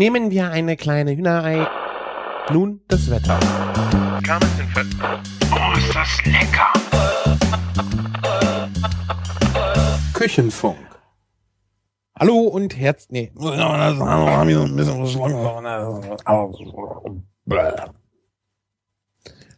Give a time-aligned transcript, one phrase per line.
[0.00, 1.68] Nehmen wir eine kleine Hühnerei.
[2.50, 3.38] Nun das Wetter.
[5.52, 6.72] Oh, ist das lecker!
[10.14, 10.78] Küchenfunk.
[12.18, 13.08] Hallo und herz...
[13.10, 13.30] Nee.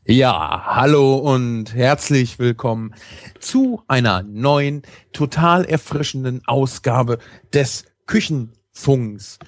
[0.05, 2.97] Ja, hallo und herzlich willkommen
[3.39, 4.83] zu einer neuen,
[5.13, 7.19] total erfrischenden Ausgabe
[7.55, 9.39] des Küchenfunks.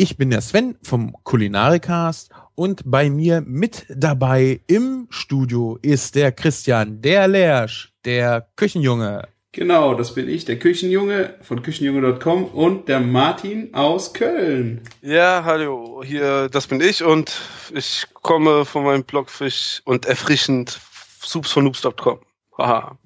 [0.00, 6.30] Ich bin der Sven vom Kulinarikast und bei mir mit dabei im Studio ist der
[6.30, 9.26] Christian, der Lersch, der Küchenjunge.
[9.50, 14.82] Genau, das bin ich, der Küchenjunge von küchenjunge.com und der Martin aus Köln.
[15.02, 17.40] Ja, hallo, hier, das bin ich und
[17.74, 20.78] ich komme von meinem Blog frisch und erfrischend
[21.24, 22.20] soups von noobs.com.
[22.56, 22.96] Haha.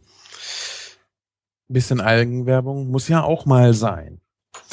[1.69, 4.22] Bisschen Algenwerbung muss ja auch mal sein.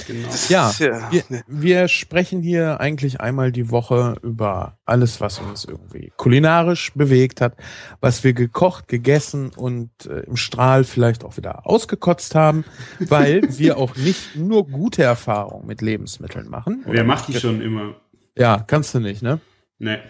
[0.07, 0.27] Genau.
[0.49, 6.11] Ja, Ja, wir, wir sprechen hier eigentlich einmal die Woche über alles, was uns irgendwie
[6.17, 7.55] kulinarisch bewegt hat,
[8.01, 12.65] was wir gekocht, gegessen und äh, im Strahl vielleicht auch wieder ausgekotzt haben,
[12.99, 16.83] weil wir auch nicht nur gute Erfahrungen mit Lebensmitteln machen.
[16.85, 17.95] Wer macht die schon immer?
[18.37, 19.39] Ja, kannst du nicht, ne?
[19.79, 20.01] Ne.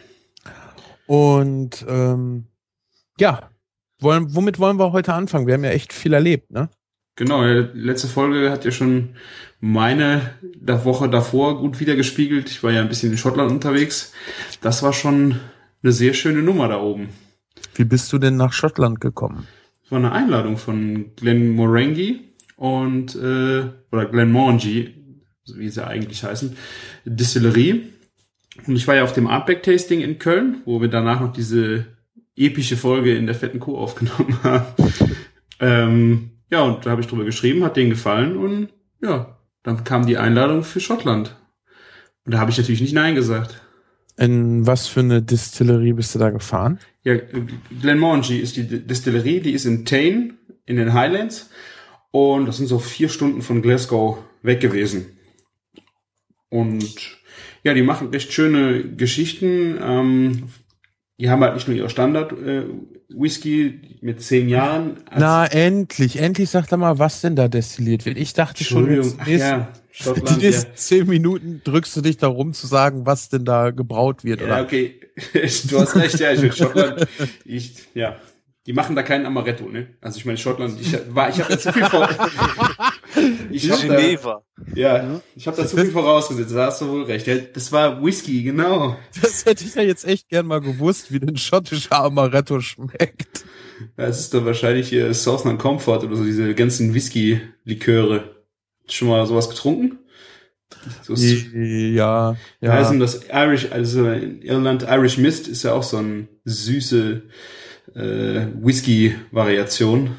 [1.07, 2.45] Und ähm,
[3.19, 3.49] ja,
[3.99, 5.47] wollen, womit wollen wir heute anfangen?
[5.47, 6.69] Wir haben ja echt viel erlebt, ne?
[7.15, 9.15] Genau, letzte Folge hat ja schon
[9.59, 12.49] meine der Woche davor gut wiedergespiegelt.
[12.49, 14.13] Ich war ja ein bisschen in Schottland unterwegs.
[14.61, 15.39] Das war schon
[15.83, 17.09] eine sehr schöne Nummer da oben.
[17.75, 19.47] Wie bist du denn nach Schottland gekommen?
[19.83, 22.19] Es war eine Einladung von Glenn Morangi
[22.55, 24.93] und äh, oder Glenn Morangi,
[25.55, 26.55] wie sie eigentlich heißen,
[27.05, 27.87] Distillerie.
[28.67, 31.85] Und ich war ja auf dem Artback Tasting in Köln, wo wir danach noch diese
[32.35, 34.65] epische Folge in der fetten Kuh aufgenommen haben.
[35.59, 38.69] ähm, ja, und da habe ich drüber geschrieben, hat denen gefallen und
[39.01, 41.35] ja, dann kam die Einladung für Schottland.
[42.25, 43.61] Und da habe ich natürlich nicht Nein gesagt.
[44.17, 46.79] In was für eine Distillerie bist du da gefahren?
[47.03, 47.15] Ja,
[47.81, 50.33] Glenmorangie ist die Distillerie, die ist in Tane
[50.65, 51.49] in den Highlands
[52.11, 55.17] und das sind so vier Stunden von Glasgow weg gewesen.
[56.49, 57.17] Und
[57.63, 59.77] ja, die machen recht schöne Geschichten.
[59.81, 60.49] Ähm,
[61.19, 62.63] die haben halt nicht nur ihre Standard äh,
[63.09, 64.97] Whisky mit zehn Jahren.
[65.15, 68.17] Na, endlich, endlich sag doch mal, was denn da destilliert wird.
[68.17, 69.49] Ich dachte schon, Entschuldigung, jetzt
[70.07, 73.45] ach nächsten- ja, die zehn Minuten drückst du dich da rum zu sagen, was denn
[73.45, 74.61] da gebraut wird, ja, oder?
[74.61, 74.99] okay,
[75.33, 77.07] du hast recht, ja, ich will Schottland.
[77.43, 78.15] Ich, ja,
[78.65, 79.87] die machen da keinen Amaretto, ne?
[79.99, 82.07] Also ich meine Schottland, ich war, ich habe zu viel vor.
[83.51, 84.43] Ich hab da, Geneva.
[84.75, 86.53] ja, ich habe da zu viel vorausgesetzt.
[86.53, 87.27] Da hast du wohl recht.
[87.55, 88.95] Das war Whisky, genau.
[89.21, 93.45] Das hätte ich ja jetzt echt gern mal gewusst, wie denn schottischer Amaretto schmeckt.
[93.97, 98.35] Ja, es ist dann wahrscheinlich hier Southern Comfort oder so diese ganzen Whisky-Liköre.
[98.87, 99.99] Schon mal sowas getrunken?
[101.01, 102.71] So Ja, Ja.
[102.73, 102.99] heißen ja.
[102.99, 107.23] das Irish, also in Irland Irish Mist ist ja auch so eine süße
[107.95, 110.11] äh, Whisky-Variation.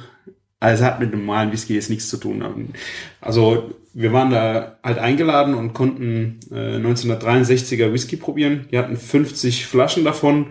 [0.61, 2.75] Also hat mit normalen Whisky jetzt nichts zu tun.
[3.23, 8.69] Also wir waren da halt eingeladen und konnten äh, 1963er Whisky probieren.
[8.71, 10.49] Die hatten 50 Flaschen davon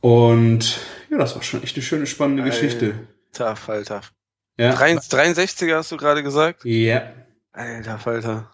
[0.00, 2.52] und ja, das war schon echt eine schöne, spannende Geil.
[2.52, 2.94] Geschichte.
[3.38, 4.00] Alter, Alter.
[4.58, 4.74] Ja.
[4.74, 6.64] 63er hast du gerade gesagt?
[6.64, 7.02] ja.
[7.52, 8.50] Alter, Alter.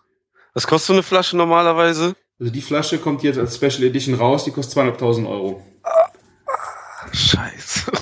[0.55, 2.15] Was kostet so eine Flasche normalerweise?
[2.39, 5.63] Also die Flasche kommt jetzt als Special Edition raus, die kostet 200.000 Euro.
[7.13, 7.93] Scheiße.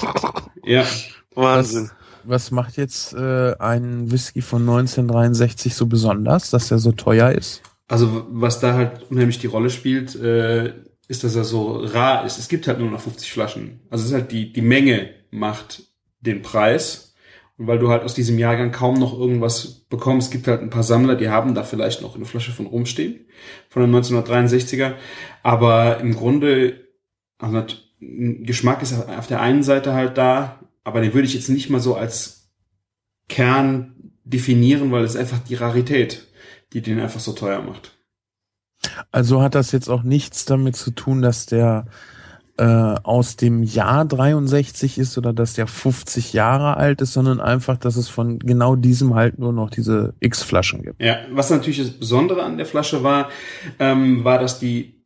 [0.64, 0.86] Ja.
[1.34, 1.90] Wahnsinn.
[2.24, 7.62] Was macht jetzt äh, ein Whisky von 1963 so besonders, dass er so teuer ist?
[7.88, 10.72] Also was da halt unheimlich die Rolle spielt, äh,
[11.08, 12.38] ist, dass er so rar ist.
[12.38, 13.80] Es gibt halt nur noch 50 Flaschen.
[13.90, 15.82] Also es ist halt die, die Menge macht
[16.20, 17.14] den Preis.
[17.58, 20.82] Und weil du halt aus diesem Jahrgang kaum noch irgendwas bekommst, gibt halt ein paar
[20.82, 23.26] Sammler, die haben da vielleicht noch eine Flasche von rumstehen,
[23.68, 24.94] von einem 1963er.
[25.42, 26.88] Aber im Grunde,
[27.38, 27.62] also
[28.00, 31.80] Geschmack ist auf der einen Seite halt da, aber den würde ich jetzt nicht mal
[31.80, 32.50] so als
[33.28, 36.26] Kern definieren, weil es einfach die Rarität,
[36.72, 37.92] die den einfach so teuer macht.
[39.10, 41.86] Also hat das jetzt auch nichts damit zu tun, dass der
[42.58, 47.78] äh, aus dem Jahr 63 ist oder dass der 50 Jahre alt ist, sondern einfach,
[47.78, 51.02] dass es von genau diesem halt nur noch diese X-Flaschen gibt.
[51.02, 53.30] Ja, was natürlich das Besondere an der Flasche war,
[53.78, 55.01] ähm, war, dass die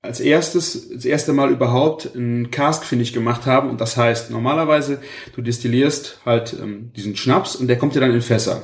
[0.00, 3.68] als erstes, das erste Mal überhaupt ein Cask-Finish gemacht haben.
[3.68, 5.00] Und das heißt, normalerweise,
[5.34, 8.62] du destillierst halt ähm, diesen Schnaps und der kommt dir dann in Fässer.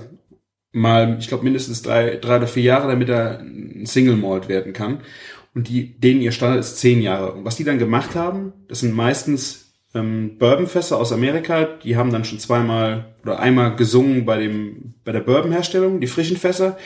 [0.73, 4.73] Mal, ich glaube, mindestens drei, drei oder vier Jahre, damit er ein Single Malt werden
[4.73, 5.01] kann.
[5.55, 7.33] Und die, denen ihr Standard ist zehn Jahre.
[7.33, 12.11] Und was die dann gemacht haben, das sind meistens ähm, Bourbonfässer aus Amerika, die haben
[12.11, 16.77] dann schon zweimal oder einmal gesungen bei dem, bei der Bourbonherstellung, die frischen Fässer.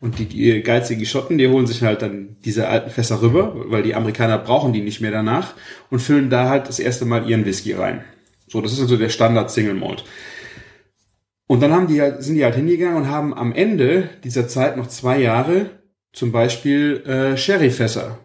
[0.00, 3.82] Und die, die geizigen Schotten, die holen sich halt dann diese alten Fässer rüber, weil
[3.82, 5.52] die Amerikaner brauchen die nicht mehr danach
[5.90, 8.02] und füllen da halt das erste Mal ihren Whisky rein.
[8.48, 10.04] So, das ist also der Standard Single Malt.
[11.46, 14.76] Und dann haben die halt, sind die halt hingegangen und haben am Ende dieser Zeit
[14.76, 15.70] noch zwei Jahre
[16.12, 18.18] zum Beispiel äh, Sherryfässer,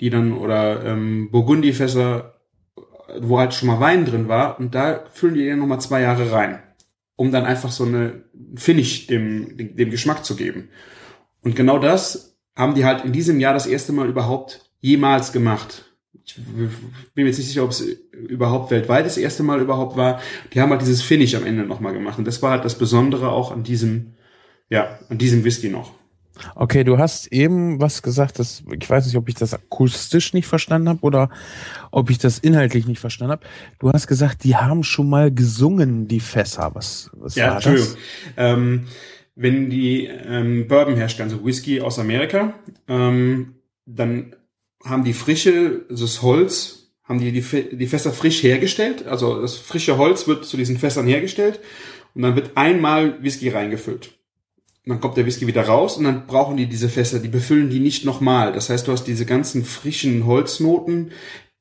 [0.00, 2.40] die dann oder ähm, Burgundyfässer,
[3.20, 6.00] wo halt schon mal Wein drin war und da füllen die dann noch mal zwei
[6.00, 6.58] Jahre rein,
[7.16, 8.24] um dann einfach so eine
[8.56, 10.70] Finish dem, dem, dem Geschmack zu geben.
[11.42, 15.84] Und genau das haben die halt in diesem Jahr das erste Mal überhaupt jemals gemacht.
[16.24, 16.70] Ich bin
[17.14, 20.20] mir jetzt nicht sicher, ob es überhaupt weltweit das erste Mal überhaupt war.
[20.52, 22.18] Die haben halt dieses Finish am Ende nochmal gemacht.
[22.18, 24.14] Und das war halt das Besondere auch an diesem,
[24.68, 25.92] ja, an diesem Whisky noch.
[26.54, 30.46] Okay, du hast eben was gesagt, dass ich weiß nicht, ob ich das akustisch nicht
[30.46, 31.30] verstanden habe oder
[31.90, 33.46] ob ich das inhaltlich nicht verstanden habe.
[33.78, 36.70] Du hast gesagt, die haben schon mal gesungen, die Fässer.
[36.74, 37.88] Was, was ja, war Entschuldigung.
[37.90, 37.98] das?
[38.36, 38.86] Ähm,
[39.40, 42.54] wenn die ähm, Bourbon herstellen, also Whisky aus Amerika,
[42.88, 43.54] ähm,
[43.86, 44.36] dann
[44.84, 49.06] haben die frische, also das Holz, haben die, die die Fässer frisch hergestellt.
[49.06, 51.58] Also das frische Holz wird zu diesen Fässern hergestellt
[52.14, 54.08] und dann wird einmal Whisky reingefüllt.
[54.84, 57.70] Und dann kommt der Whisky wieder raus und dann brauchen die diese Fässer, die befüllen
[57.70, 58.52] die nicht nochmal.
[58.52, 61.12] Das heißt, du hast diese ganzen frischen Holznoten,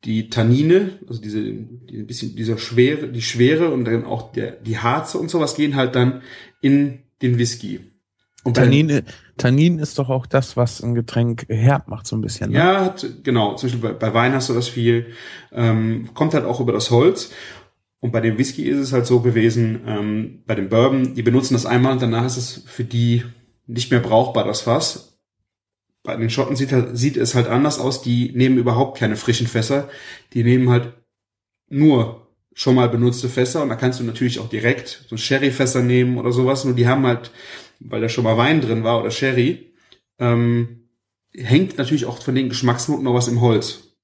[0.03, 4.79] die Tannine, also diese, die bisschen dieser Schwere, die Schwere und dann auch der, die
[4.79, 6.21] Harze und sowas gehen halt dann
[6.61, 7.79] in den Whisky.
[8.43, 9.03] Und Tannin,
[9.37, 12.51] Tannin ist doch auch das, was ein Getränk herb macht, so ein bisschen.
[12.51, 12.57] Ne?
[12.57, 13.55] Ja, hat, genau.
[13.55, 15.07] Zum Beispiel bei, bei Wein hast du das viel.
[15.51, 17.31] Ähm, kommt halt auch über das Holz.
[17.99, 21.53] Und bei dem Whisky ist es halt so gewesen, ähm, bei dem Bourbon, die benutzen
[21.53, 23.25] das einmal und danach ist es für die
[23.67, 25.19] nicht mehr brauchbar, das Fass.
[26.01, 28.01] Bei den Schotten sieht, halt, sieht es halt anders aus.
[28.01, 29.89] Die nehmen überhaupt keine frischen Fässer.
[30.33, 30.93] Die nehmen halt
[31.67, 32.28] nur
[32.59, 33.63] schon mal benutzte Fässer.
[33.63, 36.65] Und da kannst du natürlich auch direkt so Sherry-Fässer nehmen oder sowas.
[36.65, 37.31] Nur die haben halt,
[37.79, 39.71] weil da schon mal Wein drin war oder Sherry,
[40.19, 40.89] ähm,
[41.33, 43.95] hängt natürlich auch von den Geschmacksnoten noch was im Holz.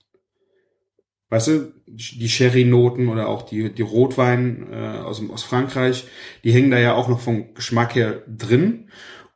[1.30, 6.08] Weißt du, die Sherry-Noten oder auch die, die Rotwein äh, aus, aus Frankreich,
[6.46, 8.90] die hängen da ja auch noch vom Geschmack her drin.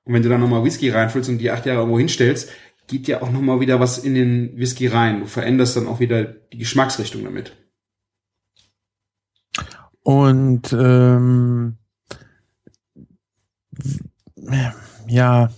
[0.06, 2.52] Und wenn du dann nochmal Whisky reinfüllst und die acht Jahre irgendwo hinstellst,
[2.88, 5.20] geht ja auch nochmal wieder was in den Whisky rein.
[5.20, 7.52] Du veränderst dann auch wieder die Geschmacksrichtung damit.
[10.10, 11.78] Und ähm,
[15.08, 15.52] ja,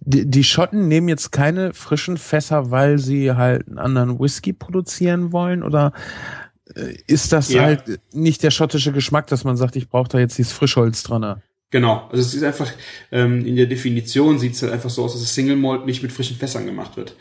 [0.00, 5.32] die, die Schotten nehmen jetzt keine frischen Fässer, weil sie halt einen anderen Whisky produzieren
[5.32, 5.92] wollen oder
[6.74, 7.60] äh, ist das Ja.
[7.64, 11.42] halt nicht der schottische Geschmack, dass man sagt, ich brauche da jetzt dieses Frischholz dran?
[11.70, 12.72] Genau, also es ist einfach,
[13.12, 16.02] ähm, in der Definition sieht es halt einfach so aus, dass das Single Malt nicht
[16.02, 17.16] mit frischen Fässern gemacht wird.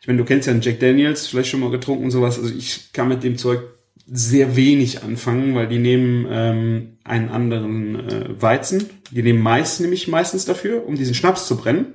[0.00, 2.52] Ich meine, du kennst ja einen Jack Daniels, vielleicht schon mal getrunken und sowas, also
[2.52, 3.60] ich kann mit dem Zeug
[4.06, 10.08] sehr wenig anfangen, weil die nehmen ähm, einen anderen äh, Weizen, die nehmen Mais nämlich
[10.08, 11.86] meistens dafür, um diesen Schnaps zu brennen.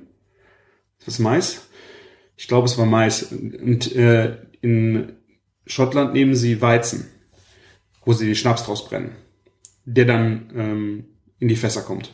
[0.98, 1.62] Ist das Mais?
[2.36, 3.24] Ich glaube, es war Mais.
[3.24, 5.12] Und äh, in
[5.66, 7.06] Schottland nehmen sie Weizen,
[8.04, 9.12] wo sie den Schnaps draus brennen,
[9.84, 11.04] der dann ähm,
[11.38, 12.12] in die Fässer kommt.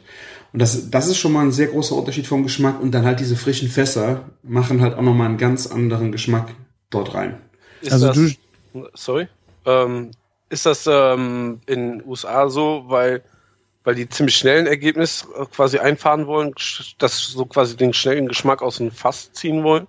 [0.52, 2.81] Und das, das ist schon mal ein sehr großer Unterschied vom Geschmack.
[2.81, 6.54] Und dann halt diese frischen Fässer machen halt auch nochmal einen ganz anderen Geschmack
[6.90, 7.40] dort rein.
[7.81, 8.16] Ist Also das,
[8.72, 9.28] du- sorry,
[9.66, 10.10] ähm,
[10.48, 13.22] ist das ähm, in den USA so, weil
[13.84, 17.92] weil die ziemlich schnell ein Ergebnis äh, quasi einfahren wollen, sch- das so quasi den
[17.92, 19.86] schnellen Geschmack aus dem Fass ziehen wollen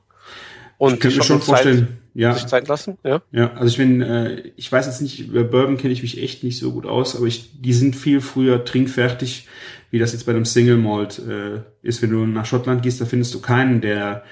[0.78, 3.22] und Ich könnte mir schon Schotten Zeit, vorstellen, ja, sich Zeit lassen, ja?
[3.32, 6.44] ja, also ich bin, äh, ich weiß jetzt nicht, über Bourbon kenne ich mich echt
[6.44, 9.48] nicht so gut aus, aber ich, die sind viel früher trinkfertig,
[9.90, 12.02] wie das jetzt bei einem Single Malt äh, ist.
[12.02, 14.24] Wenn du nach Schottland gehst, da findest du keinen, der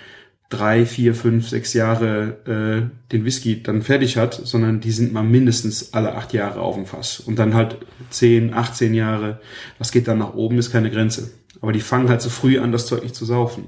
[0.50, 5.24] drei, vier, fünf, sechs Jahre äh, den Whisky dann fertig hat, sondern die sind mal
[5.24, 7.20] mindestens alle acht Jahre auf dem Fass.
[7.20, 7.78] Und dann halt
[8.10, 9.40] zehn, 18 Jahre,
[9.80, 11.32] was geht dann nach oben, ist keine Grenze.
[11.62, 13.66] Aber die fangen halt so früh an, das Zeug nicht zu saufen.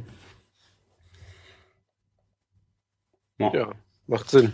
[3.40, 3.72] Ja,
[4.08, 4.54] macht Sinn.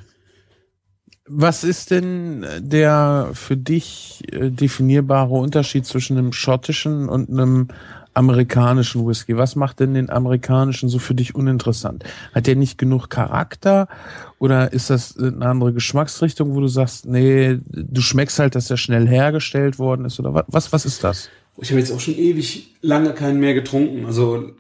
[1.25, 7.69] Was ist denn der für dich äh, definierbare Unterschied zwischen einem schottischen und einem
[8.13, 9.37] amerikanischen Whisky?
[9.37, 12.03] Was macht denn den amerikanischen so für dich uninteressant?
[12.33, 13.87] Hat der nicht genug Charakter
[14.39, 18.77] oder ist das eine andere Geschmacksrichtung, wo du sagst, nee, du schmeckst halt, dass der
[18.77, 20.71] schnell hergestellt worden ist oder wa- was?
[20.73, 21.29] Was ist das?
[21.61, 24.05] Ich habe jetzt auch schon ewig lange keinen mehr getrunken.
[24.05, 24.51] Also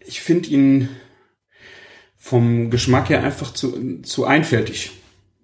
[0.00, 0.88] ich finde ihn
[2.16, 4.92] vom Geschmack her einfach zu, zu einfältig.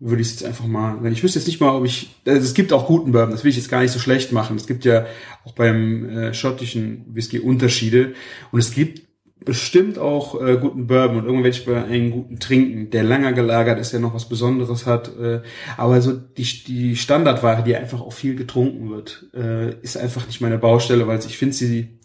[0.00, 1.12] Würde ich jetzt einfach mal sagen.
[1.12, 2.11] Ich wüsste jetzt nicht mal, ob ich.
[2.26, 4.57] Also es gibt auch guten Bourbon, das will ich jetzt gar nicht so schlecht machen.
[4.57, 5.07] Es gibt ja
[5.45, 8.14] auch beim äh, schottischen Whisky Unterschiede.
[8.52, 9.09] Und es gibt
[9.45, 13.33] bestimmt auch äh, guten Bourbon und irgendwann werde ich bei einem guten trinken, der länger
[13.33, 15.17] gelagert ist, der noch was Besonderes hat.
[15.17, 15.43] Äh,
[15.76, 20.40] aber so die, die Standardware, die einfach auch viel getrunken wird, äh, ist einfach nicht
[20.40, 21.99] meine Baustelle, weil ich finde sie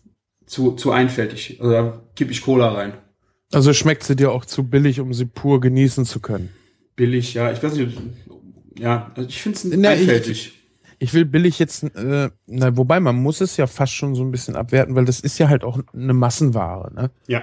[0.46, 1.58] zu, zu einfältig.
[1.60, 2.94] Also da kipp ich Cola rein.
[3.52, 6.50] Also schmeckt sie dir auch zu billig, um sie pur genießen zu können.
[6.96, 7.52] Billig, ja.
[7.52, 7.98] Ich weiß nicht,
[8.78, 10.60] ja, also ich finde es einfältig.
[11.00, 14.32] Ich will billig jetzt, äh, na, wobei man muss es ja fast schon so ein
[14.32, 17.12] bisschen abwerten, weil das ist ja halt auch eine Massenware, ne?
[17.28, 17.42] ja.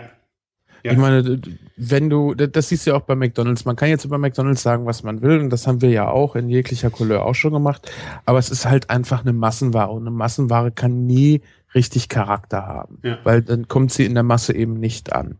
[0.83, 0.93] Ja.
[0.93, 1.39] Ich meine,
[1.77, 3.67] wenn du, das siehst du ja auch bei McDonalds.
[3.67, 6.37] Man kann jetzt über McDonalds sagen, was man will, und das haben wir ja auch
[6.37, 7.91] in jeglicher Couleur auch schon gemacht.
[8.25, 11.43] Aber es ist halt einfach eine Massenware und eine Massenware kann nie
[11.75, 13.19] richtig Charakter haben, Ja.
[13.25, 15.39] weil dann kommt sie in der Masse eben nicht an.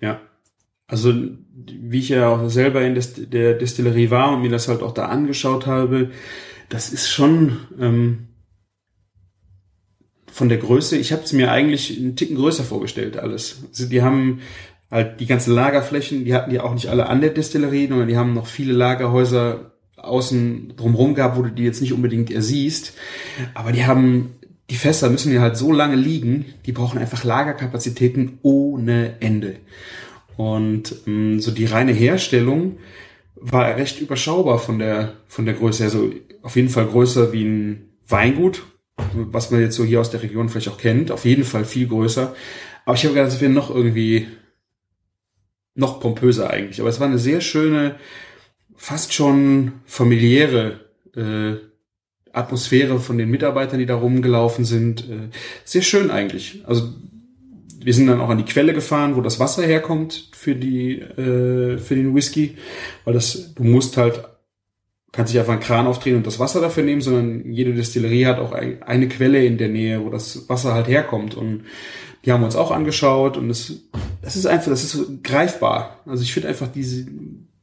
[0.00, 0.20] Ja.
[0.90, 2.98] Also, wie ich ja auch selber in
[3.30, 6.10] der Destillerie war und mir das halt auch da angeschaut habe,
[6.68, 8.26] das ist schon ähm,
[10.26, 13.62] von der Größe, ich habe es mir eigentlich einen Ticken größer vorgestellt, alles.
[13.68, 14.40] Also die haben
[14.90, 18.16] halt die ganzen Lagerflächen, die hatten die auch nicht alle an der Destillerie, sondern die
[18.16, 22.94] haben noch viele Lagerhäuser außen drumherum gehabt, wo du die jetzt nicht unbedingt ersiehst.
[23.54, 24.34] Aber die haben,
[24.70, 29.56] die Fässer müssen ja halt so lange liegen, die brauchen einfach Lagerkapazitäten ohne Ende.
[30.40, 32.78] Und ähm, so die reine Herstellung
[33.34, 35.84] war recht überschaubar von der von der Größe.
[35.84, 38.62] Also auf jeden Fall größer wie ein Weingut,
[39.12, 41.10] was man jetzt so hier aus der Region vielleicht auch kennt.
[41.10, 42.34] Auf jeden Fall viel größer.
[42.86, 44.28] Aber ich habe gedacht, es wäre noch irgendwie
[45.74, 46.80] noch pompöser eigentlich.
[46.80, 47.96] Aber es war eine sehr schöne,
[48.74, 50.80] fast schon familiäre
[51.14, 51.56] äh,
[52.32, 55.02] Atmosphäre von den Mitarbeitern, die da rumgelaufen sind.
[55.02, 55.28] Äh,
[55.64, 56.62] sehr schön eigentlich.
[56.64, 56.94] Also
[57.82, 61.78] wir sind dann auch an die Quelle gefahren, wo das Wasser herkommt für die äh,
[61.78, 62.56] für den Whisky,
[63.04, 64.22] weil das du musst halt
[65.12, 68.38] kannst nicht einfach einen Kran aufdrehen und das Wasser dafür nehmen, sondern jede Destillerie hat
[68.38, 71.64] auch ein, eine Quelle in der Nähe, wo das Wasser halt herkommt und
[72.24, 73.72] die haben wir uns auch angeschaut und das
[74.22, 76.00] das ist einfach das ist so greifbar.
[76.06, 77.06] Also ich finde einfach diese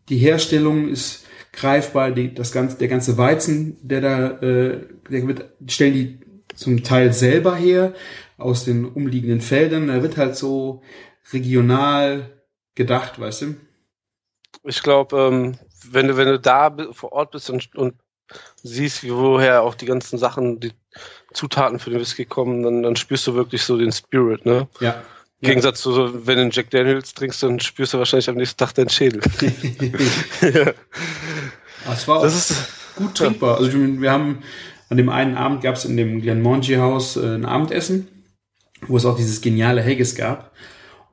[0.09, 5.45] die Herstellung ist greifbar, die, das ganze der ganze Weizen, der da äh, der wird
[5.67, 6.19] stellen die
[6.55, 7.93] zum Teil selber her
[8.37, 9.87] aus den umliegenden Feldern.
[9.87, 10.81] Da wird halt so
[11.33, 12.41] regional
[12.75, 13.55] gedacht, weißt du?
[14.63, 15.57] Ich glaube, ähm,
[15.89, 17.95] wenn du, wenn du da vor Ort bist und, und
[18.63, 20.71] siehst, wie woher auch die ganzen Sachen, die
[21.33, 24.67] Zutaten für den Whisky kommen, dann, dann spürst du wirklich so den Spirit, ne?
[24.79, 25.03] Ja.
[25.39, 28.37] Im Gegensatz zu so, wenn du einen Jack Daniels trinkst, dann spürst du wahrscheinlich am
[28.37, 29.21] nächsten Tag deinen Schädel.
[31.85, 33.57] Ah, Es war auch Das ist, gut trinkbar.
[33.57, 34.39] Also wir haben
[34.89, 38.07] an dem einen Abend gab es in dem Glenmorangie Haus äh, ein Abendessen,
[38.87, 40.51] wo es auch dieses geniale Haggis gab.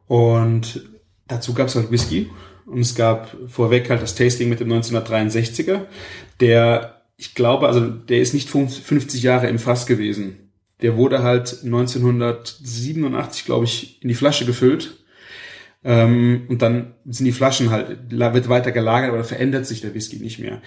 [0.07, 0.83] Und
[1.27, 2.31] dazu gab es halt Whisky.
[2.67, 5.83] Und es gab vorweg halt das Tasting mit dem 1963er,
[6.41, 10.51] der, ich glaube, also der ist nicht 50 Jahre im Fass gewesen.
[10.81, 15.05] Der wurde halt 1987, glaube ich, in die Flasche gefüllt.
[15.85, 19.93] Ähm, und dann sind die Flaschen halt, wird weiter gelagert, aber da verändert sich der
[19.95, 20.63] Whisky nicht mehr.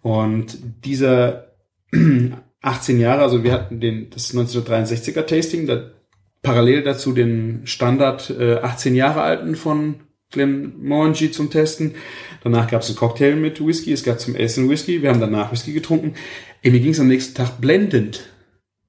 [0.00, 1.52] Und dieser
[2.62, 5.90] 18 Jahre, also wir hatten den, das 1963er Tasting, da,
[6.42, 11.94] parallel dazu den Standard äh, 18 Jahre alten von Glenmorangie zum Testen.
[12.42, 15.52] Danach gab es einen Cocktail mit Whisky, es gab zum Essen Whisky, wir haben danach
[15.52, 16.14] Whisky getrunken.
[16.62, 18.24] Ey, mir ging es am nächsten Tag blendend.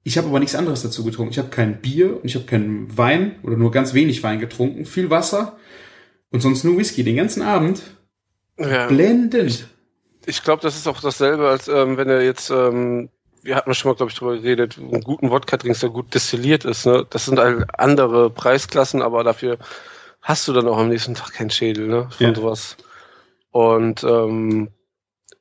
[0.02, 1.32] Ich habe aber nichts anderes dazu getrunken.
[1.32, 4.84] Ich habe kein Bier und ich habe keinen Wein oder nur ganz wenig Wein getrunken,
[4.84, 5.56] viel Wasser
[6.30, 7.82] und sonst nur Whisky den ganzen Abend.
[8.58, 8.86] ja.
[8.86, 9.68] Blendend.
[10.26, 13.10] Ich glaube, das ist auch dasselbe, als ähm, wenn er jetzt, ähm,
[13.44, 16.64] wir hatten schon mal, glaube ich, drüber geredet, einen guten Wodka trinkst, der gut destilliert
[16.64, 16.86] ist.
[16.86, 17.06] Ne?
[17.10, 19.58] Das sind halt andere Preisklassen, aber dafür
[20.22, 22.08] hast du dann auch am nächsten Tag keinen Schädel, ne?
[22.10, 22.34] Von Ja.
[22.34, 22.76] sowas.
[23.50, 24.68] Und ähm,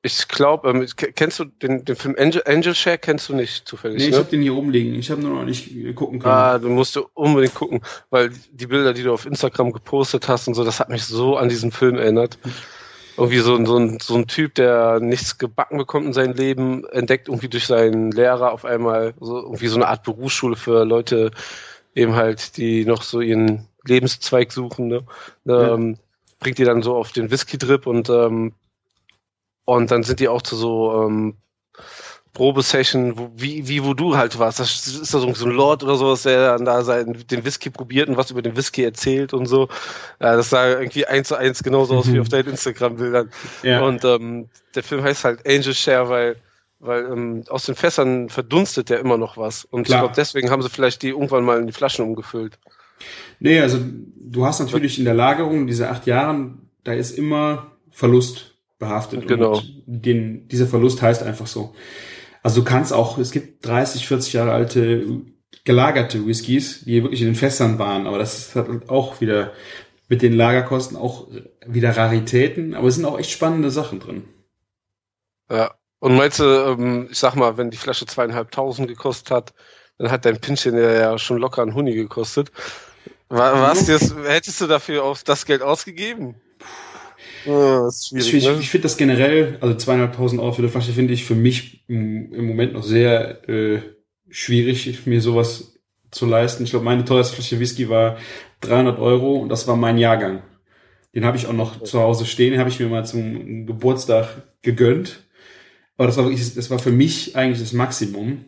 [0.01, 2.98] ich glaube, ähm, ke- kennst du den, den Film Angel, Angel Share?
[2.98, 4.00] Kennst du nicht zufällig?
[4.00, 4.17] Nee, ich ne?
[4.17, 4.93] habe den hier oben liegen.
[4.95, 6.33] Ich habe nur noch nicht gucken können.
[6.33, 10.50] Ah, du musst du unbedingt gucken, weil die Bilder, die du auf Instagram gepostet hast
[10.50, 12.38] und so, das hat mich so an diesen Film erinnert.
[13.17, 16.86] Irgendwie so, ein- so, ein, so ein Typ, der nichts gebacken bekommt in seinem Leben,
[16.89, 21.32] entdeckt irgendwie durch seinen Lehrer auf einmal so irgendwie so eine Art Berufsschule für Leute,
[21.96, 25.03] eben halt, die noch so ihren Lebenszweig suchen, ne?
[25.46, 25.74] Ja.
[25.75, 25.98] Ähm,
[26.39, 28.53] bringt die dann so auf den Whisky-Trip und ähm,
[29.65, 31.36] und dann sind die auch zu so ähm,
[32.34, 34.60] Probesession, wo, wie, wie wo du halt warst.
[34.60, 38.10] Das ist da so ein Lord oder sowas, der dann da sein, den Whisky probiert
[38.10, 39.70] und was über den Whisky erzählt und so.
[40.20, 43.30] Ja, das sah irgendwie eins zu eins genauso aus wie auf deinen Instagram-Bildern.
[43.62, 43.82] ja.
[43.82, 46.36] Und ähm, der Film heißt halt Angel Share, weil,
[46.80, 49.66] weil ähm, aus den Fässern verdunstet der immer noch was.
[49.66, 50.00] Und Klar.
[50.00, 52.58] ich glaube, deswegen haben sie vielleicht die irgendwann mal in die Flaschen umgefüllt.
[53.40, 58.56] Nee, also du hast natürlich in der Lagerung diese acht Jahren, da ist immer Verlust
[58.80, 59.28] behaftet.
[59.28, 59.58] Genau.
[59.58, 61.75] Und den, dieser Verlust heißt einfach so.
[62.44, 65.06] Also du kannst auch, es gibt 30, 40 Jahre alte
[65.64, 69.54] gelagerte Whiskys, die wirklich in den Fässern waren, aber das ist halt auch wieder
[70.10, 71.28] mit den Lagerkosten auch
[71.66, 74.26] wieder Raritäten, aber es sind auch echt spannende Sachen drin.
[75.50, 75.74] Ja.
[76.00, 79.54] Und meinst du, ähm, ich sag mal, wenn die Flasche zweieinhalbtausend gekostet hat,
[79.98, 82.52] dann hat dein Pinchen ja schon locker einen Huni gekostet.
[83.30, 86.36] War, warst das, hättest du dafür auch das Geld ausgegeben?
[87.46, 88.58] Oh, ich, ich, ne?
[88.60, 92.48] ich finde das generell, also zweieinhalbtausend Euro für eine Flasche finde ich für mich im
[92.48, 93.82] Moment noch sehr äh,
[94.30, 95.80] schwierig, mir sowas
[96.12, 96.64] zu leisten.
[96.64, 98.18] Ich glaube, meine teuerste Flasche Whisky war
[98.62, 100.42] 300 Euro und das war mein Jahrgang.
[101.16, 104.44] Den habe ich auch noch zu Hause stehen, den habe ich mir mal zum Geburtstag
[104.62, 105.24] gegönnt.
[105.98, 108.46] Aber das war wirklich, das war für mich eigentlich das Maximum.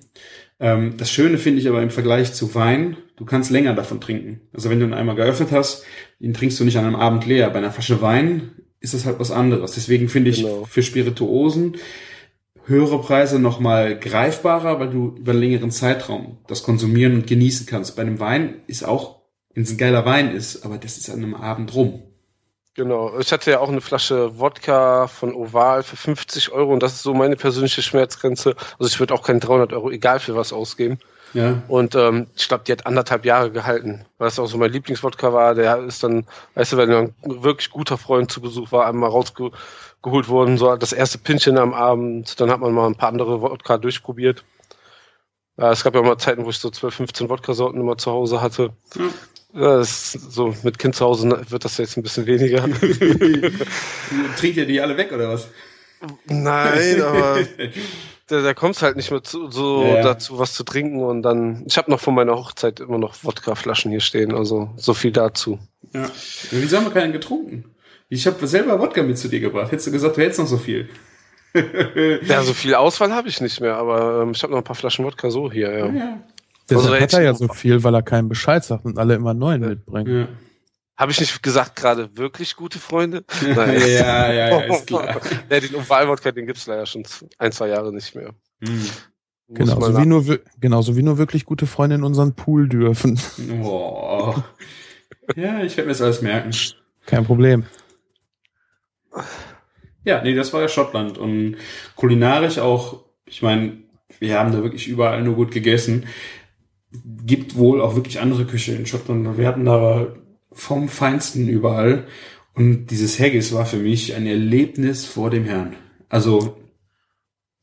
[0.59, 4.41] Ähm, das Schöne finde ich aber im Vergleich zu Wein, du kannst länger davon trinken.
[4.53, 5.83] Also wenn du ihn einmal geöffnet hast,
[6.19, 7.49] den trinkst du nicht an einem Abend leer.
[7.49, 8.51] Bei einer Flasche Wein
[8.85, 9.73] ist das halt was anderes.
[9.73, 10.65] Deswegen finde ich genau.
[10.65, 11.75] für Spirituosen
[12.67, 17.95] höhere Preise nochmal greifbarer, weil du über einen längeren Zeitraum das konsumieren und genießen kannst.
[17.95, 19.21] Bei einem Wein ist auch,
[19.53, 22.01] wenn es ein geiler Wein ist, aber das ist an einem Abend rum.
[22.73, 26.95] Genau, ich hatte ja auch eine Flasche Wodka von Oval für 50 Euro und das
[26.95, 28.55] ist so meine persönliche Schmerzgrenze.
[28.77, 30.99] Also ich würde auch keine 300 Euro, egal für was, ausgeben.
[31.35, 31.61] Ja.
[31.67, 35.33] Und ähm, ich glaube, die hat anderthalb Jahre gehalten, weil es auch so mein Lieblingswodka
[35.33, 35.53] war.
[35.53, 40.29] Der ist dann, weißt du, wenn ein wirklich guter Freund zu Besuch war, einmal rausgeholt
[40.29, 43.77] worden, so das erste Pinchen am Abend, dann hat man mal ein paar andere Wodka
[43.77, 44.45] durchprobiert.
[45.57, 48.41] Ja, es gab ja mal Zeiten, wo ich so 12, 15 Wodka-Sorten immer zu Hause
[48.41, 48.71] hatte.
[48.95, 49.03] Ja.
[49.53, 52.63] Ja, das so mit Kind zu Hause wird das jetzt ein bisschen weniger.
[54.37, 55.47] Trinkt ihr die alle weg oder was?
[56.25, 57.39] Nein, aber
[58.27, 60.01] da, da kommt es halt nicht mehr zu, so ja.
[60.01, 61.63] dazu, was zu trinken und dann.
[61.67, 65.59] Ich habe noch von meiner Hochzeit immer noch Wodkaflaschen hier stehen, also so viel dazu.
[65.93, 66.09] Ja.
[66.51, 67.65] Wieso haben wir keinen getrunken?
[68.09, 69.71] Ich habe selber Wodka mit zu dir gebracht.
[69.71, 70.89] Hättest du gesagt, du hättest noch so viel.
[72.23, 74.75] ja, so viel Auswahl habe ich nicht mehr, aber ähm, ich habe noch ein paar
[74.75, 75.85] Flaschen Wodka so hier, ja.
[75.87, 76.19] ja.
[76.69, 79.33] Deshalb also hat er ja so viel, weil er keinen Bescheid sagt und alle immer
[79.33, 79.69] neuen ja.
[79.69, 80.27] mitbringen.
[80.97, 83.25] Habe ich nicht gesagt, gerade wirklich gute Freunde?
[83.41, 83.79] Nein.
[83.79, 85.19] ja, ja, ja, ist klar.
[85.49, 87.03] ja, den Ovalwodka, den gibt's leider schon
[87.37, 88.33] ein, zwei Jahre nicht mehr.
[88.61, 88.89] Mhm.
[89.49, 93.19] Genau, so wie nur, genauso wie nur wirklich gute Freunde in unseren Pool dürfen.
[93.61, 94.43] Boah.
[95.35, 96.51] Ja, ich werde mir das alles merken.
[97.05, 97.65] Kein Problem.
[100.03, 101.57] Ja, nee, das war ja Schottland und
[101.95, 103.83] kulinarisch auch, ich meine,
[104.19, 106.05] wir haben da wirklich überall nur gut gegessen
[107.03, 109.37] gibt wohl auch wirklich andere Küche in Schottland.
[109.37, 110.07] Wir hatten da
[110.55, 112.07] vom Feinsten überall.
[112.53, 115.75] Und dieses Haggis war für mich ein Erlebnis vor dem Herrn.
[116.09, 116.57] Also.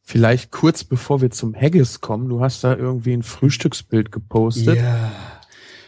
[0.03, 4.77] Vielleicht kurz bevor wir zum Haggis kommen, du hast da irgendwie ein Frühstücksbild gepostet.
[4.77, 5.13] Ja.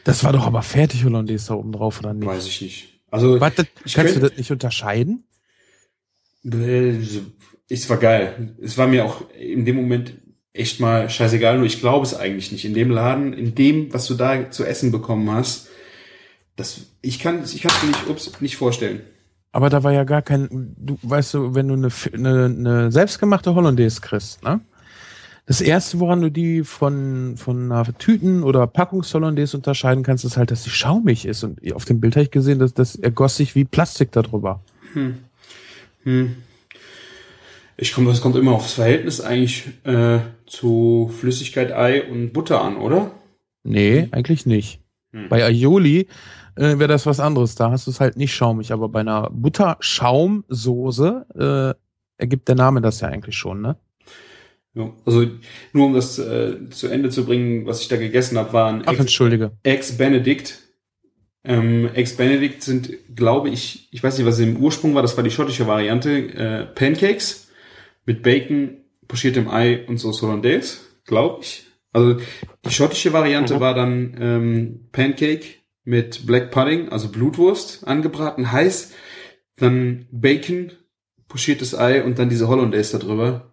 [0.05, 2.27] Das war doch aber fertig Hollandaise da oben drauf, oder nicht?
[2.27, 3.01] Weiß ich nicht.
[3.11, 3.41] Also.
[3.41, 5.25] Warte, kannst könnte, du das nicht unterscheiden?
[7.69, 8.55] Es war geil.
[8.61, 10.15] Es war mir auch in dem Moment
[10.53, 12.65] echt mal scheißegal, nur ich glaube es eigentlich nicht.
[12.65, 15.69] In dem Laden, in dem, was du da zu essen bekommen hast,
[16.57, 19.01] das, ich kann, ich es mir nicht, ups, nicht vorstellen.
[19.53, 23.55] Aber da war ja gar kein, du weißt du, wenn du eine, eine, eine selbstgemachte
[23.55, 24.61] Hollandaise kriegst, ne?
[25.47, 30.51] Das erste, woran du die von, von einer Tüten- oder Packungs-Hollandaise unterscheiden kannst, ist halt,
[30.51, 31.45] dass sie schaumig ist.
[31.45, 34.63] Und auf dem Bild habe ich gesehen, dass das ergoss sich wie Plastik darüber.
[34.95, 35.19] Hm.
[36.05, 36.37] Hm.
[37.77, 42.77] Ich komme, das kommt immer aufs Verhältnis eigentlich äh, zu Flüssigkeit, Ei und Butter an,
[42.77, 43.11] oder?
[43.65, 44.81] Nee, eigentlich nicht.
[45.13, 45.29] Hm.
[45.29, 46.09] Bei Aioli
[46.57, 47.55] äh, wäre das was anderes.
[47.55, 52.81] Da hast du es halt nicht schaumig, aber bei einer Butterschaumsoße äh, ergibt der Name
[52.81, 53.77] das ja eigentlich schon, ne?
[54.75, 55.27] Ja, also
[55.73, 58.99] nur um das äh, zu Ende zu bringen, was ich da gegessen habe, waren Ach,
[58.99, 59.53] entschuldige.
[59.63, 60.61] Ex Benedict.
[61.45, 65.23] Ähm, Ex Benedict sind, glaube ich, ich weiß nicht, was im Ursprung war, das war
[65.23, 67.53] die schottische Variante, äh, Pancakes
[68.05, 71.67] mit Bacon, pochiertem Ei und Sauce Hollandaise, glaube ich.
[71.93, 72.19] Also
[72.65, 73.61] die schottische Variante mhm.
[73.61, 75.45] war dann ähm, Pancake
[75.85, 78.93] mit Black Pudding, also Blutwurst angebraten, heiß,
[79.57, 80.73] dann Bacon,
[81.29, 83.53] pochiertes Ei und dann diese Hollandaise da drüber.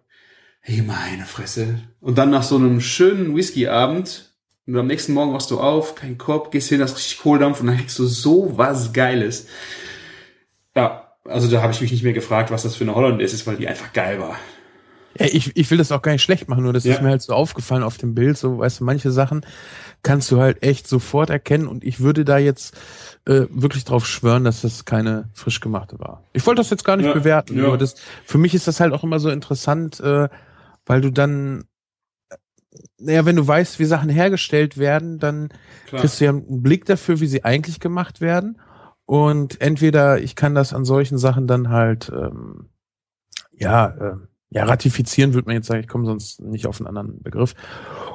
[0.60, 1.80] Hey, meine Fresse.
[2.00, 4.32] Und dann nach so einem schönen Whisky-Abend
[4.66, 7.66] und am nächsten Morgen wachst du auf, kein Korb, gehst hin, hast richtig Kohldampf und
[7.66, 9.48] dann kriegst du so was Geiles.
[10.76, 13.46] Ja, also da habe ich mich nicht mehr gefragt, was das für eine Hollandaise ist,
[13.46, 14.38] weil die einfach geil war.
[15.18, 16.94] Ja, ich, ich will das auch gar nicht schlecht machen, nur das ja.
[16.94, 18.38] ist mir halt so aufgefallen auf dem Bild.
[18.38, 19.44] So, weißt du, manche Sachen
[20.02, 22.76] kannst du halt echt sofort erkennen und ich würde da jetzt
[23.26, 26.24] äh, wirklich drauf schwören, dass das keine frisch gemachte war.
[26.32, 27.64] Ich wollte das jetzt gar nicht ja, bewerten, ja.
[27.64, 27.94] nur das,
[28.24, 30.28] für mich ist das halt auch immer so interessant, äh,
[30.86, 31.64] weil du dann,
[32.30, 32.36] äh,
[32.98, 35.50] naja, wenn du weißt, wie Sachen hergestellt werden, dann
[35.86, 36.00] Klar.
[36.00, 38.58] kriegst du ja einen Blick dafür, wie sie eigentlich gemacht werden.
[39.04, 42.70] Und entweder ich kann das an solchen Sachen dann halt, ähm,
[43.52, 44.16] ja, äh,
[44.54, 47.54] ja, ratifizieren würde man jetzt sagen, ich komme sonst nicht auf einen anderen Begriff.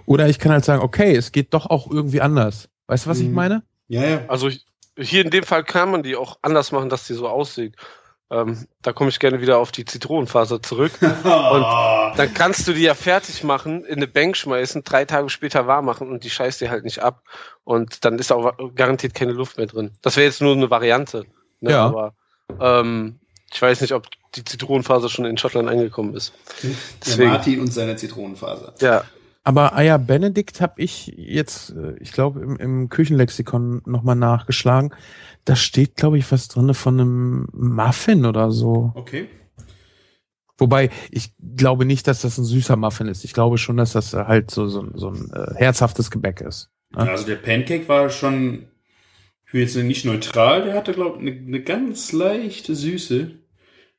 [0.06, 2.70] Oder ich kann halt sagen, okay, es geht doch auch irgendwie anders.
[2.86, 3.26] Weißt du, was mhm.
[3.26, 3.64] ich meine?
[3.88, 4.22] Ja, ja.
[4.28, 4.50] Also
[4.98, 7.76] hier in dem Fall kann man die auch anders machen, dass die so aussieht.
[8.30, 10.92] Ähm, da komme ich gerne wieder auf die Zitronenfaser zurück.
[11.02, 15.66] Und dann kannst du die ja fertig machen, in eine Bank schmeißen, drei Tage später
[15.66, 17.24] warm machen und die scheißt dir halt nicht ab.
[17.64, 19.92] Und dann ist auch garantiert keine Luft mehr drin.
[20.02, 21.26] Das wäre jetzt nur eine Variante.
[21.62, 21.72] Ne?
[21.72, 21.86] Ja.
[21.86, 22.16] Aber
[22.60, 23.20] ähm,
[23.54, 26.34] ich weiß nicht, ob die Zitronenfaser schon in Schottland angekommen ist.
[26.64, 26.72] Der
[27.06, 27.30] Deswegen.
[27.30, 28.74] Martin und seine Zitronenfaser.
[28.82, 29.04] Ja,
[29.44, 34.94] Aber Eier Benedikt habe ich jetzt, äh, ich glaube, im, im Küchenlexikon nochmal nachgeschlagen.
[35.46, 38.92] Da steht, glaube ich, was drinne von einem Muffin oder so.
[38.96, 39.30] Okay.
[40.58, 43.24] Wobei, ich glaube nicht, dass das ein süßer Muffin ist.
[43.24, 46.70] Ich glaube schon, dass das äh, halt so, so, so ein äh, herzhaftes Gebäck ist.
[46.96, 47.04] Ja.
[47.04, 48.68] Also der Pancake war schon
[49.46, 53.32] für jetzt nicht neutral, der hatte, glaube ich, eine, eine ganz leichte Süße.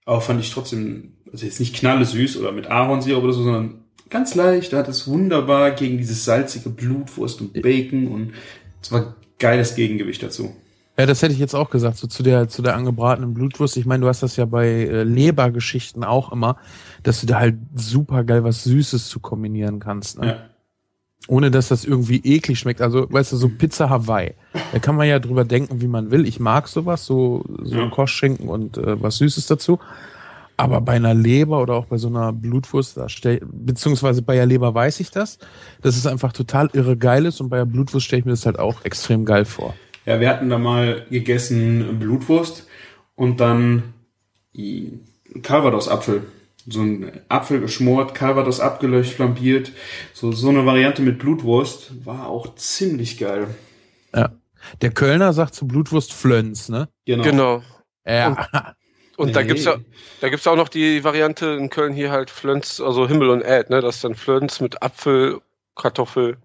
[0.09, 3.85] Aber fand ich trotzdem, also jetzt nicht knalle süß oder mit Ahornsirup oder so, sondern
[4.09, 4.73] ganz leicht.
[4.73, 8.33] Da hat es wunderbar gegen dieses salzige Blutwurst und Bacon und
[8.81, 10.57] es war geiles Gegengewicht dazu.
[10.97, 13.77] Ja, das hätte ich jetzt auch gesagt, so zu der, zu der angebratenen Blutwurst.
[13.77, 16.57] Ich meine, du hast das ja bei äh, Lebergeschichten auch immer,
[17.03, 20.19] dass du da halt super geil was Süßes zu kombinieren kannst.
[20.19, 20.27] Ne?
[20.27, 20.37] Ja.
[21.27, 22.81] Ohne dass das irgendwie eklig schmeckt.
[22.81, 24.33] Also, weißt du, so Pizza Hawaii.
[24.73, 26.27] Da kann man ja drüber denken, wie man will.
[26.27, 27.83] Ich mag sowas, so, so Ja.
[27.85, 29.79] ein Kochschinken und äh, was Süßes dazu.
[30.57, 34.47] Aber bei einer Leber oder auch bei so einer Blutwurst, da stell, beziehungsweise bei der
[34.47, 35.39] Leber weiß ich das,
[35.83, 38.45] dass es einfach total irre geil ist und bei der Blutwurst stelle ich mir das
[38.47, 39.75] halt auch extrem geil vor.
[40.07, 42.67] Ja, wir hatten da mal gegessen Blutwurst
[43.15, 43.83] und dann
[45.43, 46.23] Calvados-Apfel.
[46.71, 49.73] So ein Apfel geschmort, Calvados abgelöscht, flambiert.
[50.13, 53.49] So, so eine Variante mit Blutwurst war auch ziemlich geil.
[54.15, 54.31] Ja.
[54.83, 56.89] Der Kölner sagt zu Blutwurst Flöns, ne?
[57.07, 57.63] genau.
[58.07, 58.49] Ja.
[59.17, 59.49] Und da Nee.
[59.49, 59.77] gibt's ja,
[60.21, 63.69] da gibt's auch noch die Variante in Köln hier halt Flöns, also Himmel und Erd,
[63.71, 63.81] ne?
[63.81, 65.41] Das ist dann Flöns mit Apfel,
[65.75, 66.37] Kartoffel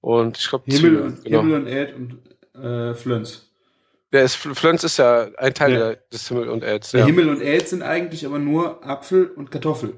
[0.00, 1.40] und ich glaube Himmel, genau.
[1.40, 2.18] Himmel und Erd und
[2.64, 3.51] äh, Flöns.
[4.12, 5.94] Der ist, Flöns ist ja ein Teil Ja.
[6.12, 6.62] des Himmel und.
[6.62, 7.06] Der Ja.
[7.06, 9.94] Himmel und Erd sind eigentlich aber nur Apfel und Kartoffel.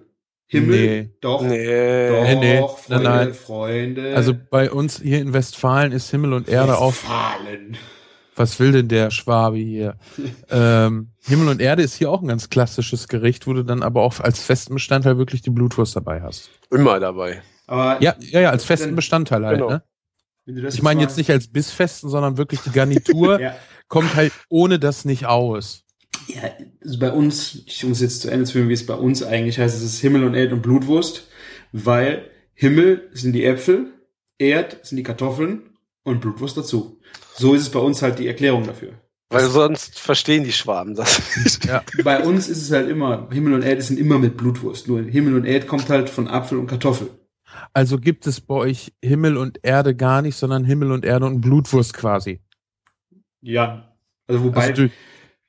[0.46, 1.10] Himmel, Nee.
[1.20, 2.08] doch, Nee.
[2.10, 2.58] doch, Nee, nee.
[2.60, 3.34] Freunde, Nein, nein.
[3.34, 4.14] Freunde.
[4.14, 6.92] Also bei uns hier in Westfalen ist Himmel und Erde auch.
[6.92, 7.76] Westfalen.
[8.36, 9.96] Was will denn der Schwabe hier?
[10.50, 14.02] ähm, Himmel und Erde ist hier auch ein ganz klassisches Gericht, wo du dann aber
[14.02, 16.50] auch als festen Bestandteil wirklich die Blutwurst dabei hast.
[16.70, 17.42] Immer dabei.
[17.66, 19.58] Aber Ja, ja, ja, als festen Dann- Bestandteil halt.
[19.58, 19.70] genau.
[19.70, 19.82] Ne?
[20.46, 23.56] Wenn du das Ich meine jetzt nicht als bissfesten, sondern wirklich die Garnitur Ja.
[23.88, 25.82] kommt halt ohne das nicht aus.
[26.28, 26.42] Ja,
[26.82, 29.76] also bei uns, ich muss jetzt zu Ende führen, wie es bei uns eigentlich heißt,
[29.76, 31.28] es ist Himmel und Erd und Blutwurst,
[31.72, 33.92] weil Himmel sind die Äpfel,
[34.38, 35.62] Erd sind die Kartoffeln
[36.02, 37.00] und Blutwurst dazu.
[37.36, 38.92] So ist es bei uns halt die Erklärung dafür.
[39.30, 41.64] Weil sonst verstehen die Schwaben das nicht.
[41.64, 41.82] Ja.
[42.04, 44.86] Bei uns ist es halt immer, Himmel und Erd sind immer mit Blutwurst.
[44.86, 47.08] Nur Himmel und Erd kommt halt von Apfel und Kartoffel.
[47.72, 51.40] Also gibt es bei euch Himmel und Erde gar nicht, sondern Himmel und Erde und
[51.40, 52.40] Blutwurst quasi.
[53.40, 53.92] Ja.
[54.26, 54.90] Also wobei, Also du,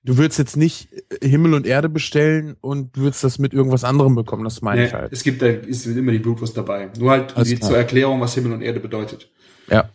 [0.03, 0.89] du würdest jetzt nicht
[1.21, 4.93] Himmel und Erde bestellen und würdest das mit irgendwas anderem bekommen, das meine ne, ich
[4.93, 5.13] halt.
[5.13, 6.89] es gibt da, ist immer die Blutwurst dabei.
[6.97, 7.45] Nur halt klar.
[7.45, 9.31] zur Erklärung, was Himmel und Erde bedeutet.
[9.69, 9.89] Ja.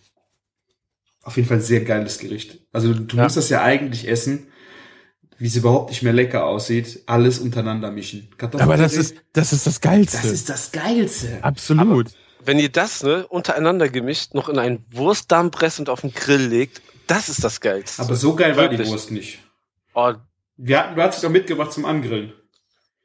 [1.23, 2.59] Auf jeden Fall ein sehr geiles Gericht.
[2.73, 3.25] Also du Ja.
[3.25, 4.47] musst das ja eigentlich essen,
[5.41, 8.29] wie es überhaupt nicht mehr lecker aussieht, alles untereinander mischen.
[8.39, 10.19] Aber das ist, das ist das Geilste.
[10.19, 11.39] das ist das Geilste.
[11.43, 12.09] Absolut.
[12.45, 16.47] Wenn ihr das ne, untereinander gemischt noch in einen Wurstdarm presst und auf den Grill
[16.47, 18.03] legt, das ist das Geilste.
[18.03, 18.91] Aber so geil war die Wirklich.
[18.91, 19.39] Wurst nicht.
[19.95, 20.13] oh,
[20.59, 22.35] Wir hatten, du hast sie doch mitgebracht zum Angrillen.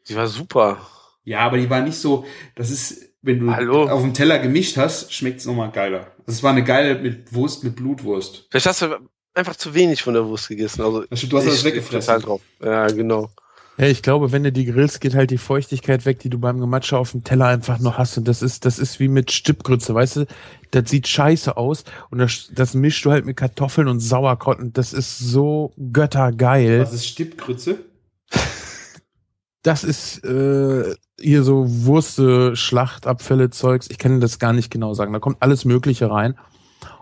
[0.10, 0.86] die war super.
[1.24, 3.90] Ja, aber die war nicht so, das ist, wenn du Hallo?
[3.90, 6.12] auf dem Teller gemischt hast, schmeckt es nochmal geiler.
[6.20, 8.48] Also es war eine geile mit Wurst, mit Blutwurst.
[8.52, 8.98] Vielleicht hast du
[9.36, 10.82] einfach zu wenig von der Wurst gegessen.
[10.82, 12.02] Also du hast ich alles weggefressen.
[12.02, 12.42] total drauf.
[12.64, 13.30] Ja, genau.
[13.78, 16.62] Ja, ich glaube, wenn du die grillst, geht halt die Feuchtigkeit weg, die du beim
[16.62, 18.18] Gematsche auf dem Teller einfach noch hast.
[18.18, 20.28] Und das ist, das ist wie mit Stippgrütze, weißt du?
[20.72, 21.84] Das sieht scheiße aus.
[22.10, 24.60] Und das, das mischst du halt mit Kartoffeln und Sauerkraut.
[24.60, 26.80] Und das ist so göttergeil.
[26.82, 27.80] Was ist Stippgrütze?
[29.62, 33.90] Das ist äh, hier so Wurste, Schlachtabfälle, Zeugs.
[33.90, 35.12] Ich kann das gar nicht genau sagen.
[35.12, 36.36] Da kommt alles Mögliche rein.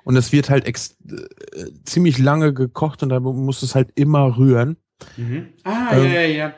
[0.04, 3.90] Und es wird halt ex äh, ziemlich lange gekocht und da musst du es halt
[3.96, 4.78] immer rühren.
[5.18, 5.50] Mhm.
[5.64, 6.04] Ah, Ähm.
[6.06, 6.54] ja, ja, ja.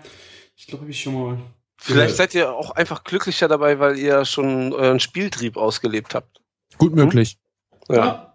[0.55, 1.37] Ich glaube, habe ich schon mal.
[1.77, 6.41] Vielleicht seid ihr auch einfach glücklicher dabei, weil ihr schon euren Spieltrieb ausgelebt habt.
[6.77, 7.37] Gut möglich.
[7.89, 7.95] Ja.
[7.95, 8.31] Ja.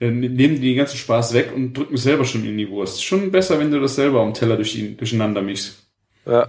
[0.00, 3.04] Dann nehmen die den ganzen Spaß weg und drücken es selber schon in die Wurst.
[3.04, 5.86] Schon besser, wenn du das selber am Teller durch ihn, durcheinander mischst.
[6.26, 6.48] ja.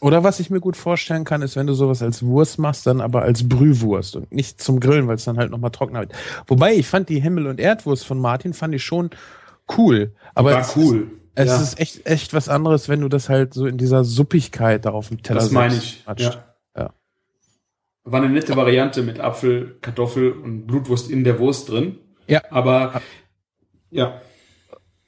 [0.00, 3.00] Oder was ich mir gut vorstellen kann, ist, wenn du sowas als Wurst machst, dann
[3.00, 6.12] aber als Brühwurst und nicht zum Grillen, weil es dann halt nochmal trockener wird.
[6.46, 9.10] Wobei, ich fand die Himmel- und Erdwurst von Martin, fand ich schon
[9.76, 10.12] cool.
[10.34, 11.10] Aber War es cool.
[11.34, 11.60] Ist, es Ja.
[11.62, 15.08] ist echt, echt was anderes, wenn du das halt so in dieser Suppigkeit da auf
[15.08, 16.04] dem Teller Das meine ich.
[16.16, 16.44] Ja.
[16.76, 16.90] Ja.
[18.04, 21.98] War eine nette Variante mit Apfel, Kartoffel und Blutwurst in der Wurst drin.
[22.28, 22.42] Ja.
[22.50, 23.02] Aber
[23.90, 24.20] ja,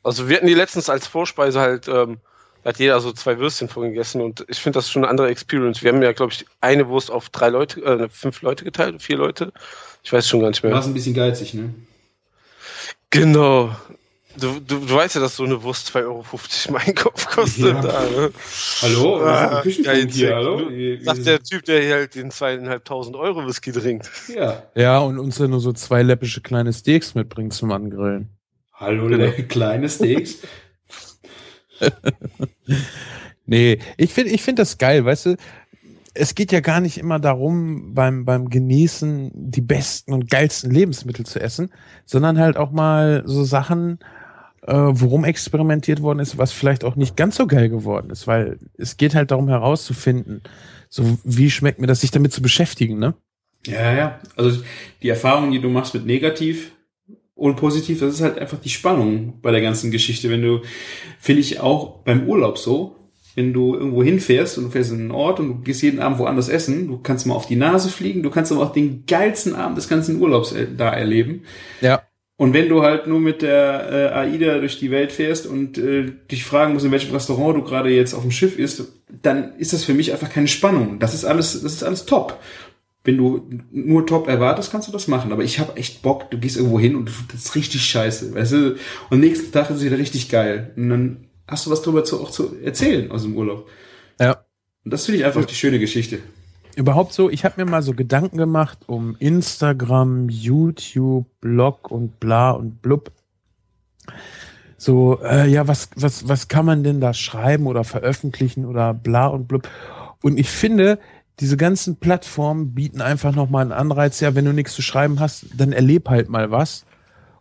[0.02, 2.18] Also wir hatten die letztens als Vorspeise halt ähm,
[2.64, 5.82] hat jeder so zwei Würstchen von gegessen und ich finde das schon eine andere Experience.
[5.82, 9.16] Wir haben ja, glaube ich, eine Wurst auf drei Leute, äh, fünf Leute geteilt, vier
[9.16, 9.52] Leute.
[10.02, 10.72] Ich weiß schon gar nicht mehr.
[10.72, 11.74] War ein bisschen geizig, ne?
[13.10, 13.74] Genau.
[14.38, 16.24] Du, du, du weißt ja, dass so eine Wurst 2,50 Euro
[16.72, 17.64] mein Kopf kostet.
[17.74, 17.80] Ja.
[17.80, 18.30] Da, ne?
[18.80, 19.20] Hallo?
[19.24, 20.68] Ah, Das ist hier, hallo?
[20.70, 24.08] du- Sagt der Typ, der hier halt den zweieinhalbtausend Euro Whisky trinkt.
[24.34, 24.62] Ja.
[24.76, 28.28] Ja, und uns ja nur so zwei läppische kleine Steaks mitbringen zum Angrillen.
[28.72, 29.32] Hallo, Genau.
[29.48, 30.36] kleine Steaks.
[33.46, 35.36] Nee, ich finde ich finde das geil, weißt du,
[36.14, 41.26] es geht ja gar nicht immer darum, beim, beim Genießen die besten und geilsten Lebensmittel
[41.26, 41.70] zu essen,
[42.04, 43.98] sondern halt auch mal so Sachen,
[44.62, 48.58] äh, worum experimentiert worden ist, was vielleicht auch nicht ganz so geil geworden ist, weil
[48.76, 50.42] es geht halt darum herauszufinden,
[50.88, 53.14] so wie schmeckt mir das, sich damit zu beschäftigen, ne?
[53.66, 54.20] Ja, ja.
[54.36, 54.62] Also
[55.02, 56.72] die Erfahrung, die du machst mit negativ
[57.40, 60.28] und positiv, das ist halt einfach die Spannung bei der ganzen Geschichte.
[60.28, 60.60] Wenn du,
[61.18, 62.96] finde ich auch beim Urlaub so,
[63.34, 66.18] wenn du irgendwo hinfährst und du fährst in einen Ort und du gehst jeden Abend
[66.18, 69.54] woanders essen, du kannst mal auf die Nase fliegen, du kannst aber auch den geilsten
[69.54, 71.44] Abend des ganzen Urlaubs äh, da erleben.
[71.80, 72.02] Ja.
[72.36, 76.12] Und wenn du halt nur mit der äh, AIDA durch die Welt fährst und äh,
[76.30, 78.84] dich fragen musst, in welchem Restaurant du gerade jetzt auf dem Schiff isst,
[79.22, 80.98] dann ist das für mich einfach keine Spannung.
[80.98, 82.38] Das ist alles, das ist alles top.
[83.10, 85.32] Wenn du nur top erwartest, kannst du das machen.
[85.32, 88.52] Aber ich habe echt Bock, du gehst irgendwo hin und das ist richtig scheiße, weißt
[88.52, 88.76] du?
[89.10, 90.72] Und nächsten Tag ist es wieder richtig geil.
[90.76, 91.16] Und dann
[91.48, 93.68] hast du was drüber zu, auch zu erzählen aus dem Urlaub.
[94.20, 94.44] Ja.
[94.84, 96.20] Und das finde ich einfach die schöne Geschichte.
[96.76, 102.52] Überhaupt so, ich habe mir mal so Gedanken gemacht um Instagram, YouTube, Blog und bla
[102.52, 103.10] und blub.
[104.76, 109.26] So, äh, ja, was, was, was kann man denn da schreiben oder veröffentlichen oder bla
[109.26, 109.68] und blub.
[110.22, 111.00] Und ich finde,
[111.40, 115.46] diese ganzen Plattformen bieten einfach nochmal einen Anreiz, ja, wenn du nichts zu schreiben hast,
[115.56, 116.84] dann erleb halt mal was.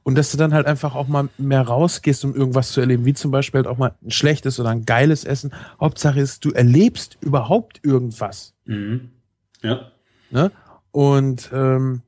[0.04, 3.14] Und dass du dann halt einfach auch mal mehr rausgehst, um irgendwas zu erleben, wie
[3.14, 5.54] zum Beispiel halt auch mal ein schlechtes oder ein geiles Essen.
[5.80, 8.54] Hauptsache ist, du erlebst überhaupt irgendwas.
[8.66, 9.12] Mhm.
[9.62, 9.92] Ja.
[10.32, 10.52] Ne?
[10.92, 12.02] Und ähm,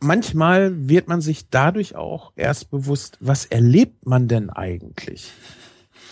[0.00, 5.30] manchmal wird man sich dadurch auch erst bewusst, was erlebt man denn eigentlich?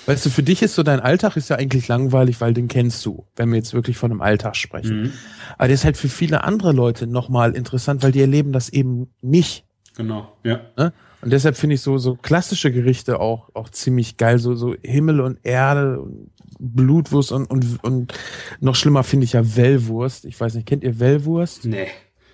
[0.07, 3.05] Weißt du, für dich ist so dein Alltag ist ja eigentlich langweilig, weil den kennst
[3.07, 5.03] du, wenn wir jetzt wirklich von einem Alltag sprechen.
[5.03, 5.12] Mhm.
[5.57, 9.12] Aber der ist halt für viele andere Leute nochmal interessant, weil die erleben das eben
[9.23, 9.64] nicht.
[9.97, 10.33] Genau.
[10.43, 10.61] Ja.
[10.77, 10.93] Ne?
[11.23, 15.21] Und deshalb finde ich so, so klassische Gerichte auch, auch ziemlich geil, so, so Himmel
[15.21, 18.12] und Erde und Blutwurst und, und, und
[18.61, 20.27] noch schlimmer finde ich ja Wellwurst.
[20.27, 21.64] Ich weiß nicht, kennt ihr Wellwurst?
[21.64, 21.88] Nee.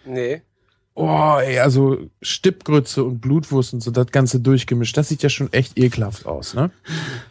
[0.04, 0.42] Nee.
[0.94, 5.52] Oh, ey, also Stippgrütze und Blutwurst und so, das Ganze durchgemischt, das sieht ja schon
[5.52, 6.70] echt ekelhaft aus, ne?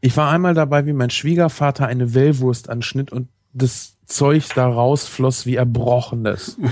[0.00, 5.46] Ich war einmal dabei, wie mein Schwiegervater eine Wellwurst anschnitt und das Zeug da rausfloss
[5.46, 6.58] wie Erbrochenes.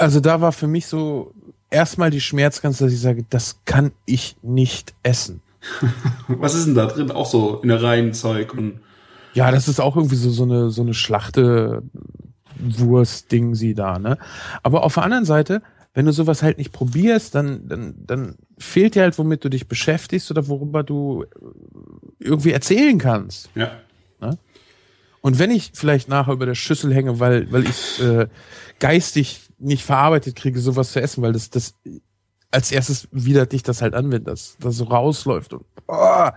[0.00, 1.34] Also da war für mich so
[1.68, 5.42] erstmal die Schmerzgrenze, dass ich sage, das kann ich nicht essen.
[6.28, 7.10] Was ist denn da drin?
[7.10, 8.80] Auch so Innereienzeug und
[9.34, 11.82] Ja, das ist auch irgendwie so, so eine, so eine Schlachte
[12.58, 14.16] Wurst-Ding sie da, ne?
[14.62, 15.62] Aber auf der anderen Seite,
[15.92, 19.66] wenn du sowas halt nicht probierst, dann, dann, dann fehlt dir halt, womit du dich
[19.66, 21.24] beschäftigst oder worüber du
[22.18, 23.50] irgendwie erzählen kannst.
[23.54, 23.72] ja.
[25.22, 28.26] Und wenn ich vielleicht nachher über der Schüssel hänge, weil, weil ich äh,
[28.78, 31.74] geistig nicht verarbeitet kriege, sowas zu essen, weil das, das
[32.50, 36.28] als erstes widert dich das halt an, wenn das, das so rausläuft und oh.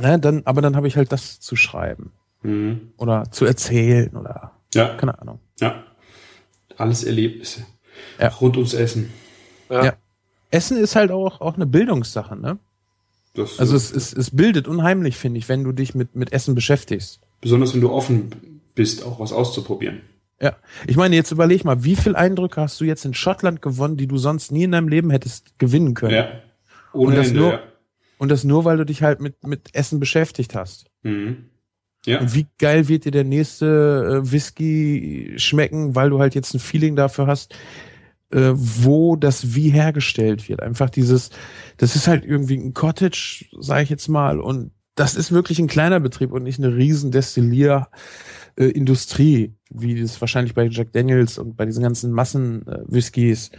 [0.00, 2.10] ne, dann, aber dann habe ich halt das zu schreiben
[2.42, 2.92] Mhm.
[2.98, 4.96] oder zu erzählen oder Ja.
[4.96, 5.38] keine Ahnung.
[5.60, 5.84] Ja.
[6.76, 7.64] Alles Erlebnisse.
[8.20, 8.28] Ja.
[8.28, 9.12] Rund ums Essen.
[9.70, 9.84] Ja.
[9.84, 9.92] Ja.
[10.54, 12.58] Essen ist halt auch, auch eine Bildungssache, ne?
[13.34, 16.54] Das, Also es, es, es bildet unheimlich, finde ich, wenn du dich mit, mit Essen
[16.54, 17.20] beschäftigst.
[17.40, 18.30] besonders wenn du offen
[18.74, 20.00] bist, auch was auszuprobieren.
[20.40, 20.56] Ja.
[20.86, 24.06] Ich meine, jetzt überleg mal, wie viel Eindrücke hast du jetzt in Schottland gewonnen, die
[24.06, 26.14] du sonst nie in deinem Leben hättest gewinnen können?
[26.14, 26.28] Ja.
[26.92, 27.60] Ohne Und das Ende, nur- ja.
[28.18, 30.86] Und das nur, weil du dich halt mit, mit Essen beschäftigt hast.
[31.02, 31.46] Mhm.
[32.06, 32.20] Ja.
[32.20, 36.60] Und wie geil wird dir der nächste äh, Whisky schmecken, weil du halt jetzt ein
[36.60, 37.54] Feeling dafür hast,
[38.30, 40.62] äh, wo das wie hergestellt wird.
[40.62, 41.30] Einfach dieses,
[41.76, 45.66] das ist halt irgendwie ein Cottage, sage ich jetzt mal, und das ist wirklich ein
[45.66, 51.56] kleiner Betrieb und nicht eine riesen Destillierindustrie, äh, wie das wahrscheinlich bei Jack Daniels und
[51.56, 53.50] bei diesen ganzen Massen-Whiskys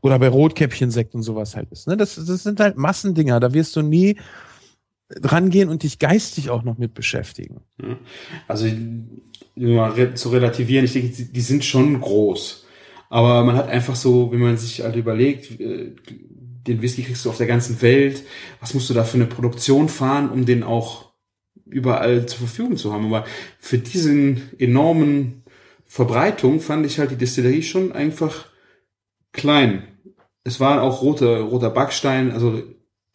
[0.00, 1.86] oder bei Rotkäppchensekt und sowas halt ist.
[1.86, 1.96] Ne?
[1.96, 4.16] Das, das sind halt Massendinger, da wirst du nie
[5.22, 7.60] rangehen und dich geistig auch noch mit beschäftigen.
[7.80, 7.98] Ja.
[8.48, 8.66] Also
[9.56, 12.66] mal zu relativieren, ich denke, die sind schon groß.
[13.10, 15.92] Aber man hat einfach so, wenn man sich halt überlegt, äh,
[16.66, 18.22] den Whisky kriegst du auf der ganzen Welt,
[18.60, 21.12] was musst du da für eine Produktion fahren, um den auch
[21.66, 23.06] überall zur Verfügung zu haben.
[23.06, 23.26] Aber
[23.58, 25.42] für diesen enormen
[25.86, 28.46] Verbreitung fand ich halt die Destillerie schon einfach
[29.32, 29.88] klein.
[30.44, 32.62] Es war auch roter, roter Backstein, also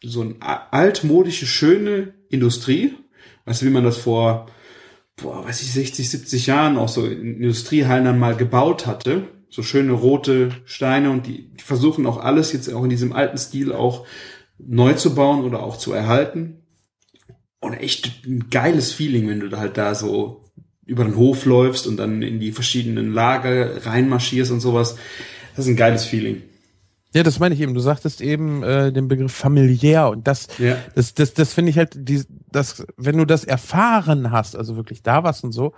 [0.02, 0.36] so eine
[0.72, 2.94] altmodische, schöne Industrie.
[3.46, 4.46] Weißt du, wie man das vor,
[5.16, 9.24] boah, weiß ich, 60, 70 Jahren auch so in Industriehallen dann mal gebaut hatte.
[9.48, 13.38] So schöne rote Steine und die, die versuchen auch alles jetzt auch in diesem alten
[13.38, 14.06] Stil auch
[14.58, 16.62] neu zu bauen oder auch zu erhalten.
[17.60, 20.44] Und echt ein geiles Feeling, wenn du da halt da so
[20.84, 24.96] über den Hof läufst und dann in die verschiedenen Lager reinmarschierst und sowas.
[25.56, 26.42] Das ist ein geiles Feeling.
[27.14, 27.72] Ja, das meine ich eben.
[27.74, 30.76] Du sagtest eben äh, den Begriff familiär und das, Ja.
[30.94, 35.02] das, das, das finde ich halt, die, das, wenn du das erfahren hast, also wirklich
[35.02, 35.72] da warst und so,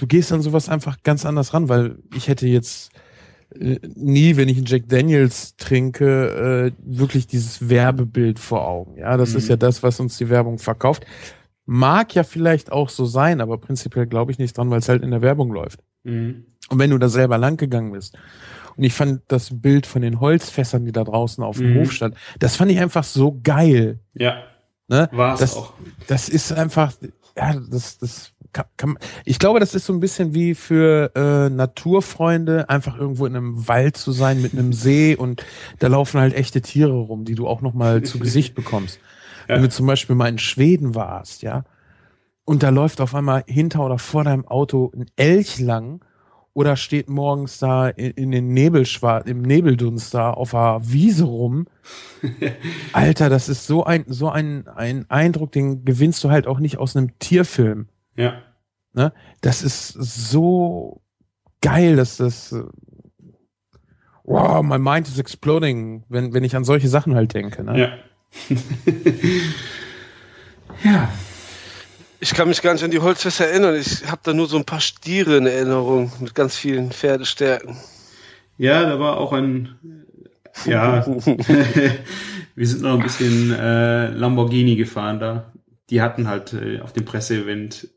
[0.00, 2.90] du gehst an sowas einfach ganz anders ran, weil ich hätte jetzt
[3.58, 8.96] äh, nie, wenn ich einen Jack Daniels trinke, äh, wirklich dieses Werbebild vor Augen.
[8.96, 9.36] Ja, das Mhm.
[9.38, 11.04] ist ja das, was uns die Werbung verkauft.
[11.66, 15.02] Mag ja vielleicht auch so sein, aber prinzipiell glaube ich nicht dran, weil es halt
[15.02, 15.80] in der Werbung läuft.
[16.04, 16.44] Mhm.
[16.68, 18.16] Und wenn du da selber lang gegangen bist.
[18.76, 21.80] Und ich fand das Bild von den Holzfässern, die da draußen auf dem Mhm.
[21.80, 23.98] Hof stand, das fand ich einfach so geil.
[24.14, 24.44] Ja,
[24.88, 25.08] Ne?
[25.12, 25.74] war es auch.
[26.08, 26.92] Das ist einfach,
[27.36, 31.50] ja, das, das kann, kann, ich glaube, das ist so ein bisschen wie für äh,
[31.50, 35.44] Naturfreunde, einfach irgendwo in einem Wald zu sein mit einem See und
[35.78, 38.98] da laufen halt echte Tiere rum, die du auch nochmal zu Gesicht bekommst.
[39.48, 39.56] Ja.
[39.56, 41.64] Wenn du zum Beispiel mal in Schweden warst, ja,
[42.44, 46.04] und da läuft auf einmal hinter oder vor deinem Auto ein Elch lang
[46.52, 51.66] oder steht morgens da in, in den Nebelschwar im Nebeldunst da auf der Wiese rum.
[52.92, 56.78] Alter, das ist so ein, so ein, ein Eindruck, den gewinnst du halt auch nicht
[56.78, 57.86] aus einem Tierfilm.
[58.20, 58.42] Ja.
[58.92, 59.12] Ne?
[59.40, 61.02] Das ist so
[61.60, 62.64] geil, dass das, äh,
[64.24, 67.62] wow, my mind is exploding, wenn, wenn ich an solche Sachen halt denke.
[67.64, 67.78] Ne?
[67.78, 67.92] Ja.
[70.90, 71.08] ja.
[72.22, 73.76] Ich kann mich gar nicht an die Holzfässer erinnern.
[73.76, 77.76] Ich habe da nur so ein paar Stiere in Erinnerung mit ganz vielen Pferdestärken.
[78.58, 80.04] Ja, da war auch ein,
[80.66, 81.06] ja,
[82.54, 85.52] wir sind noch ein bisschen äh, Lamborghini gefahren da.
[85.88, 87.88] Die hatten halt äh, auf dem Presseevent,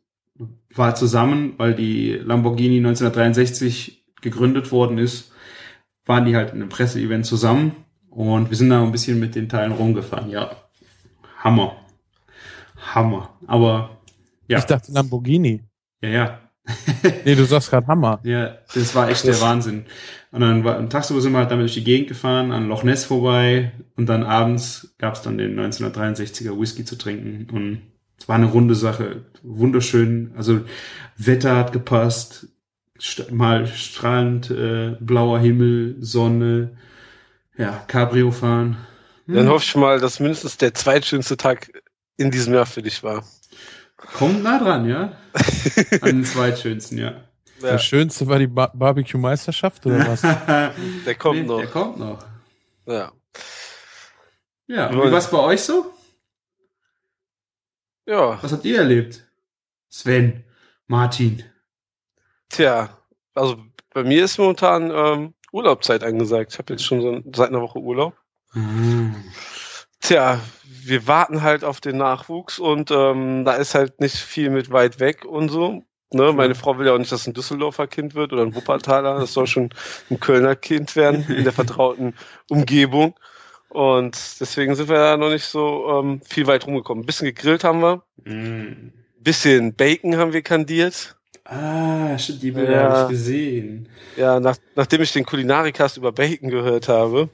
[0.75, 5.31] war zusammen, weil die Lamborghini 1963 gegründet worden ist,
[6.05, 7.73] waren die halt in einem Presseevent zusammen
[8.09, 10.29] und wir sind da ein bisschen mit den Teilen rumgefahren.
[10.29, 10.51] Ja,
[11.39, 11.75] Hammer.
[12.93, 13.29] Hammer.
[13.47, 13.97] Aber
[14.47, 15.61] ja, Ich dachte Lamborghini.
[16.01, 16.39] ja, ja.
[17.25, 18.19] Nee, du sagst gerade Hammer.
[18.23, 19.85] Ja, das war echt der Wahnsinn.
[20.31, 23.03] Und dann war, tagsüber sind wir halt damit durch die Gegend gefahren, an Loch Ness
[23.05, 27.81] vorbei und dann abends gab's dann den 1963er Whisky zu trinken und
[28.17, 30.33] es war eine runde Sache, wunderschön.
[30.37, 30.61] Also
[31.17, 32.47] Wetter hat gepasst,
[32.99, 36.77] st mal strahlend äh, blauer Himmel, Sonne,
[37.57, 38.77] ja, Cabrio fahren.
[39.27, 41.69] Dann hoffe ich mal, dass mindestens der zweitschönste Tag
[42.17, 43.23] in diesem Jahr für dich war.
[43.97, 45.13] Kommt nah dran, ja?
[46.01, 47.11] An den zweitschönsten, ja.
[47.61, 50.21] Ja, Das Schönste war die ba Barbecue-Meisterschaft oder was?
[51.05, 51.59] der kommt Nee, noch.
[51.59, 52.19] Der kommt noch.
[52.85, 53.11] Ja.
[54.67, 55.92] Ja, und wie war's bei euch so?
[58.07, 59.25] Ja, Was habt ihr erlebt?
[59.89, 60.43] Sven,
[60.87, 61.43] Martin.
[62.49, 62.89] tja,
[63.35, 63.57] also
[63.93, 66.53] bei mir ist momentan ähm, Urlaubzeit angesagt.
[66.53, 68.15] Ich habe jetzt schon so seit einer Woche Urlaub.
[70.01, 74.71] Tja, wir warten halt auf den Nachwuchs und ähm, da ist halt nicht viel mit
[74.71, 75.83] weit weg und so.
[76.11, 79.19] Ne, meine Frau will ja auch nicht, dass ein Düsseldorfer Kind wird oder ein Wuppertaler.
[79.19, 79.69] Das soll schon
[80.11, 82.15] ein Kölner Kind werden in der vertrauten
[82.49, 83.15] Umgebung.
[83.73, 87.03] Und deswegen sind wir da noch nicht so ähm, viel weit rumgekommen.
[87.03, 88.91] Ein bisschen gegrillt haben wir, Mm.
[89.19, 91.15] bisschen Bacon haben wir kandiert.
[91.45, 92.83] Ah, stimmt, die Bilder Ja.
[92.89, 93.89] habe ich gesehen.
[94.15, 97.29] Ja, nach, nachdem ich den Kulinarikast über Bacon gehört habe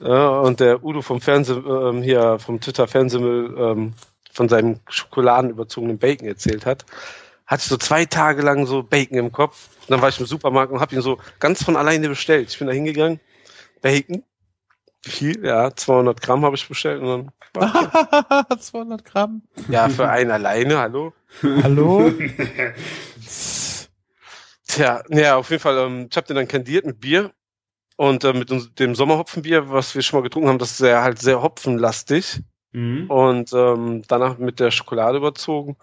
[0.00, 3.94] ja, und der Udo vom Fernseh, ähm, hier vom Twitter Fernsehmüll ähm,
[4.32, 6.84] von seinem schokoladenüberzogenen Bacon erzählt hat,
[7.46, 9.68] hatte ich so zwei Tage lang so Bacon im Kopf.
[9.82, 12.50] Und dann war ich im Supermarkt und habe ihn so ganz von alleine bestellt.
[12.50, 13.20] Ich bin da hingegangen,
[13.80, 14.24] Bacon,
[15.10, 15.44] viel?
[15.44, 19.42] Ja, 200 Gramm habe ich bestellt und dann war 200 Gramm.
[19.68, 21.12] ja für einen alleine, hallo.
[21.62, 22.10] Hallo?
[24.66, 27.32] Tja, ja, auf jeden Fall, ähm, ich habe den dann kandiert mit Bier
[27.96, 31.02] und äh, mit uns, dem Sommerhopfenbier, was wir schon mal getrunken haben, das ist sehr,
[31.02, 32.40] halt sehr hopfenlastig
[32.76, 33.08] Mhm.
[33.08, 35.76] und ähm, danach mit der Schokolade überzogen.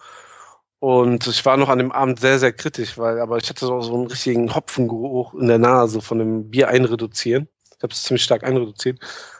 [0.79, 3.79] Und ich war noch an dem Abend sehr, sehr kritisch, weil, aber ich hatte so,
[3.79, 7.47] so einen richtigen Hopfengeruch in der Nase von dem Bier einreduzieren.
[7.81, 8.99] Ich habe es ziemlich stark einreduziert.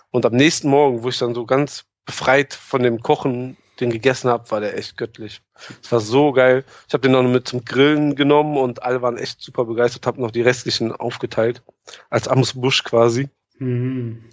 [0.10, 4.32] Und am nächsten Morgen, wo ich dann so ganz befreit von dem Kochen den gegessen
[4.32, 5.44] habe, war der echt göttlich.
[5.84, 6.64] Es war so geil.
[6.88, 10.20] Ich habe den noch mit zum Grillen genommen und alle waren echt super begeistert, habe
[10.20, 11.62] noch die restlichen aufgeteilt.
[12.10, 13.30] Als Amos Busch quasi.
[13.60, 14.24] Mhm.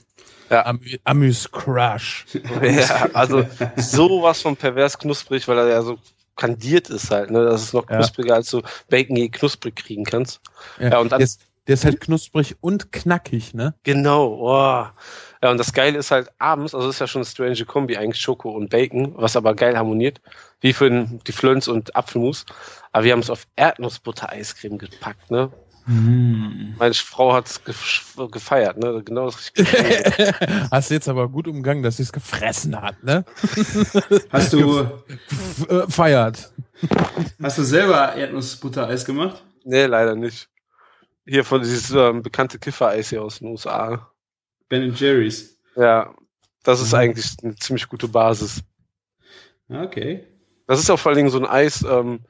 [0.49, 2.25] Am Amüs Crush.
[2.63, 3.45] Ja, also
[3.77, 5.99] sowas von pervers knusprig, weil er ja so
[6.35, 7.45] kandiert ist halt, ne?
[7.45, 7.97] Das ist noch Ja.
[7.97, 10.41] knuspriger, als du Bacon je knusprig kriegen kannst.
[10.81, 13.75] Ja, und dann- ist, der ist halt knusprig und knackig, ne?
[13.83, 14.87] Genau, oh.
[15.43, 18.21] Ja, und das Geile ist halt abends, also ist ja schon eine strange Kombi, eigentlich
[18.21, 20.21] Schoko und Bacon, was aber geil harmoniert,
[20.63, 22.47] wie für die Flöns und Apfelmus.
[22.93, 25.51] Aber wir haben es auf Erdnussbutter-Eiscreme gepackt, ne?
[25.85, 26.75] Mm.
[26.79, 29.03] Meine Frau hat es gefeiert, ne?
[29.05, 29.69] Genau das richtig.
[30.71, 33.27] Hast du jetzt aber gut umgangen, dass sie es gefressen hat, ne?
[34.31, 34.89] Hast du,
[35.69, 36.51] äh, feiert.
[37.43, 39.43] hast du selber Erdnussbutter-Eis gemacht?
[39.65, 40.49] nee, leider nicht.
[41.29, 44.11] Hier von dieses ähm, bekannte Kiffer-Eis hier aus den USA.
[44.69, 45.59] Ben Jerry's.
[45.77, 46.15] Ja,
[46.63, 46.99] das ist Mhm.
[46.99, 48.63] eigentlich eine ziemlich gute Basis.
[49.69, 50.25] Okay.
[50.67, 52.21] Das ist auch vor allen Dingen so ein Eis, ähm,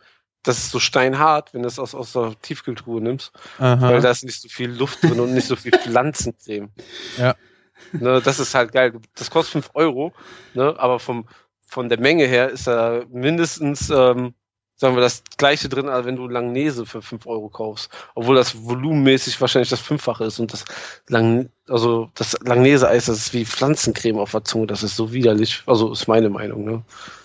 [0.43, 4.01] das ist so steinhart, wenn du es aus, aus der Tiefkühltruhe nimmst, weil Aha.
[4.01, 6.71] da ist nicht so viel Luft drin und nicht so viel Pflanzencreme.
[7.17, 7.35] Ja.
[7.93, 8.93] Ne, das ist halt geil.
[9.15, 10.13] Das kostet 5 Euro,
[10.55, 11.29] ne, aber vom,
[11.67, 14.35] von der Menge her ist da mindestens, ähm,
[14.81, 17.91] sagen wir, das gleiche drin, als wenn du Langnese für 5 Euro kaufst.
[18.15, 20.65] Obwohl das volumenmäßig wahrscheinlich das Fünffache ist und das
[21.09, 25.63] Lang, also das Langnese-Eis, das ist wie Pflanzencreme auf der Zunge, das ist so widerlich.
[25.67, 26.83] Also ist meine Meinung, ne.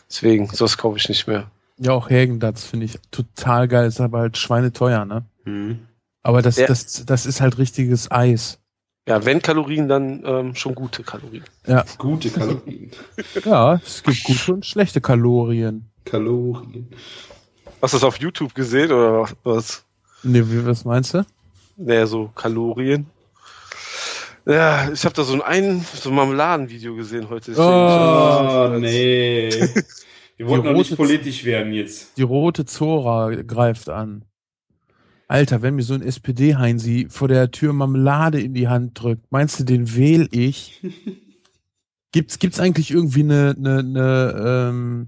[0.10, 1.50] Deswegen, sowas kaufe ich nicht mehr.
[1.78, 5.26] Ja, auch Hägendatz finde ich total geil, ist aber halt schweineteuer, ne?
[5.46, 5.80] Hm.
[6.24, 6.68] Aber das, Ja.
[6.68, 8.60] das, das ist halt richtiges Eis.
[9.08, 11.44] Ja, wenn Kalorien, dann ähm, schon gute Kalorien.
[11.68, 12.90] Ja, Gute Kalorien.
[13.44, 15.90] ja, es gibt gute und schlechte Kalorien.
[16.06, 16.88] Kalorien.
[17.84, 19.84] Hast du das auf YouTube gesehen oder was?
[20.24, 21.26] Ne, wie, was meinst du?
[21.76, 23.08] Naja, so Kalorien.
[24.46, 27.52] Ja, ich habe da so ein, ein so ein Marmeladenvideo gesehen heute.
[27.52, 29.50] deswegen- Oh, nee.
[30.38, 32.18] Wir wollten Die doch nicht rote- politisch werden jetzt.
[32.18, 34.24] Die rote Zora greift an.
[35.28, 39.60] Alter, wenn mir so ein SPD-Heinsi vor der Tür Marmelade in die Hand drückt, meinst
[39.60, 40.82] du, den wähl ich?
[42.14, 45.08] Gibt's, gibt's eigentlich irgendwie eine, eine, eine ähm,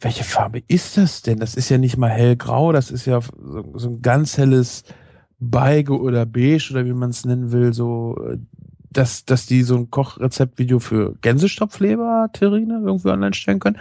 [0.00, 1.38] welche Farbe ist das denn?
[1.38, 4.84] Das ist ja nicht mal hellgrau, das ist ja so, so ein ganz helles
[5.40, 8.38] Beige oder Beige oder wie man es nennen will, so, äh,
[8.90, 13.78] dass, dass die so ein Kochrezeptvideo für Gänsestopfleber-Terrine irgendwie online stellen können.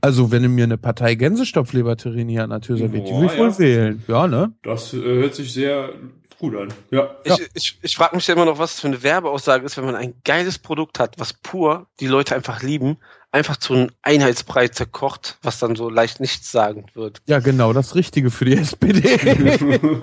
[0.00, 3.32] Also, wenn du mir eine Partei Gänsestopfleber-Terrine hier an der Tür serviert, die will ich
[3.32, 3.58] Boah, wohl ja.
[3.58, 4.04] wählen.
[4.06, 4.52] Ja, ne?
[4.62, 5.90] Das äh, hört sich sehr
[6.38, 6.68] gut an.
[6.90, 7.10] Ja.
[7.24, 9.84] Ich, ich, ich frage mich ja immer noch, was das für eine Werbeaussage ist, wenn
[9.84, 12.98] man ein geiles Produkt hat, was pur die Leute einfach lieben,
[13.32, 17.22] einfach zu einem Einheitsbrei zerkocht, was dann so leicht nichtssagend wird.
[17.26, 19.18] Ja, genau, das Richtige für die SPD.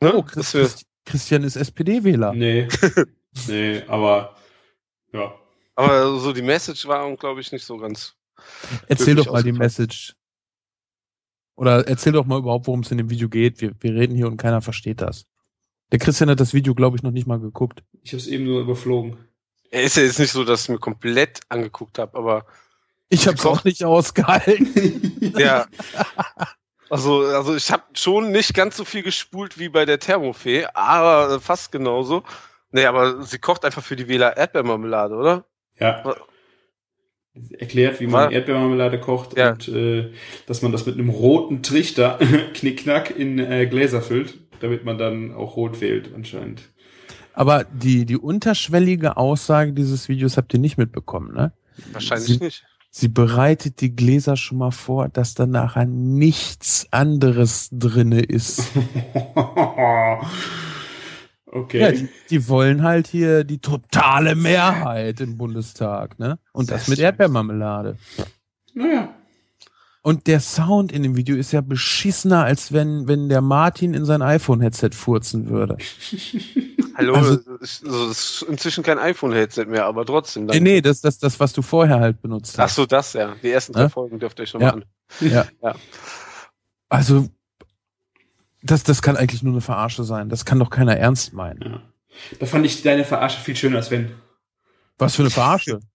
[0.00, 0.14] Ne?
[0.14, 2.32] oh, Das Chris, wär- Christ- Christian ist SPD-Wähler.
[2.32, 2.68] nee.
[3.48, 4.36] Nee, aber
[5.14, 5.32] ja.
[5.74, 8.14] aber so die Message war, glaube ich, nicht so ganz.
[8.88, 9.52] Erzähl doch mal die.
[9.52, 10.14] Message.
[11.56, 13.62] Oder erzähl doch mal überhaupt, worum es in dem Video geht.
[13.62, 15.24] Wir, wir reden hier und keiner versteht das.
[15.92, 17.82] Der Christian hat das Video, glaube ich, noch nicht mal geguckt.
[18.02, 19.16] Ich habe es eben nur überflogen.
[19.72, 22.44] Er ist ja jetzt nicht so, dass ich mir komplett angeguckt habe, aber
[23.08, 25.32] Ich habe es auch nicht ausgehalten.
[25.38, 25.66] ja.
[26.90, 31.40] Also, also ich habe schon nicht ganz so viel gespult wie bei der Thermofee, aber
[31.40, 32.22] fast genauso.
[32.70, 35.44] Nee, aber sie kocht einfach für die Wähler Erdbeermarmelade, oder?
[35.78, 36.16] Ja.
[37.58, 39.52] Erklärt, wie man Erdbeermarmelade kocht Ja.
[39.52, 40.12] und äh,
[40.46, 42.18] dass man das mit einem roten Trichter
[42.54, 46.71] knickknack in äh, Gläser füllt, damit man dann auch rot wählt anscheinend.
[47.34, 51.52] Aber die, die unterschwellige Aussage dieses Videos habt ihr nicht mitbekommen, ne?
[51.92, 52.64] Wahrscheinlich Sie- nicht.
[52.94, 58.64] Sie bereitet die Gläser schon mal vor, dass da nachher nichts anderes drinne ist.
[61.46, 61.80] okay.
[61.80, 66.38] Ja, die, die wollen halt hier die totale Mehrheit im Bundestag, ne?
[66.52, 66.98] Und das mit.
[66.98, 67.96] Erdbeermarmelade.
[68.74, 69.14] naja.
[70.04, 74.04] Und der Sound in dem Video ist ja beschissener, als wenn, wenn der Martin in
[74.04, 75.76] sein iPhone-Headset furzen würde.
[76.96, 80.46] Hallo, Also- ist, also das ist inzwischen kein iPhone-Headset mehr, aber trotzdem.
[80.46, 82.74] Nee, nee, das, das, das, was du vorher halt benutzt Ach hast.
[82.74, 83.36] so, das ja.
[83.42, 83.88] Die ersten drei Ja?
[83.88, 84.74] Folgen dürft ihr euch schon Ja.
[84.74, 84.82] mal
[85.70, 85.76] an.
[86.88, 87.26] Also,
[88.62, 90.28] das, das kann eigentlich nur eine Verarsche sein.
[90.28, 91.62] Das kann doch keiner ernst meinen.
[91.62, 91.82] Ja.
[92.38, 94.12] Da fand ich deine Verarsche viel schöner, Sven.
[94.98, 95.80] Was für eine Verarsche?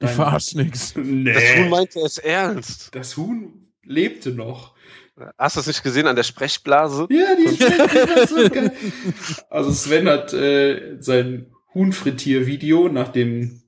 [0.00, 0.14] Ich Nein.
[0.14, 0.94] verarsche nix.
[0.96, 1.32] Nee.
[1.32, 2.88] Das Huhn meinte es ernst.
[2.94, 4.74] Das Huhn lebte noch.
[5.36, 7.06] Hast du es nicht gesehen an der Sprechblase?
[7.10, 8.72] Ja, die war so geil.
[9.50, 13.60] Also Sven hat äh, sein Huhnfrittier-Video nach dem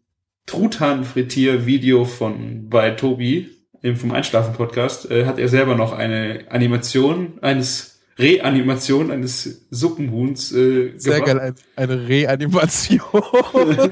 [0.47, 3.51] Truthahn-Frittier-Video von bei Tobi
[3.83, 10.93] im vom Einschlafen-Podcast äh, hat er selber noch eine Animation eines Reanimation eines Suppenhuhns äh,
[10.97, 11.27] Sehr gebracht.
[11.27, 13.01] geil, ein- eine Reanimation.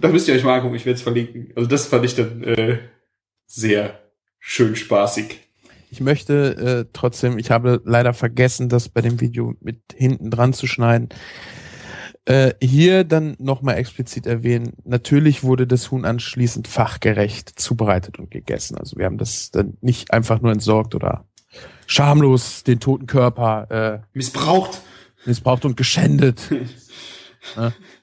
[0.00, 1.52] Da müsst ihr euch mal angucken, ich werde es verlinken.
[1.56, 2.78] Also das fand ich dann äh,
[3.46, 4.00] sehr
[4.38, 5.40] schön spaßig.
[5.90, 10.52] Ich möchte äh, trotzdem, ich habe leider vergessen, das bei dem Video mit hinten dran
[10.52, 11.08] zu schneiden.
[12.24, 18.76] Äh, hier dann nochmal explizit erwähnen, natürlich wurde das Huhn anschließend fachgerecht zubereitet und gegessen.
[18.76, 21.24] Also wir haben das dann nicht einfach nur entsorgt oder
[21.86, 24.02] schamlos den toten Körper.
[24.12, 24.82] Missbraucht.
[25.24, 26.50] missbraucht und geschändet.
[27.56, 27.72] ja.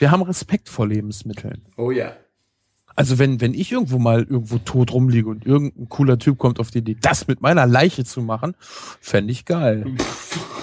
[0.00, 1.60] Wir haben Respekt vor Lebensmitteln.
[1.76, 2.16] Oh ja.
[2.96, 6.70] Also wenn, wenn ich irgendwo mal irgendwo tot rumliege und irgendein cooler Typ kommt auf
[6.70, 9.84] die Idee, das mit meiner Leiche zu machen, fände ich geil.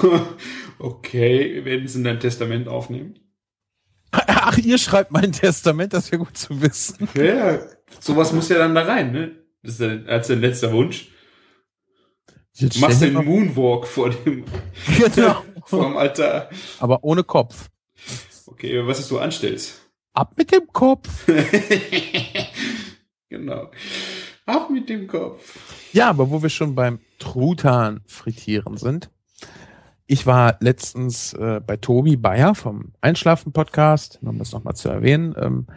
[0.80, 3.20] okay, wir werden es in dein Testament aufnehmen.
[4.12, 7.08] Ach, ihr schreibt mein Testament, das wäre gut zu wissen.
[7.14, 7.60] Ja,
[8.00, 9.36] sowas muss ja dann da rein, ne?
[9.62, 11.10] Das ist dein, als dein letzter Wunsch.
[12.60, 14.46] Du machst den Moonwalk vor dem,
[14.98, 15.44] genau.
[15.64, 16.50] vor dem Altar.
[16.80, 17.70] Aber ohne Kopf.
[18.48, 19.82] Okay, was du anstellst.
[20.14, 21.28] Ab mit dem Kopf.
[23.30, 23.70] genau.
[24.46, 25.94] Ab mit dem Kopf.
[25.94, 29.12] Ja, aber wo wir schon beim Truthahn frittieren sind.
[30.06, 35.36] Ich war letztens äh, bei Tobi Bayer vom Einschlafen-Podcast, um das nochmal zu erwähnen.
[35.38, 35.68] Ähm,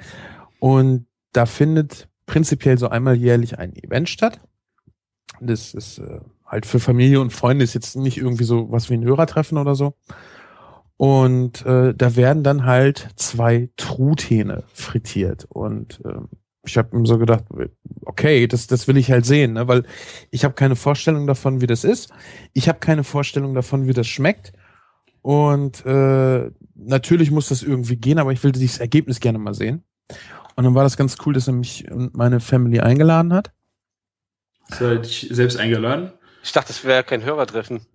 [0.60, 4.40] und da findet prinzipiell so einmal jährlich ein Event statt.
[5.40, 8.94] Das ist äh, halt für Familie und Freunde, ist jetzt nicht irgendwie so was wie
[8.94, 9.94] ein Hörertreffen oder so.
[11.00, 15.46] Und äh, da werden dann halt zwei Truthähne frittiert.
[15.48, 16.20] Und äh,
[16.62, 17.44] ich habe mir so gedacht,
[18.04, 19.66] okay, das, das will ich halt sehen, ne?
[19.66, 19.84] weil
[20.30, 22.10] ich habe keine Vorstellung davon, wie das ist.
[22.52, 24.52] Ich habe keine Vorstellung davon, wie das schmeckt.
[25.22, 29.84] Und äh, natürlich muss das irgendwie gehen, aber ich will dieses Ergebnis gerne mal sehen.
[30.54, 33.52] Und dann war das ganz cool, dass er mich und meine Family eingeladen hat.
[34.78, 36.12] Du dich selbst eingeladen?
[36.44, 37.86] Ich dachte, das wäre kein Hörertreffen.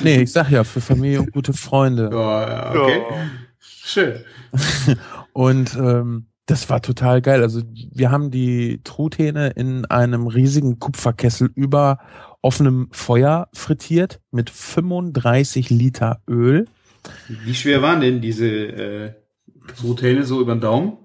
[0.00, 2.10] Nee, ich sag ja, für Familie und gute Freunde.
[2.12, 3.02] Oh, ja, okay.
[3.08, 3.14] Oh.
[3.60, 4.24] Schön.
[5.32, 7.42] und ähm, das war total geil.
[7.42, 7.62] Also
[7.92, 11.98] wir haben die Truthähne in einem riesigen Kupferkessel über
[12.40, 16.66] offenem Feuer frittiert mit 35 Liter Öl.
[17.28, 19.12] Wie schwer waren denn diese äh,
[19.78, 20.98] Truthähne so über den Daumen?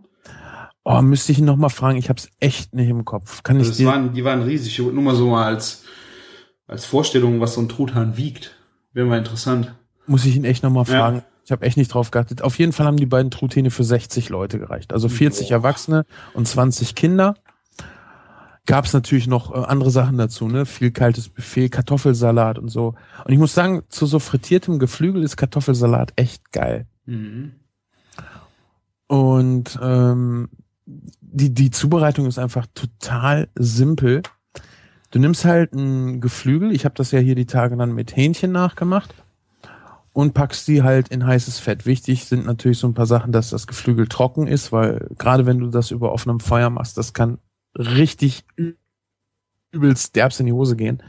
[0.83, 1.97] Oh, müsste ich ihn noch mal fragen.
[1.97, 3.43] Ich habe es echt nicht im Kopf.
[3.43, 4.79] Kann also ich dir waren, die waren riesig.
[4.79, 5.83] Nur mal so mal als
[6.67, 8.56] als Vorstellung, was so ein Truthahn wiegt.
[8.97, 9.75] Wäre mal interessant.
[10.07, 11.17] Muss ich ihn echt noch mal fragen.
[11.17, 11.23] Ja.
[11.45, 12.41] Ich habe echt nicht drauf geachtet.
[12.41, 14.91] Auf jeden Fall haben die beiden Truthähne für 60 Leute gereicht.
[14.91, 15.53] Also 40 Boah.
[15.53, 17.35] Erwachsene und 20 Kinder.
[18.65, 20.65] Gab es natürlich noch äh, andere Sachen dazu, ne?
[20.65, 22.95] Viel kaltes Buffet, Kartoffelsalat und so.
[23.23, 26.87] Und ich muss sagen, zu so frittiertem Geflügel ist Kartoffelsalat echt geil.
[27.05, 27.51] Mhm.
[29.05, 30.49] Und ähm,
[30.87, 34.23] die, die Zubereitung ist einfach total simpel.
[35.11, 38.51] Du nimmst halt ein Geflügel, ich habe das ja hier die Tage dann mit Hähnchen
[38.51, 39.13] nachgemacht
[40.13, 41.85] und packst die halt in heißes Fett.
[41.85, 45.59] Wichtig sind natürlich so ein paar Sachen, dass das Geflügel trocken ist, weil gerade wenn
[45.59, 47.37] du das über offenem Feuer machst, das kann
[47.75, 48.43] richtig
[49.71, 51.03] übelst derbst in die Hose gehen.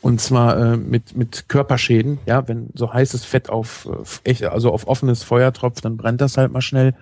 [0.00, 3.88] Und zwar äh, mit, mit Körperschäden, ja, wenn so heißes Fett auf
[4.24, 6.94] äh, also auf offenes Feuer tropft, dann brennt das halt mal schnell.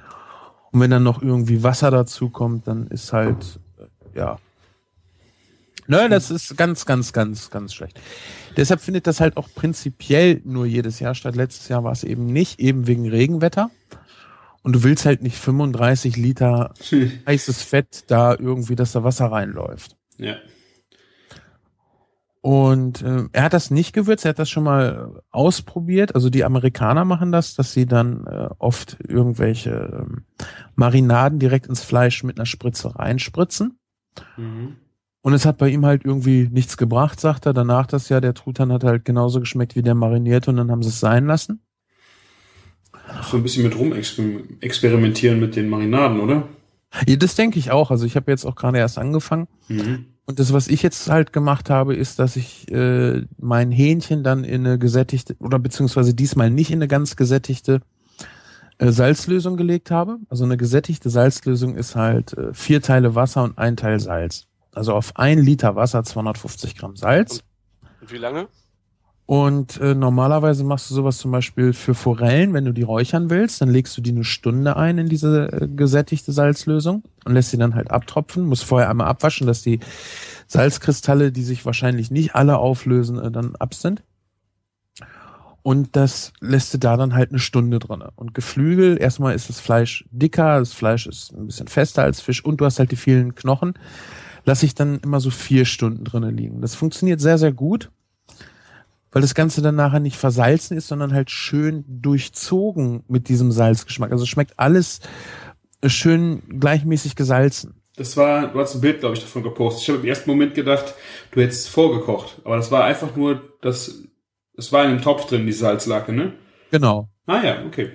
[0.73, 4.39] Und wenn dann noch irgendwie Wasser dazu kommt, dann ist halt, äh, ja.
[5.89, 8.01] Ne, das ist ganz, ganz, ganz, ganz schlecht.
[8.57, 11.37] Deshalb findet das halt auch prinzipiell nur jedes Jahr statt.
[11.37, 13.71] Letztes Jahr war es eben nicht, eben wegen Regenwetter.
[14.63, 16.75] Und du willst halt nicht 35 Liter
[17.27, 19.97] heißes Fett da irgendwie, dass da Wasser reinläuft.
[20.19, 20.37] Ja.
[22.41, 26.15] Und äh, er hat das nicht gewürzt, er hat das schon mal ausprobiert.
[26.15, 30.27] Also die Amerikaner machen das, dass sie dann äh, oft irgendwelche ähm,
[30.77, 33.81] Marinaden direkt ins Fleisch mit einer Spritze reinspritzen.
[34.37, 34.77] Mhm.
[35.27, 37.53] Und es hat bei ihm halt irgendwie nichts gebracht, sagt er.
[37.53, 40.85] Danach das ja, der Truthahn hat halt genauso geschmeckt wie der marinierte und dann haben
[40.85, 41.59] sie es sein lassen.
[43.29, 46.47] So ein bisschen mit rum experimentieren mit den Marinaden, oder?
[47.09, 47.91] Ja, das denke ich auch.
[47.91, 49.49] Also ich habe jetzt auch gerade erst angefangen.
[49.67, 50.05] Mhm.
[50.27, 54.45] Und das, was ich jetzt halt gemacht habe, ist, dass ich äh, mein Hähnchen dann
[54.45, 57.81] in eine gesättigte, oder beziehungsweise diesmal nicht in eine ganz gesättigte
[58.79, 60.19] äh, Salzlösung gelegt habe.
[60.29, 64.47] Also eine gesättigte Salzlösung ist halt äh, vier Teile Wasser und ein Teil Salz.
[64.77, 67.43] Also auf ein Liter Wasser 250 Gramm Salz.
[68.03, 68.49] Und wie lange?
[69.25, 73.61] Und äh, normalerweise machst du sowas zum Beispiel für Forellen, wenn du die räuchern willst,
[73.61, 77.57] dann legst du die eine Stunde ein in diese äh, gesättigte Salzlösung und lässt sie
[77.57, 79.81] dann halt abtropfen, musst vorher einmal abwaschen, dass die
[80.47, 84.05] Salzkristalle, die sich wahrscheinlich nicht alle auflösen, äh, dann ab sind.
[85.63, 88.05] Und das lässt du da dann halt eine Stunde drin.
[88.15, 92.45] Und Geflügel, erstmal ist das Fleisch dicker, das Fleisch ist ein bisschen fester als Fisch
[92.45, 93.75] und du hast halt die vielen Knochen
[94.47, 96.63] lasse ich dann immer so vier Stunden drinnen liegen.
[96.63, 97.91] Das funktioniert sehr, sehr gut,
[99.11, 104.13] weil das Ganze dann nachher nicht versalzen ist, sondern halt schön durchzogen mit diesem Salzgeschmack.
[104.13, 105.01] Also schmeckt alles
[105.85, 107.83] schön gleichmäßig gesalzen.
[107.97, 109.83] Das war, du hast ein Bild, glaube ich, davon gepostet.
[109.83, 110.95] Ich habe im ersten Moment gedacht,
[111.33, 112.41] du hättest vorgekocht.
[112.45, 114.03] Aber das war einfach nur, das,
[114.57, 116.35] es war in einem Topf drin, die Salzlake, ne?
[116.71, 117.09] Genau.
[117.27, 117.91] Ah ja, okay.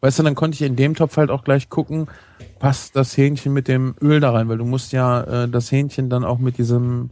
[0.00, 2.06] Weißt du, dann konnte ich in dem Topf halt auch gleich gucken,
[2.58, 6.10] passt das Hähnchen mit dem Öl da rein, weil du musst ja äh, das Hähnchen
[6.10, 7.10] dann auch mit diesem,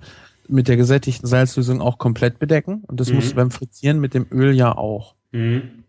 [0.48, 2.82] mit der gesättigten Salzlösung auch komplett bedecken.
[2.86, 3.16] Und das mhm.
[3.16, 5.14] musst du beim Frittieren mit dem Öl ja auch.
[5.32, 5.84] Mhm.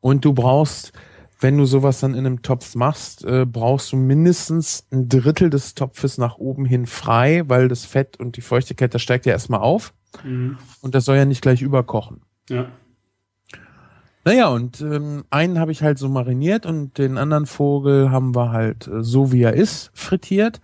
[0.00, 0.92] Und du brauchst,
[1.40, 5.74] wenn du sowas dann in einem Topf machst, äh, brauchst du mindestens ein Drittel des
[5.74, 9.60] Topfes nach oben hin frei, weil das Fett und die Feuchtigkeit, das steigt ja erstmal
[9.60, 9.92] auf.
[10.24, 10.58] Mhm.
[10.80, 12.22] Und das soll ja nicht gleich überkochen.
[12.48, 12.68] Ja.
[14.26, 18.50] Naja, und ähm, einen habe ich halt so mariniert und den anderen Vogel haben wir
[18.50, 20.60] halt äh, so wie er ist frittiert.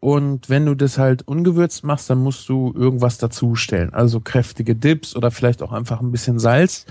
[0.00, 3.94] Und wenn du das halt ungewürzt machst, dann musst du irgendwas dazustellen.
[3.94, 6.84] Also kräftige Dips oder vielleicht auch einfach ein bisschen Salz.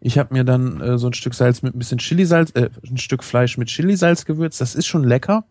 [0.00, 2.96] Ich habe mir dann äh, so ein Stück Salz mit ein bisschen Chilisalz, äh, ein
[2.96, 4.60] Stück Fleisch mit Chilisalz gewürzt.
[4.60, 5.44] Das ist schon lecker.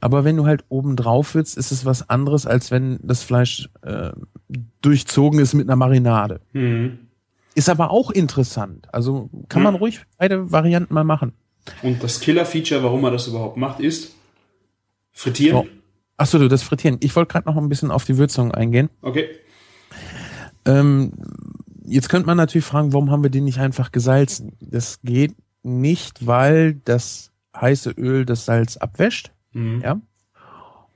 [0.00, 3.68] Aber wenn du halt oben drauf willst, ist es was anderes, als wenn das Fleisch
[3.82, 4.10] äh,
[4.82, 6.40] durchzogen ist mit einer Marinade.
[6.52, 7.05] Mhm.
[7.56, 8.86] Ist aber auch interessant.
[8.92, 9.80] Also kann man Ja.
[9.80, 11.32] ruhig beide Varianten mal machen.
[11.82, 14.14] Und das Killer-Feature, warum man das überhaupt macht, ist
[15.12, 15.56] frittieren.
[15.56, 15.66] Oh.
[16.18, 16.98] Achso, du, das Frittieren.
[17.00, 18.88] Ich wollte gerade noch ein bisschen auf die Würzung eingehen.
[19.02, 19.28] Okay.
[20.64, 21.12] Ähm,
[21.84, 24.52] jetzt könnte man natürlich fragen, warum haben wir den nicht einfach gesalzen?
[24.60, 29.32] Das geht nicht, weil das heiße Öl das Salz abwäscht.
[29.52, 29.80] Mhm.
[29.82, 30.00] Ja.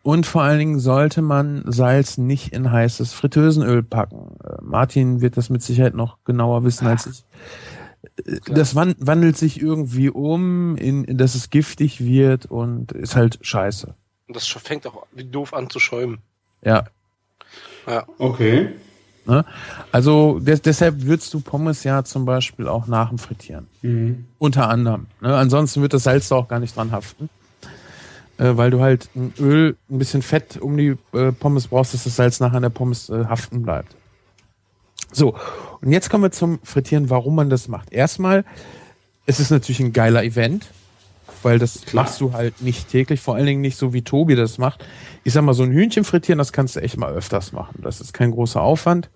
[0.03, 4.37] Und vor allen Dingen sollte man Salz nicht in heißes Fritteusenöl packen.
[4.43, 7.25] Äh, Martin wird das mit Sicherheit noch genauer wissen als ich.
[8.27, 13.15] Äh, Das wan wandelt sich irgendwie um, in, in dass es giftig wird und ist
[13.15, 13.95] halt scheiße.
[14.29, 16.19] Und das fängt auch wie doof an zu schäumen.
[16.63, 16.85] Ja.
[17.87, 18.07] Ja.
[18.19, 18.71] Okay.
[19.27, 19.45] Ne?
[19.93, 23.67] Also des deshalb würzt du Pommes ja zum Beispiel auch nach dem Frittieren.
[23.83, 24.27] Mhm.
[24.39, 25.09] Unter anderem.
[25.21, 25.35] Ne?
[25.37, 27.29] Ansonsten wird das Salz da auch gar nicht dran haften.
[28.41, 32.05] Äh, weil du halt ein Öl, ein bisschen Fett um die äh, Pommes brauchst, dass
[32.05, 33.95] das Salz nachher an der Pommes äh, haften bleibt.
[35.13, 35.37] So,
[35.83, 37.93] und jetzt kommen wir zum Frittieren, warum man das macht.
[37.93, 38.47] Erstmal,
[39.27, 40.69] es ist natürlich ein geiler Event,
[41.43, 42.05] weil das Klar.
[42.05, 44.87] machst du halt nicht täglich, vor allen Dingen nicht so wie Tobi das macht.
[45.23, 47.81] Ich sag mal, so ein Hühnchen frittieren, das kannst du echt mal öfters machen.
[47.83, 49.11] Das ist kein großer Aufwand.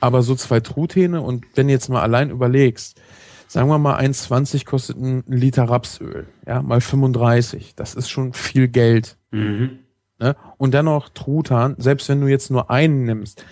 [0.00, 2.98] Aber so zwei Truthähne und wenn du jetzt mal allein überlegst,
[3.52, 7.74] sagen wir mal 1,20 kostet ein Liter Rapsöl, ja, mal 35.
[7.74, 9.18] Das ist schon viel Geld.
[9.30, 9.80] Mhm.
[10.18, 10.36] Ne?
[10.56, 13.44] Und dann noch Truthahn, selbst wenn du jetzt nur einen nimmst,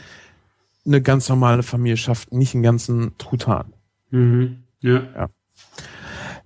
[0.87, 3.75] eine ganz normale Familie schafft nicht einen ganzen Truthahn.
[4.09, 4.63] Mhm.
[4.81, 5.29] Ja.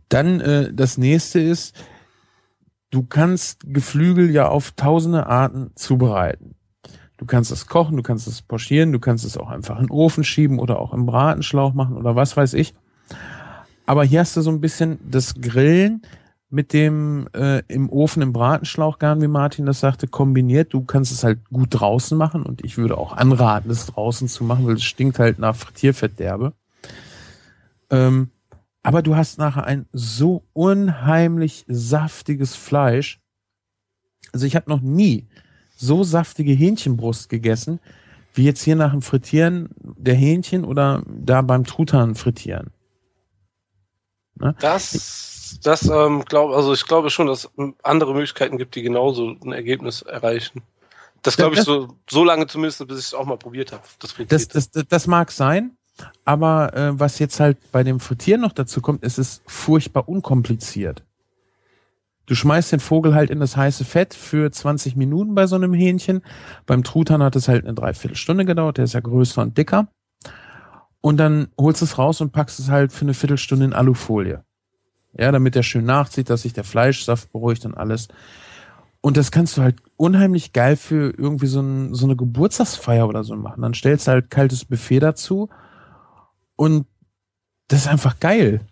[0.09, 1.77] Dann äh, das nächste ist,
[2.91, 6.57] du kannst Geflügel ja auf tausende Arten zubereiten.
[7.19, 9.93] Du kannst es kochen, du kannst es pochieren, du kannst es auch einfach in den
[9.93, 12.75] Ofen schieben oder auch im Bratenschlauch machen oder was weiß ich.
[13.87, 16.03] Aber hier hast du so ein bisschen das Grillen
[16.51, 20.73] mit dem äh, im Ofen im Bratenschlauchgarn, wie Martin das sagte, kombiniert.
[20.73, 24.45] Du kannst es halt gut draußen machen und ich würde auch anraten, es draußen zu
[24.45, 26.53] machen, weil es stinkt halt nach Frittierfettderbe.
[27.91, 28.31] Ähm,
[28.85, 33.21] aber du hast nachher ein so unheimlich saftiges Fleisch.
[34.33, 35.27] Also ich habe noch nie
[35.77, 37.81] so saftige Hähnchenbrust gegessen,
[38.35, 42.74] wie jetzt hier nach dem Frittieren der Hähnchen oder da beim Truthahn frittieren.
[44.61, 47.51] Das, das ähm, glaube, also ich glaube schon, dass es
[47.83, 50.63] andere Möglichkeiten gibt, die genauso ein Ergebnis erreichen.
[51.23, 53.83] Das glaube ich so, so lange zumindest, bis ich es auch mal probiert habe.
[53.99, 55.77] Das, das, das, das mag sein,
[56.25, 61.03] aber äh, was jetzt halt bei dem Frittieren noch dazu kommt, ist es furchtbar unkompliziert.
[62.27, 65.75] Du schmeißt den Vogel halt in das heiße Fett für 20 Minuten bei so einem
[65.75, 66.23] Hähnchen.
[66.67, 69.89] Beim Truthahn hat es halt eine Dreiviertelstunde gedauert, der ist ja größer und dicker.
[71.05, 74.43] Und dann holst du es raus und packst es halt für eine Viertelstunde in Alufolie.
[75.13, 78.09] Ja, damit der schön nachzieht, dass sich der Fleischsaft beruhigt und alles.
[79.03, 83.23] Und das kannst du halt unheimlich geil für irgendwie so, ein, so eine Geburtstagsfeier oder
[83.23, 83.61] so machen.
[83.61, 85.51] Dann stellst du halt kaltes Buffet dazu
[86.57, 86.87] und
[87.69, 88.63] das ist einfach geil.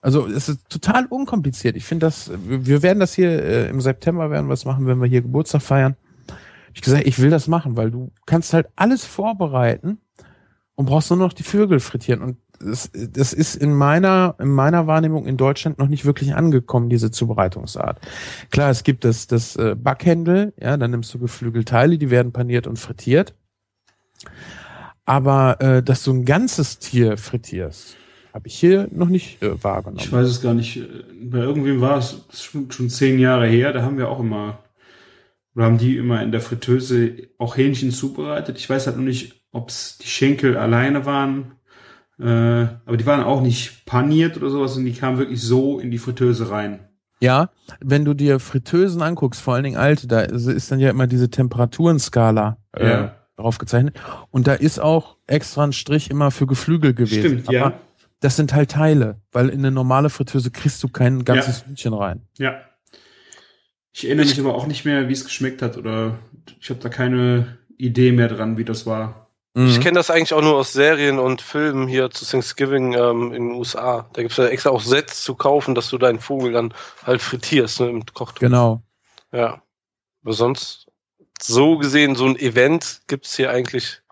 [0.00, 1.74] Also es ist total unkompliziert.
[1.74, 5.08] Ich finde das, wir werden das hier äh, im September werden es machen, wenn wir
[5.08, 5.96] hier Geburtstag feiern.
[6.74, 9.98] Ich gesagt, ich will das machen, weil du kannst halt alles vorbereiten
[10.76, 12.22] und brauchst nur noch die Vögel frittieren.
[12.22, 16.88] Und das, das ist in meiner, in meiner Wahrnehmung in Deutschland noch nicht wirklich angekommen,
[16.88, 18.00] diese Zubereitungsart.
[18.50, 22.66] Klar, es gibt das, das äh, Backhändel, ja, dann nimmst du Geflügelteile, die werden paniert
[22.66, 23.34] und frittiert.
[25.04, 27.96] Aber äh, dass du ein ganzes Tier frittierst,
[28.34, 30.00] habe ich hier noch nicht äh, wahrgenommen.
[30.00, 30.82] Ich weiß es gar nicht.
[31.22, 33.72] Bei irgendwem war es schon, schon zehn Jahre her.
[33.72, 34.58] Da haben wir auch immer,
[35.54, 38.58] oder haben die immer in der Fritteuse auch Hähnchen zubereitet.
[38.58, 41.52] Ich weiß halt noch nicht, ob es die Schenkel alleine waren.
[42.18, 42.24] Äh,
[42.86, 45.98] aber die waren auch nicht paniert oder sowas und die kamen wirklich so in die
[45.98, 46.80] Fritteuse rein.
[47.20, 47.50] Ja,
[47.80, 51.30] wenn du dir Fritteusen anguckst, vor allen Dingen alte, da ist- dann ja immer diese
[51.30, 53.16] Temperaturenskala äh, Ja.
[53.36, 53.98] drauf gezeichnet.
[54.30, 57.20] Und da ist auch extra ein Strich immer für Geflügel gewesen.
[57.42, 57.80] Stimmt, Aber ja.
[58.20, 62.22] das sind halt Teile, weil in eine normale Fritteuse kriegst du kein ganzes Hühnchen rein.
[62.38, 62.60] Ja.
[63.92, 66.18] Ich erinnere mich aber auch nicht mehr, wie es geschmeckt hat oder
[66.60, 69.25] ich habe da keine Idee mehr dran, wie das war.
[69.56, 69.68] Mhm.
[69.68, 73.48] Ich kenne das eigentlich auch nur aus Serien und Filmen hier zu Thanksgiving ähm, in
[73.48, 74.06] den USA.
[74.12, 76.74] Da gibt es ja extra auch Sets zu kaufen, dass du deinen Vogel dann
[77.06, 78.40] halt frittierst ne, im Kochtuch.
[78.40, 78.82] Genau.
[79.32, 79.62] Ja.
[80.22, 80.88] Aber sonst,
[81.40, 84.02] so gesehen, so ein Event gibt's hier eigentlich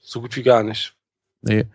[0.00, 0.96] so gut wie gar nicht.
[1.42, 1.66] Nee.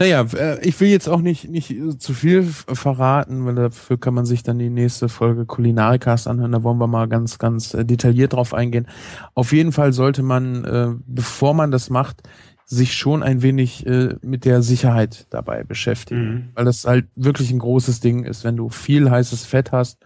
[0.00, 4.24] Naja, äh, ich will jetzt auch nicht, nicht zu viel verraten, weil dafür kann man
[4.24, 6.52] sich dann die nächste Folge Kulinarikast anhören.
[6.52, 8.86] Da wollen wir mal ganz, ganz äh, detailliert drauf eingehen.
[9.34, 12.22] Auf jeden Fall sollte man, äh, bevor man das macht,
[12.64, 13.84] sich schon ein wenig
[14.22, 16.30] mit der Sicherheit dabei beschäftigen.
[16.30, 16.48] Mhm.
[16.54, 19.98] Weil das halt wirklich ein großes Ding ist, wenn du viel heißes Fett hast.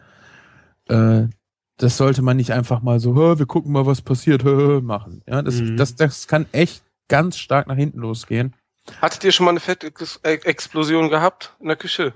[0.87, 4.45] das sollte man nicht einfach mal so, wir gucken mal, was passiert,
[4.83, 5.21] machen.
[5.29, 5.77] Ja, das, mhm.
[5.77, 8.55] das, das kann echt ganz stark nach hinten losgehen.
[9.01, 12.15] Hattet ihr schon mal eine Fettexplosion gehabt in der Küche?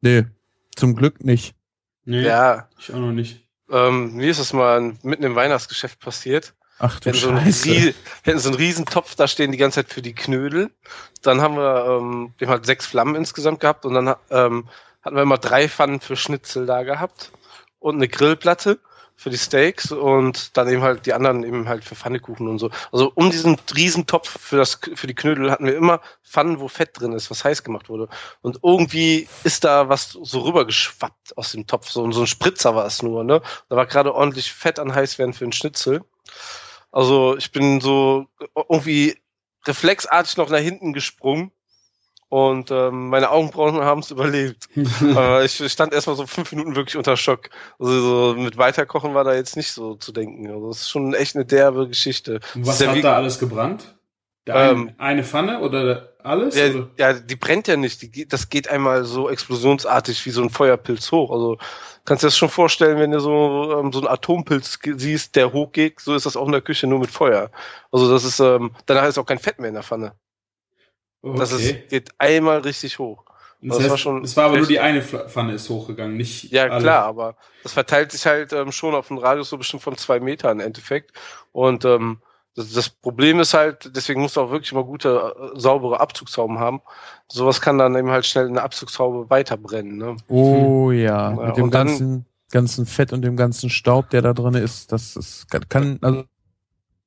[0.00, 0.26] Nee,
[0.74, 1.54] zum Glück nicht.
[2.04, 2.68] Nee, ja.
[2.78, 3.46] ich auch noch nicht.
[3.70, 6.54] Ähm, mir ist das mal mitten im Weihnachtsgeschäft passiert.
[6.78, 7.68] Ach du wir so Scheiße.
[7.68, 7.94] wir
[8.26, 10.70] hatten so einen riesen Topf da stehen die ganze Zeit für die Knödel.
[11.22, 14.68] Dann haben wir, ähm, wir haben halt sechs Flammen insgesamt gehabt und dann ähm,
[15.02, 17.32] hatten wir immer drei Pfannen für Schnitzel da gehabt
[17.78, 18.78] und eine Grillplatte
[19.18, 22.70] für die Steaks und dann eben halt die anderen eben halt für Pfannekuchen und so.
[22.92, 26.90] Also um diesen Riesentopf für das für die Knödel hatten wir immer Pfannen, wo Fett
[26.92, 28.08] drin ist, was heiß gemacht wurde.
[28.42, 32.86] Und irgendwie ist da was so rübergeschwappt aus dem Topf, so, so ein Spritzer war
[32.86, 33.42] es nur, ne?
[33.68, 36.04] Da war gerade ordentlich Fett an heiß werden für einen Schnitzel.
[36.92, 39.20] Also ich bin so irgendwie
[39.66, 41.50] reflexartig noch nach hinten gesprungen
[42.28, 44.68] und ähm, meine Augenbrauen haben es überlebt.
[45.14, 47.50] Aber ich stand erstmal so fünf Minuten wirklich unter Schock.
[47.78, 50.46] Also so mit Weiterkochen war da jetzt nicht so zu denken.
[50.50, 52.40] Also es ist schon echt eine derbe Geschichte.
[52.54, 53.94] Und was hat da alles gebrannt?
[54.46, 56.56] Ähm, eine, Pfanne oder alles?
[56.56, 56.88] Ja, oder?
[56.96, 58.14] ja, die brennt ja nicht.
[58.14, 61.30] Die, das geht einmal so explosionsartig wie so ein Feuerpilz hoch.
[61.30, 61.58] Also
[62.04, 65.52] kannst du dir das schon vorstellen, wenn du so ähm, so einen Atompilz siehst, der
[65.52, 67.50] hochgeht, so ist das auch in der Küche nur mit Feuer.
[67.92, 70.14] Also das ist ähm, danach ist auch kein Fett mehr in der Pfanne.
[71.30, 71.38] Okay.
[71.38, 73.24] Das ist, geht einmal richtig hoch.
[73.60, 74.24] Das, das heißt, war schon.
[74.24, 76.52] Es war aber nur die eine Pfanne ist hochgegangen, nicht.
[76.52, 76.80] Ja, alle.
[76.80, 80.20] klar, aber das verteilt sich halt ähm, schon auf einen Radius so bestimmt von zwei
[80.20, 81.12] Metern im Endeffekt.
[81.52, 82.18] Und ähm,
[82.54, 86.58] das, das Problem ist halt, deswegen musst du auch wirklich mal gute, äh, saubere Abzugshauben
[86.58, 86.80] haben.
[87.28, 89.96] Sowas kann dann eben halt schnell in der Abzugshaube weiterbrennen.
[89.96, 90.16] Ne?
[90.28, 94.54] Oh ja, ja mit dem ganzen, ganzen Fett und dem ganzen Staub, der da drin
[94.54, 96.24] ist, das ist, kann, also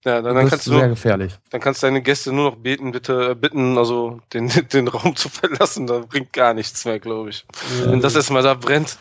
[0.03, 1.37] ja, dann, dann kannst du sehr gefährlich.
[1.51, 5.15] Dann kannst du deine Gäste nur noch beten, bitte äh, bitten, also den, den Raum
[5.15, 5.85] zu verlassen.
[5.87, 7.45] Da bringt gar nichts mehr, glaube ich.
[7.79, 7.91] Ja.
[7.91, 8.97] Wenn das erstmal da brennt.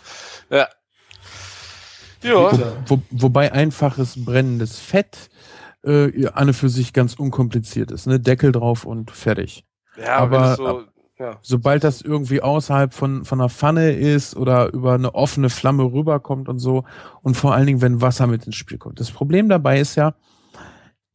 [0.51, 0.69] Ja.
[2.23, 2.53] Ja.
[2.87, 5.31] Wo, wo, wobei einfaches brennendes Fett
[5.85, 8.07] äh, an für sich ganz unkompliziert ist.
[8.07, 8.21] Ne?
[8.21, 9.65] Deckel drauf und fertig.
[9.97, 10.85] Ja, aber so,
[11.19, 11.39] ja.
[11.41, 16.49] sobald das irgendwie außerhalb von, von einer Pfanne ist oder über eine offene Flamme rüberkommt
[16.51, 16.85] und so
[17.23, 19.01] und vor allen Dingen, wenn Wasser mit ins Spiel kommt.
[19.01, 20.15] Das Problem dabei ist ja,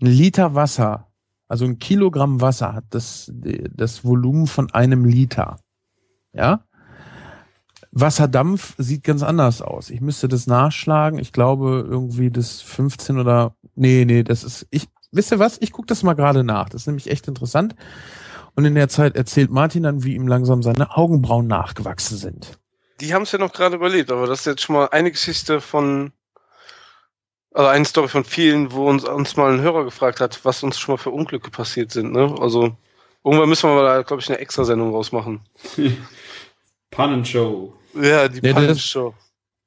[0.06, 1.08] ein Liter Wasser,
[1.48, 5.58] also ein Kilogramm Wasser hat das, das Volumen von einem Liter.
[6.34, 6.66] Ja?
[7.92, 9.90] Wasserdampf sieht ganz anders aus.
[9.90, 11.18] Ich müsste das nachschlagen.
[11.18, 15.58] Ich glaube irgendwie das 15 oder nee, nee, das ist ich wisst ihr was?
[15.62, 16.70] Ich gucke das mal gerade nach.
[16.70, 17.76] Das ist nämlich echt interessant.
[18.56, 22.60] Und in der Zeit erzählt Martin dann, wie ihm langsam seine Augenbrauen nachgewachsen sind.
[23.02, 25.60] Die haben es ja noch gerade überlebt, aber das ist jetzt schon mal eine Geschichte
[25.60, 26.12] von
[27.56, 30.78] also eine Story von vielen, wo uns, uns mal ein Hörer gefragt hat, was uns
[30.78, 32.12] schon mal für Unglücke passiert sind.
[32.12, 32.36] Ne?
[32.40, 32.76] Also
[33.24, 35.40] irgendwann müssen wir mal da, glaube ich, eine Extrasendung rausmachen.
[36.92, 37.74] Pannenshow.
[37.94, 39.16] Ja, die nee, Pannenshow.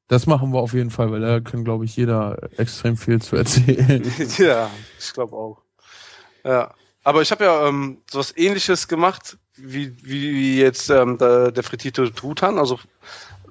[0.06, 3.22] Das, das machen wir auf jeden Fall, weil da kann, glaube ich, jeder extrem viel
[3.22, 4.02] zu erzählen.
[4.36, 4.68] ja,
[4.98, 5.62] ich glaube auch.
[6.44, 6.74] Ja.
[7.04, 12.12] Aber ich habe ja ähm, sowas ähnliches gemacht, wie, wie jetzt ähm, der, der frittierte
[12.12, 12.58] Truthahn.
[12.58, 12.78] Also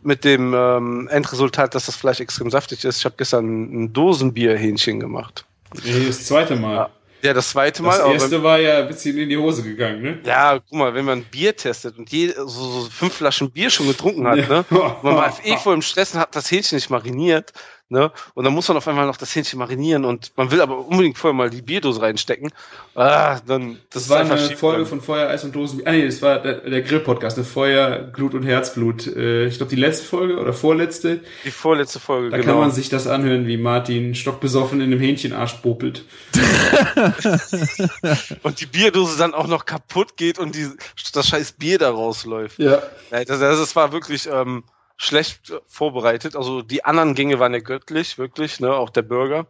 [0.03, 2.97] mit dem ähm, Endresultat, dass das Fleisch extrem saftig ist.
[2.99, 3.45] Ich habe gestern
[3.83, 5.45] ein Dosenbierhähnchen gemacht.
[5.83, 6.89] Nee, das zweite Mal.
[7.21, 7.97] Ja, das zweite Mal.
[7.97, 10.19] Das erste war ja ein bisschen in die Hose gegangen, ne?
[10.23, 13.87] Ja, guck mal, wenn man Bier testet und je, so, so fünf Flaschen Bier schon
[13.87, 14.65] getrunken hat, ne?
[14.69, 14.71] Und
[15.03, 17.53] man war eh voll im Stress und hat das Hähnchen nicht mariniert,
[17.89, 18.11] Ne?
[18.33, 21.17] Und dann muss man auf einmal noch das Hähnchen marinieren und man will aber unbedingt
[21.17, 22.51] vorher mal die Bierdose reinstecken.
[22.95, 25.83] Ah, dann, das, das war eine Folge von Feuer, Eis und Dosen.
[25.85, 27.45] Ah nee, das war der, der Grill-Podcast, ne?
[27.45, 29.07] Feuer, Glut und Herzblut.
[29.07, 31.21] Äh, ich glaube die letzte Folge oder vorletzte.
[31.45, 32.51] Die vorletzte Folge, Da genau.
[32.51, 36.03] kann man sich das anhören, wie Martin stockbesoffen in einem Hähnchenarsch popelt.
[38.43, 40.67] und die Bierdose dann auch noch kaputt geht und die,
[41.13, 42.59] das scheiß Bier da rausläuft.
[42.59, 42.83] Ja.
[43.11, 44.65] Das, das war wirklich, ähm,
[44.97, 46.35] schlecht vorbereitet.
[46.35, 49.47] Also die anderen Gänge waren ja göttlich, wirklich, ne, auch der Burger.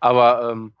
[0.00, 0.72] Aber ähm,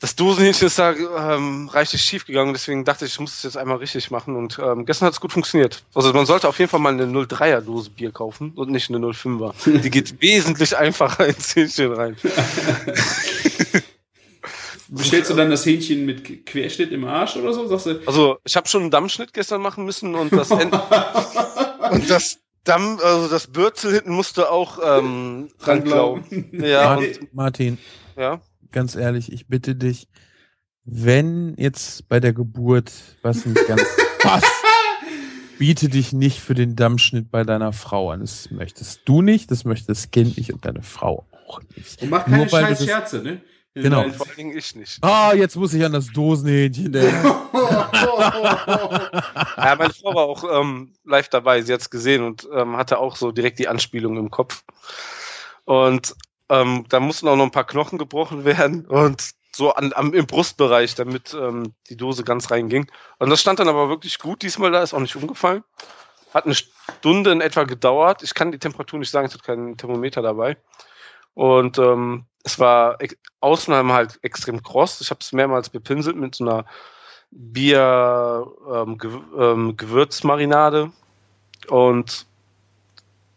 [0.00, 3.56] das Dosenhähnchen ist da ähm, reichlich schief gegangen, deswegen dachte ich, ich muss es jetzt
[3.56, 4.36] einmal richtig machen.
[4.36, 5.82] Und ähm, gestern hat es gut funktioniert.
[5.94, 8.98] Also man sollte auf jeden Fall mal eine 03er Dose Bier kaufen und nicht eine
[8.98, 9.80] 05er.
[9.80, 12.16] Die geht wesentlich einfacher ins Hähnchen rein.
[14.88, 17.68] bestellst du dann das Hähnchen mit Querschnitt im Arsch oder so?
[17.68, 22.38] Du, Also ich habe schon einen Dammschnitt gestern machen müssen und das End und das
[22.64, 26.50] Damm, also das Bürzel hinten musste auch ähm, dran glauben.
[26.52, 27.78] Ja, Martin, und, Martin,
[28.16, 28.40] ja.
[28.72, 30.08] ganz ehrlich, ich bitte dich,
[30.84, 32.92] wenn jetzt bei der Geburt
[33.22, 33.84] was nicht ganz
[34.20, 34.46] passt,
[35.58, 38.20] biete dich nicht für den Dammschnitt bei deiner Frau an.
[38.20, 42.02] Das möchtest du nicht, das möchte das Kind nicht und deine Frau auch nicht.
[42.02, 43.40] und mach keine scheiß Scherze, ne?
[43.82, 44.04] Genau.
[44.04, 44.98] du Vor allen Dingen ich nicht.
[45.02, 47.32] Ah, jetzt muss ich an das Dosenhähnchen denken.
[49.56, 53.16] Ja, meine Frau war auch ähm, live dabei, sie hat's gesehen und ähm, hatte auch
[53.16, 54.62] so direkt die Anspielung im Kopf.
[55.64, 56.14] Und
[56.48, 60.26] ähm, da mussten auch noch ein paar Knochen gebrochen werden und so an, am, im
[60.26, 62.90] Brustbereich, damit ähm, die Dose ganz reinging.
[63.18, 65.64] Und das stand dann aber wirklich gut diesmal da, ist auch nicht umgefallen.
[66.32, 68.22] Hat eine Stunde in etwa gedauert.
[68.22, 70.56] Ich kann die Temperatur nicht sagen, ich hatte keinen Thermometer dabei.
[71.38, 72.98] Und ähm, es war
[73.38, 75.00] außen halt extrem kross.
[75.00, 76.64] Ich habe es mehrmals bepinselt mit so einer
[77.30, 78.98] Bier ähm,
[79.38, 79.76] ähm,
[81.68, 82.26] und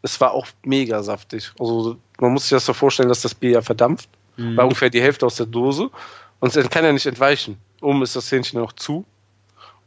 [0.02, 1.52] es war auch mega saftig.
[1.60, 4.58] Also man muss sich das so vorstellen, dass das Bier ja verdampft, Mhm.
[4.58, 5.92] war ungefähr die Hälfte aus der Dose
[6.40, 7.60] und es kann ja nicht entweichen.
[7.82, 9.06] Oben ist das Hähnchen noch zu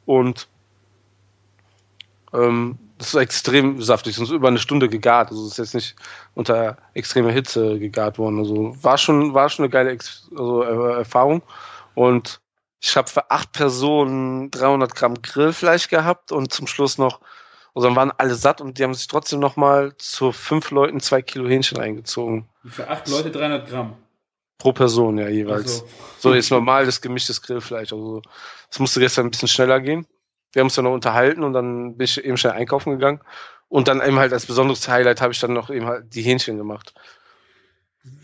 [0.07, 0.47] und
[2.33, 4.17] ähm, das ist extrem saftig.
[4.17, 5.31] Es ist über eine Stunde gegart.
[5.31, 5.97] Also es ist jetzt nicht
[6.35, 8.39] unter extremer Hitze gegart worden.
[8.39, 11.43] Also war schon, war schon eine geile Ex also, äh, Erfahrung.
[11.95, 12.41] Und
[12.81, 17.21] ich habe für acht Personen 300 Gramm Grillfleisch gehabt und zum Schluss noch,
[17.75, 21.01] also dann waren alle satt und die haben sich trotzdem noch mal zu fünf Leuten
[21.01, 22.49] zwei Kilo Hähnchen reingezogen.
[22.65, 23.97] Für acht Leute 300 Gramm.
[24.59, 25.83] Pro Person ja jeweils.
[25.83, 25.89] Also,
[26.19, 27.93] So jetzt normales gemischtes Grillfleisch.
[27.93, 28.23] Also
[28.71, 30.07] es musste gestern ein bisschen schneller gehen.
[30.55, 33.21] Wir haben uns dann noch unterhalten und dann bin ich eben schnell einkaufen gegangen.
[33.69, 36.57] Und dann eben halt als besonderes Highlight habe ich dann noch eben halt die Hähnchen
[36.57, 36.95] gemacht.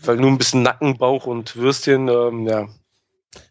[0.03, 2.67] Weil nur ein bisschen Nacken, Bauch und Würstchen, ähm, ja,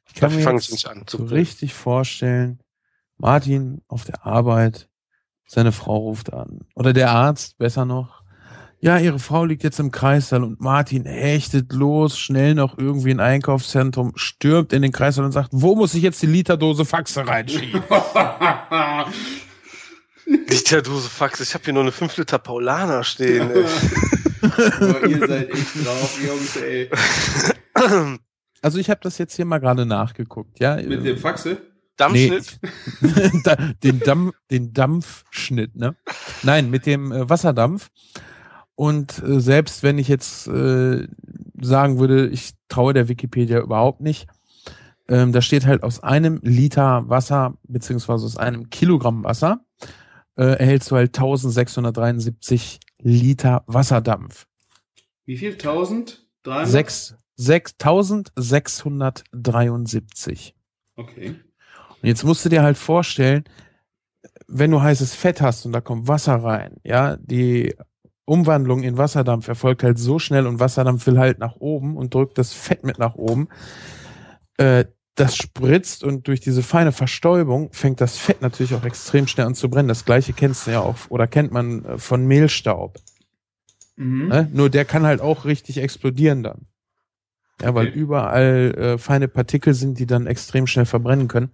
[0.09, 1.05] Ich kann mir jetzt nicht an.
[1.09, 2.61] so richtig vorstellen,
[3.19, 4.89] Martin auf der Arbeit,
[5.47, 6.61] seine Frau ruft an.
[6.75, 8.20] Oder der Arzt, besser noch.
[8.83, 13.21] Ja, ihre Frau liegt jetzt im Kreissaal und Martin hechtet los, schnell noch irgendwie in
[13.21, 17.27] ein Einkaufszentrum, stürmt in den Kreissaal und sagt, wo muss ich jetzt die Literdose Faxe
[17.27, 17.83] reinschieben?
[20.27, 23.51] Literdose Fax, ich habe hier nur eine 5 Liter Paulaner stehen.
[23.51, 23.65] ey.
[24.41, 26.91] Boah, ihr seid echt drauf, Jungs, ey.
[28.63, 30.77] Also ich habe das jetzt hier mal gerade nachgeguckt, ja.
[30.77, 31.57] Mit dem Faxe?
[31.97, 32.59] Dammschnitt.
[33.45, 35.97] Da- den, Dampf, den Dampfschnitt, ne?
[36.43, 37.89] Nein, mit dem äh, Wasserdampf.
[38.75, 41.07] Und äh, selbst wenn ich jetzt äh,
[41.61, 44.27] sagen würde, ich traue der Wikipedia überhaupt nicht,
[45.09, 49.61] ähm, da steht halt aus einem Liter Wasser, beziehungsweise aus einem Kilogramm Wasser,
[50.37, 54.47] äh, erhältst du halt 1673 Liter Wasserdampf.
[55.27, 55.53] Wie viel?
[55.53, 56.27] 1000?
[56.45, 56.69] 300?
[56.69, 60.55] Sechs, sechs, 1673.
[60.97, 61.35] Okay.
[62.03, 63.45] Und jetzt musst du dir halt vorstellen,
[64.47, 67.75] wenn du heißes Fett hast und da kommt Wasser rein, ja, die
[68.31, 72.39] Umwandlung in Wasserdampf erfolgt halt so schnell und Wasserdampf will halt nach oben und drückt
[72.39, 73.49] das Fett mit nach oben.
[74.57, 74.85] Äh,
[75.17, 79.57] das spritzt und durch diese feine Verstäubung fängt das Fett natürlich auch extrem schnell an
[79.57, 79.89] zu brennen.
[79.89, 82.99] Das gleiche kennst du ja auch oder kennt man äh, von Mehlstaub.
[83.97, 84.29] Mhm.
[84.29, 84.49] Ne?
[84.53, 86.67] Nur der kann halt auch richtig explodieren dann.
[87.63, 87.99] Ja, weil Okay.
[87.99, 91.51] überall äh, feine Partikel sind, die dann extrem schnell verbrennen können.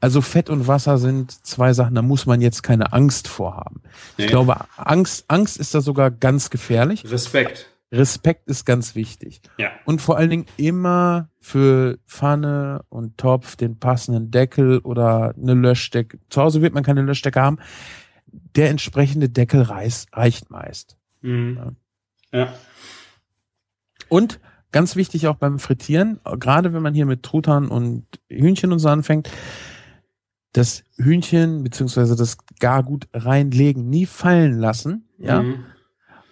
[0.00, 3.80] Also Fett und Wasser sind zwei Sachen, da muss man jetzt keine Angst vorhaben.
[4.16, 4.30] Ich Nee.
[4.30, 7.10] glaube, Angst, Angst ist da sogar ganz gefährlich.
[7.10, 7.70] Respekt.
[7.92, 9.40] Respekt ist ganz wichtig.
[9.58, 9.70] Ja.
[9.84, 16.18] Und vor allen Dingen immer für Pfanne und Topf den passenden Deckel oder eine Löschdecke.
[16.28, 17.58] Zu Hause wird man keine Löschdecke haben.
[18.56, 20.96] Der entsprechende Deckel reicht meist.
[21.22, 21.76] Mhm.
[22.32, 22.52] Ja.
[24.08, 24.40] Und
[24.76, 28.88] ganz wichtig auch beim Frittieren, gerade wenn man hier mit Truthahn und Hühnchen und so
[28.90, 29.30] anfängt,
[30.52, 35.64] das Hühnchen beziehungsweise das Gargut reinlegen, nie fallen lassen, ja, Mhm.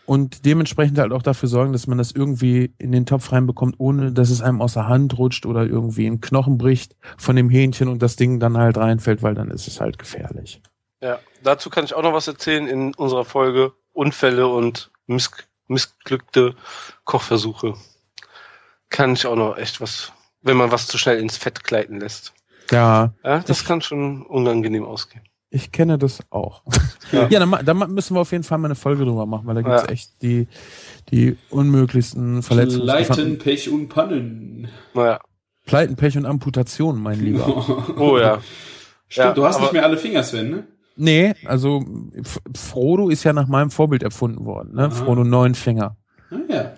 [0.04, 4.12] und dementsprechend halt auch dafür sorgen, dass man das irgendwie in den Topf reinbekommt, ohne
[4.12, 7.88] dass es einem aus der Hand rutscht oder irgendwie ein Knochen bricht von dem Hähnchen
[7.88, 10.60] und das Ding dann halt reinfällt, weil dann ist es halt gefährlich.
[11.00, 15.30] Ja, dazu kann ich auch noch was erzählen in unserer Folge Unfälle und miss
[15.66, 16.54] missglückte
[17.04, 17.72] Kochversuche.
[18.96, 22.32] Kann ich auch noch echt was, wenn man was zu schnell ins Fett gleiten lässt.
[22.70, 25.24] Ja, Ja, das Ich- kann schon unangenehm ausgehen.
[25.50, 26.62] ich kenne das auch.
[27.12, 27.28] Ja.
[27.28, 29.62] Ja, dann, dann müssen wir auf jeden Fall mal eine Folge drüber machen, weil da
[29.62, 29.88] gibt's Ja.
[29.88, 30.48] echt die,
[31.10, 32.86] die unmöglichsten Verletzungen.
[32.86, 34.68] Leiten, Pech und Pannen.
[34.94, 35.20] Naja.
[35.66, 37.46] Pleiten, Pech und Amputationen, mein Lieber.
[37.98, 38.40] Oh ja.
[39.08, 40.66] Stimmt, Ja, du hast aber- nicht mehr alle Finger, Sven, ne?
[40.96, 41.84] Nee, also
[42.14, 44.84] F Frodo ist ja nach meinem Vorbild erfunden worden, ne?
[44.84, 44.90] Ah.
[44.90, 45.96] Frodo Neunfinger.
[46.30, 46.74] Ah, ja.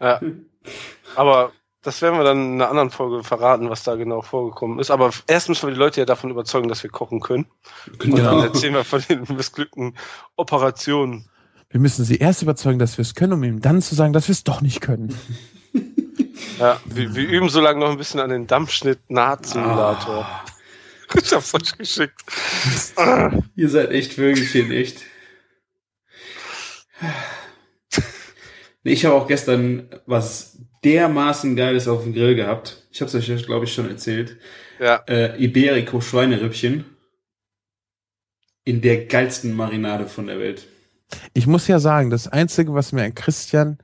[0.00, 0.20] Ja.
[1.16, 1.52] Aber
[1.82, 4.90] das werden wir dann in einer anderen Folge verraten, was da genau vorgekommen ist.
[4.90, 7.46] Aber erst müssen wir die Leute ja davon überzeugen, dass wir kochen können.
[8.02, 9.94] Und dann erzählen wir von den missglückten
[10.36, 11.28] Operationen.
[11.68, 14.28] Wir müssen sie erst überzeugen, dass wir es können, um ihm dann zu sagen, dass
[14.28, 15.16] wir es doch nicht können.
[16.58, 20.26] Ja, wir, wir üben so lange noch ein bisschen an den Dampfschnitt-Naht-Simulator.
[21.20, 22.22] Ich hab's euch geschickt.
[23.54, 25.02] Ihr seid echt Vögelchen, echt.
[28.82, 32.86] Ich habe auch gestern was dermaßen Geiles auf dem Grill gehabt.
[32.90, 34.36] Ich habe es euch, glaube ich, schon erzählt.
[34.80, 36.84] Ja, Äh, Iberico Schweinerippchen.
[38.64, 40.66] In der geilsten Marinade von der Welt.
[41.32, 43.78] Ich muss ja sagen, das Einzige, was mir an Christian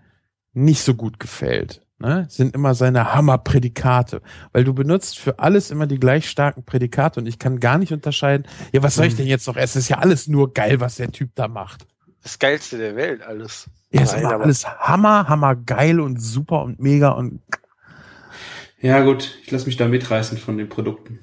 [0.53, 4.23] nicht so gut gefällt, ne, sind immer seine Hammerprädikate.
[4.53, 7.93] Weil du benutzt für alles immer die gleich starken Prädikate und ich kann gar nicht
[7.93, 9.79] unterscheiden, ja, was soll ich denn jetzt noch essen?
[9.79, 11.87] Es ist ja alles nur geil, was der Typ da macht.
[12.23, 13.69] Das Geilste der Welt, alles.
[13.91, 17.41] Ja, ist Nein, aber- alles Hammer, Hammer geil und super und mega und
[18.81, 21.21] Ja gut, ich lasse mich da mitreißen von den Produkten.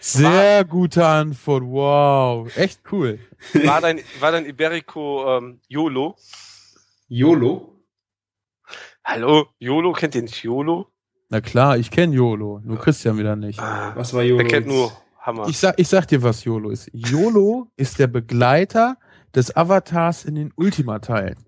[0.00, 1.62] sehr gute Antwort.
[1.64, 3.18] Wow, echt cool.
[3.64, 6.16] War dein, war dein Iberico ähm, YOLO?
[7.08, 7.74] YOLO?
[9.04, 9.46] Hallo?
[9.58, 9.92] YOLO?
[9.92, 10.86] Kennt ihr nicht YOLO?
[11.30, 13.58] Na klar, ich kenne YOLO, nur Christian wieder nicht.
[13.60, 14.38] Ah, Was war YOLO?
[14.42, 15.46] der kennt nur Hammer.
[15.48, 16.90] Ich sag, ich sag dir, was YOLO ist.
[16.92, 18.96] YOLO ist der Begleiter
[19.34, 21.44] des Avatars in den Ultima-Teilen.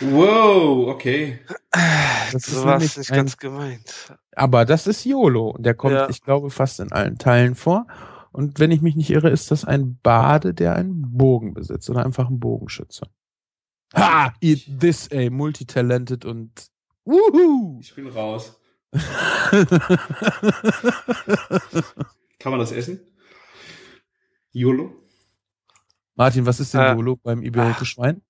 [0.00, 1.40] Wow, okay.
[1.70, 4.14] Das ist so nämlich nicht ein- ganz gemeint.
[4.34, 6.08] Aber das ist YOLO und der kommt, Ja.
[6.08, 7.86] ich glaube, fast in allen Teilen vor.
[8.32, 12.04] Und wenn ich mich nicht irre, ist das ein Bade, der einen Bogen besitzt oder
[12.04, 13.06] einfach ein Bogenschütze.
[13.94, 14.32] Ha!
[14.40, 16.50] Eat this, ey, multitalented und
[17.04, 17.78] Wuhu!
[17.82, 18.58] Ich bin raus.
[22.38, 23.00] Kann man das essen?
[24.52, 25.01] YOLO?
[26.14, 28.22] Martin, was ist denn Äh, YOLO beim Iberico Schwein?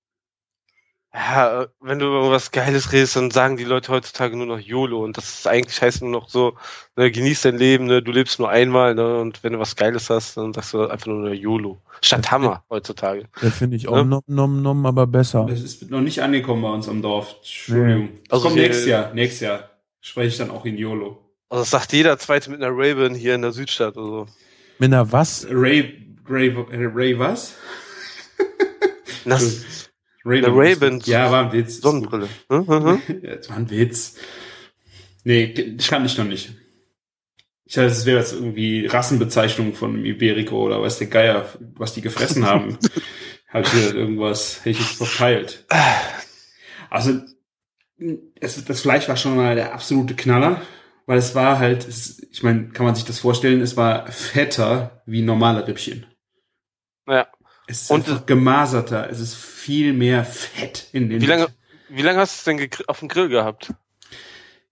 [1.15, 5.03] Ja, wenn du über was Geiles redest, dann sagen die Leute heutzutage nur noch YOLO
[5.03, 6.55] und das ist eigentlich heißt nur noch so,
[6.95, 10.09] ne, genieß dein Leben, ne, du lebst nur einmal, ne, und wenn du was Geiles
[10.09, 11.77] hast, dann sagst du einfach nur noch YOLO.
[12.01, 13.27] Statt Hammer heutzutage.
[13.43, 14.03] Der finde ich auch Ja.
[14.03, 15.45] nom, nom, nom, aber besser.
[15.47, 17.35] Das ist noch nicht angekommen bei uns am Dorf.
[17.41, 18.09] Entschuldigung.
[18.29, 19.13] Das Also kommt nächstes Jahr.
[19.13, 19.69] Nächstes Jahr
[20.01, 21.19] spreche ich dann auch in YOLO.
[21.49, 24.25] Also das sagt jeder Zweite mit einer Raven hier in der Südstadt, also.
[24.79, 25.45] Mit einer was?
[25.47, 27.55] Ray, Ray, äh, Ray was?
[29.25, 29.89] Das
[30.25, 31.79] Ray Eine Ray-Ban- Ja, war ein Witz.
[31.81, 32.27] Sonnenbrille.
[32.49, 33.21] Hm, hm, hm.
[33.23, 34.15] Das war ein Witz.
[35.23, 36.53] Nee, das kann ich noch nicht.
[37.65, 42.01] Ich dachte, es wäre jetzt irgendwie Rassenbezeichnung von Iberico oder weiß der Geier, was die
[42.01, 42.77] gefressen haben.
[43.49, 45.65] halt hier irgendwas, hätte ich jetzt verpeilt.
[46.89, 47.21] Also,
[48.41, 50.61] es, das Fleisch war schon mal der absolute Knaller,
[51.05, 55.01] weil es war halt, es, ich meine, kann man sich das vorstellen, es war fetter
[55.05, 56.05] wie normale Rippchen.
[57.07, 57.27] Ja.
[57.67, 61.47] Es ist Und einfach gemaserter, es ist viel mehr Fett in den Wie lange,
[61.89, 63.73] wie lange hast du es denn auf dem Grill gehabt?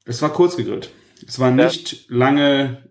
[0.06, 0.92] Es war kurz gegrillt.
[1.26, 2.90] Es war nicht lange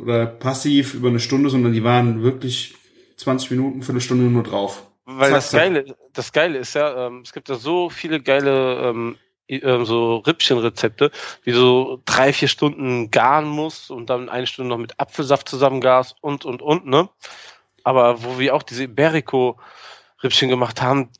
[0.00, 2.74] oder passiv über eine Stunde, sondern die waren wirklich
[3.16, 4.86] 20 Minuten, Viertelstunde nur drauf.
[5.04, 5.60] Weil Zack, das zack.
[5.60, 9.16] Geile, das Geile ist ja, ähm, es gibt ja so viele geile ähm,
[9.48, 11.10] ähm, so Rippchenrezepte,
[11.42, 15.48] wie du so drei, vier Stunden garen musst und dann eine Stunde noch mit Apfelsaft
[15.48, 17.08] zusammengarst und, und, und, ne?
[17.84, 21.10] Aber wo wir auch diese Iberico-Rippchen gemacht haben,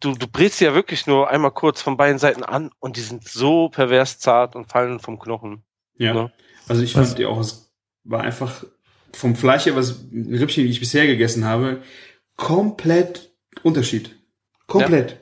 [0.00, 3.02] du, du brätst sie ja wirklich nur einmal kurz von beiden Seiten an und die
[3.02, 5.62] sind so pervers zart und fallen vom Knochen.
[5.96, 6.14] Ja.
[6.14, 6.30] Ja.
[6.66, 7.70] Also ich fand die auch, es
[8.04, 8.64] war einfach
[9.12, 11.82] vom Fleisch her, was Rippchen, die ich bisher gegessen habe,
[12.36, 14.16] komplett Unterschied.
[14.66, 15.20] Komplett.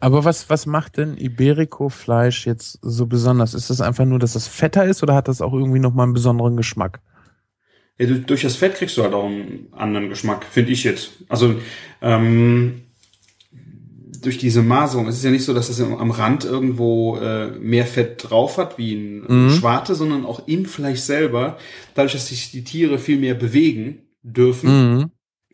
[0.00, 3.54] Aber was, was macht denn Iberico-Fleisch jetzt so besonders?
[3.54, 6.14] Ist das einfach nur, dass es fetter ist oder hat das auch irgendwie nochmal einen
[6.14, 7.00] besonderen Geschmack?
[7.98, 11.10] Ja, du, durch das Fett kriegst du halt auch einen anderen Geschmack, finde ich jetzt.
[11.28, 11.54] Also
[12.02, 12.82] ähm,
[14.20, 17.86] durch diese Maserung, es ist ja nicht so, dass es am Rand irgendwo äh, mehr
[17.86, 19.50] Fett drauf hat, wie ein Mhm.
[19.50, 21.58] Schwarte, sondern auch im Fleisch selber,
[21.94, 25.10] dadurch, dass sich die Tiere viel mehr bewegen dürfen Mhm.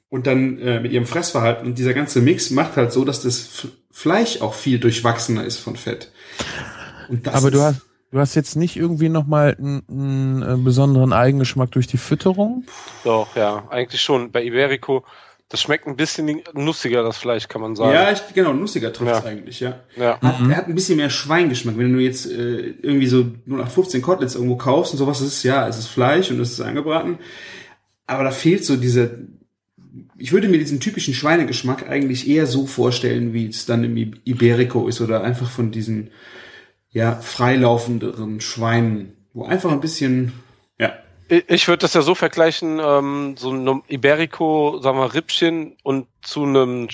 [0.08, 3.40] und dann äh, mit ihrem Fressverhalten und dieser ganze Mix macht halt so, dass das
[3.40, 6.12] F Fleisch auch viel durchwachsener ist von Fett.
[7.08, 11.12] Und das Aber du hast, du hast jetzt nicht irgendwie nochmal einen, einen äh, besonderen
[11.12, 12.64] Eigengeschmack durch die Fütterung?
[13.04, 14.30] Doch, ja, eigentlich schon.
[14.32, 15.04] Bei Iberico,
[15.48, 17.92] das schmeckt ein bisschen nussiger, das Fleisch, kann man sagen.
[17.92, 19.24] ja, ich, genau, nussiger trifft Ja.
[19.24, 19.80] eigentlich, ja.
[19.96, 20.20] ja.
[20.20, 21.76] Hat, Er hat ein bisschen mehr Schweingeschmack.
[21.76, 25.66] Wenn du jetzt äh, irgendwie so 0815 Koteletts irgendwo kaufst und sowas, ist es ja,
[25.66, 27.18] es ist Fleisch und es ist angebraten.
[28.06, 29.26] Aber da fehlt so diese.
[30.18, 34.86] Ich würde mir diesen typischen Schweinegeschmack eigentlich eher so vorstellen, wie es dann im Iberico
[34.86, 36.10] ist oder einfach von diesen
[36.90, 40.32] ja freilaufenderen Schweinen, wo einfach ein bisschen
[40.78, 40.92] ja
[41.28, 46.08] Ich, ich würde das ja so vergleichen, ähm, so ein Iberico, sagen wir, Rippchen und
[46.22, 46.88] zu einem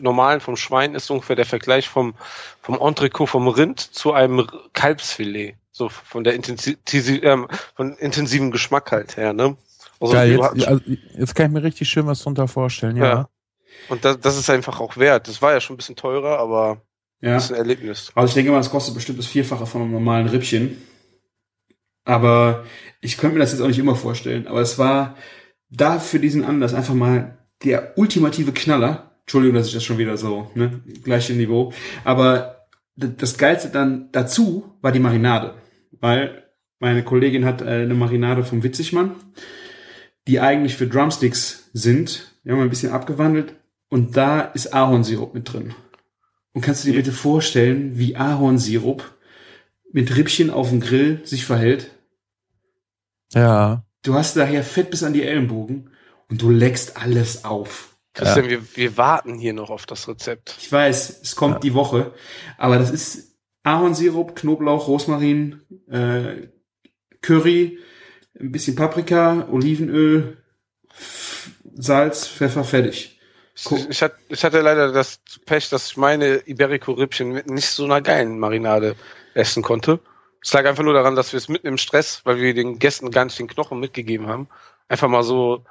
[0.00, 2.14] normalen vom Schwein ist ungefähr der Vergleich vom,
[2.62, 5.56] vom Entrecot vom Rind zu einem Kalbsfilet.
[5.74, 6.76] So von der intensi
[7.22, 9.56] ähm, von intensiven Geschmack halt her, ne?
[10.00, 10.82] Also, Geil, jetzt, also,
[11.16, 13.04] jetzt kann ich mir richtig schön was drunter vorstellen, ja.
[13.04, 13.28] Ja.
[13.88, 15.28] Und das, das ist einfach auch wert.
[15.28, 16.82] Das war ja schon ein bisschen teurer, aber
[17.22, 17.34] Ja.
[17.34, 18.12] das ist ein Erlebnis.
[18.14, 20.76] Also ich denke mal, es kostet bestimmt das Vierfache von einem normalen Rippchen.
[22.04, 22.64] Aber
[23.00, 24.48] ich könnte mir das jetzt auch nicht immer vorstellen.
[24.48, 25.16] Aber es war
[25.70, 29.12] da für diesen Anlass einfach mal der ultimative Knaller.
[29.20, 31.72] Entschuldigung, dass ich das schon wieder so, ne, gleiche Niveau.
[32.02, 32.66] Aber
[32.96, 35.54] das Geilste dann dazu war die Marinade.
[35.92, 36.42] Weil
[36.80, 39.14] meine Kollegin hat äh, eine Marinade vom Witzigmann,
[40.26, 42.34] die eigentlich für Drumsticks sind.
[42.42, 43.54] Wir haben ein bisschen abgewandelt.
[43.88, 45.74] Und da ist Ahornsirup mit drin.
[46.52, 49.16] Und kannst du dir bitte vorstellen, wie Ahornsirup
[49.92, 51.90] mit Rippchen auf dem Grill sich verhält?
[53.32, 53.84] Ja.
[54.02, 55.90] Du hast daher Fett bis an die Ellenbogen
[56.28, 57.96] und du leckst alles auf.
[58.14, 60.54] Christian, wir, wir warten hier noch auf das Rezept.
[60.58, 62.12] Ich weiß, es kommt die Woche,
[62.58, 66.48] aber das ist Ahornsirup, Knoblauch, Rosmarin, äh,
[67.22, 67.78] Curry,
[68.38, 70.36] ein bisschen Paprika, Olivenöl,
[71.74, 73.18] Salz, Pfeffer, fertig.
[73.70, 73.78] Cool.
[73.78, 77.84] Ich, ich, hatte, ich hatte leider das Pech, dass ich meine Iberico-Rippchen mit nicht so
[77.84, 78.96] einer geilen Marinade
[79.34, 80.00] essen konnte.
[80.42, 83.10] Es lag einfach nur daran, dass wir es mitten im Stress, weil wir den Gästen
[83.10, 84.48] gar nicht den Knochen mitgegeben haben,
[84.88, 85.64] einfach mal so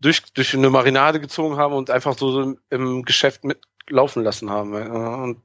[0.00, 4.74] durch, durch eine Marinade gezogen haben und einfach so im, im Geschäft mitlaufen lassen haben.
[4.74, 5.38] Und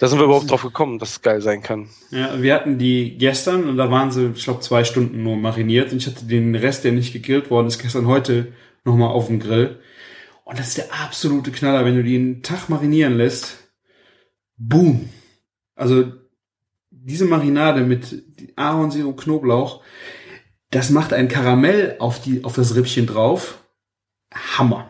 [0.00, 1.88] da sind wir überhaupt drauf gekommen, dass es geil sein kann.
[2.10, 5.92] Ja, wir hatten die gestern und da waren sie, ich glaube, zwei Stunden nur mariniert
[5.92, 8.52] und ich hatte den Rest, der nicht gegrillt worden ist, gestern heute
[8.84, 9.78] nochmal auf dem Grill.
[10.46, 13.72] Und das ist der absolute Knaller, wenn du die einen Tag marinieren lässt.
[14.56, 15.08] Boom.
[15.74, 16.12] Also
[16.90, 18.22] diese Marinade mit
[18.54, 19.82] Ahornsirup, Knoblauch,
[20.70, 23.64] das macht ein Karamell auf die auf das Rippchen drauf.
[24.32, 24.88] Hammer.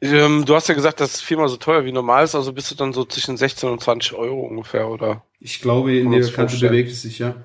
[0.00, 2.72] Ähm, du hast ja gesagt, das ist viermal so teuer wie normal ist, also bist
[2.72, 5.24] du dann so zwischen 16 und 20 Euro ungefähr, oder?
[5.38, 7.36] Ich glaube, in der Kante bewegt es sich, ja.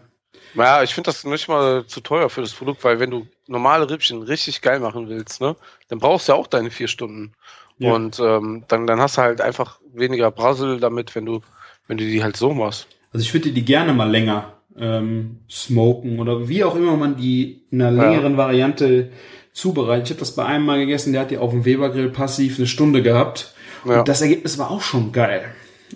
[0.54, 3.90] Naja, ich finde das nicht mal zu teuer für das Produkt, weil wenn du normale
[3.90, 5.56] Rippchen richtig geil machen willst, ne,
[5.90, 7.34] dann brauchst du ja auch deine vier Stunden.
[7.78, 7.94] Ja.
[7.94, 11.42] Und ähm, dann, dann hast du halt einfach weniger Brassel damit, wenn du,
[11.88, 12.88] wenn du die halt so machst.
[13.12, 17.64] Also ich würde die gerne mal länger ähm, smoken oder wie auch immer man die
[17.72, 18.10] in einer Ja.
[18.10, 19.12] längeren Variante
[19.54, 20.06] zubereitet.
[20.06, 22.68] Ich habe das bei einem mal gegessen, der hat die auf dem Webergrill passiv eine
[22.68, 23.54] Stunde gehabt.
[23.86, 24.00] Ja.
[24.00, 25.46] Und das Ergebnis war auch schon geil.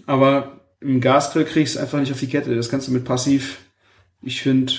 [0.05, 2.55] Aber im Gasgrill kriegst du einfach nicht auf die Kette.
[2.55, 3.57] Das kannst du mit passiv,
[4.21, 4.73] ich finde,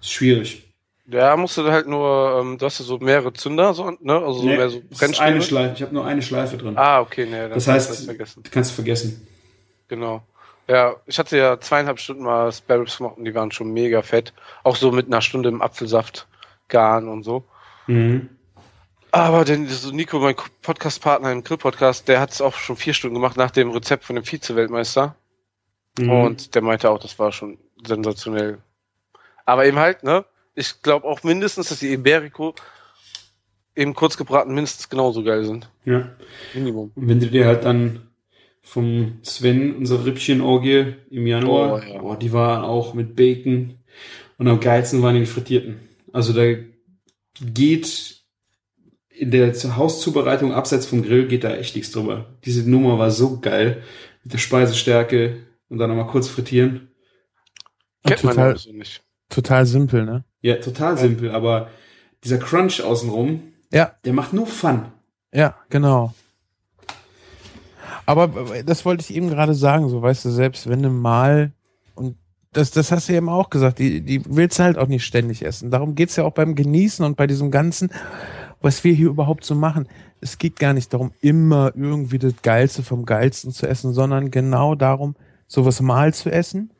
[0.00, 0.68] ist schwierig.
[1.06, 4.14] Ja, musst du halt nur, ähm, du hast ja so mehrere Zünder, so, ne?
[4.14, 5.42] Also so Nee, mehr so ist eine Brennstäbe.
[5.42, 5.74] Schleife.
[5.74, 6.78] Ich habe nur eine Schleife drin.
[6.78, 8.42] Ah, okay, ne, dann das heißt, vergessen.
[8.44, 9.26] du kannst vergessen.
[9.88, 10.22] Genau.
[10.68, 14.00] Ja, ich hatte ja zweieinhalb Stunden mal Spare Ribs gemacht und die waren schon mega
[14.02, 14.32] fett.
[14.62, 16.28] Auch so mit einer Stunde im Apfelsaft
[16.68, 17.44] garen und so.
[17.88, 18.28] Mhm.
[19.10, 23.14] Aber denn so Nico, mein Podcast-Partner im Grill-Podcast, der hat es auch schon vier Stunden
[23.14, 25.16] gemacht nach dem Rezept von dem Vize-Weltmeister.
[25.98, 26.10] Mhm.
[26.10, 28.58] Und der meinte auch, das war schon sensationell.
[29.46, 30.24] Aber eben halt, ne?
[30.54, 32.54] Ich glaube auch mindestens, dass die Iberico
[33.74, 35.70] eben kurz gebraten mindestens genauso geil sind.
[35.84, 36.10] ja.
[36.54, 36.92] Minimum.
[36.94, 38.08] Und wenn du dir halt dann
[38.60, 42.00] vom Sven, unsere Rippchen-Orgie im Januar, Oh, ja.
[42.02, 43.78] oh, die war auch mit Bacon
[44.38, 45.80] und am geilsten waren die frittierten.
[46.12, 46.60] Also da
[47.40, 48.20] geht
[49.08, 52.26] in der Hauszubereitung abseits vom Grill geht da echt nichts drüber.
[52.44, 53.82] Diese Nummer war so geil
[54.22, 56.88] mit der Speisestärke und dann nochmal kurz frittieren.
[58.04, 59.02] Kennt man total, nicht.
[59.32, 60.24] Total simpel, ne?
[60.40, 61.68] Ja, total simpel, aber
[62.24, 63.40] dieser Crunch außenrum,
[63.72, 64.82] Ja, der macht nur Fun.
[65.32, 66.14] ja, genau.
[68.04, 68.28] Aber
[68.66, 71.52] das wollte ich eben gerade sagen, so weißt du, selbst wenn du mal,
[71.94, 72.16] und
[72.52, 75.44] das, das hast du eben auch gesagt, die, die willst du halt auch nicht ständig
[75.44, 75.70] essen.
[75.70, 77.90] Darum geht's ja auch beim Genießen und bei diesem Ganzen,
[78.60, 79.88] was wir hier überhaupt so machen.
[80.20, 84.74] Es geht gar nicht darum, immer irgendwie das Geilste vom Geilsten zu essen, sondern genau
[84.74, 85.14] darum,
[85.46, 86.72] sowas mal zu essen.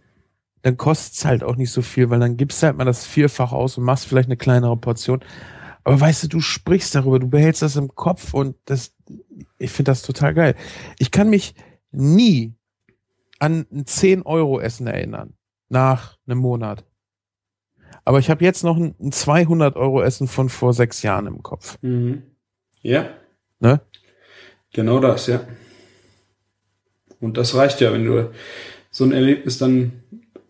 [0.62, 3.52] Dann kostet's halt auch nicht so viel, weil dann gibst du halt mal das Vierfach
[3.52, 5.20] aus und machst vielleicht eine kleinere Portion.
[5.84, 8.94] Aber weißt du, du sprichst darüber, du behältst das im Kopf und das,
[9.58, 10.54] ich finde das total geil.
[10.98, 11.54] Ich kann mich
[11.90, 12.54] nie
[13.40, 15.34] an ein 10 Euro Essen erinnern
[15.68, 16.84] nach einem Monat.
[18.04, 21.42] Aber ich habe jetzt noch ein ein 200 Euro Essen von vor sechs Jahren im
[21.42, 21.78] Kopf.
[21.82, 22.22] Mhm.
[22.80, 23.10] Ja,
[23.62, 23.80] Ne?
[24.72, 25.46] Genau das, ja.
[27.20, 28.32] Und das reicht ja, wenn du
[28.90, 30.01] so ein Erlebnis dann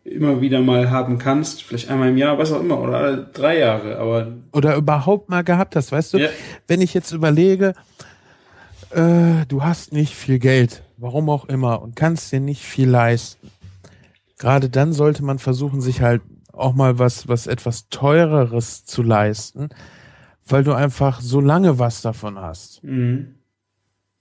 [0.04, 3.58] immer wieder mal haben kannst, vielleicht einmal im Jahr, was auch immer, oder alle drei
[3.58, 6.18] Jahre, aber Oder überhaupt mal gehabt hast, weißt du?
[6.18, 6.28] Ja.
[6.66, 7.74] Wenn ich jetzt überlege,
[8.90, 13.50] äh, du hast nicht viel Geld, warum auch immer, und kannst dir nicht viel leisten.
[14.38, 16.22] Gerade dann sollte man versuchen, sich halt
[16.52, 19.68] auch mal was, was etwas teureres zu leisten,
[20.46, 22.82] weil du einfach so lange was davon hast.
[22.82, 23.36] Mhm.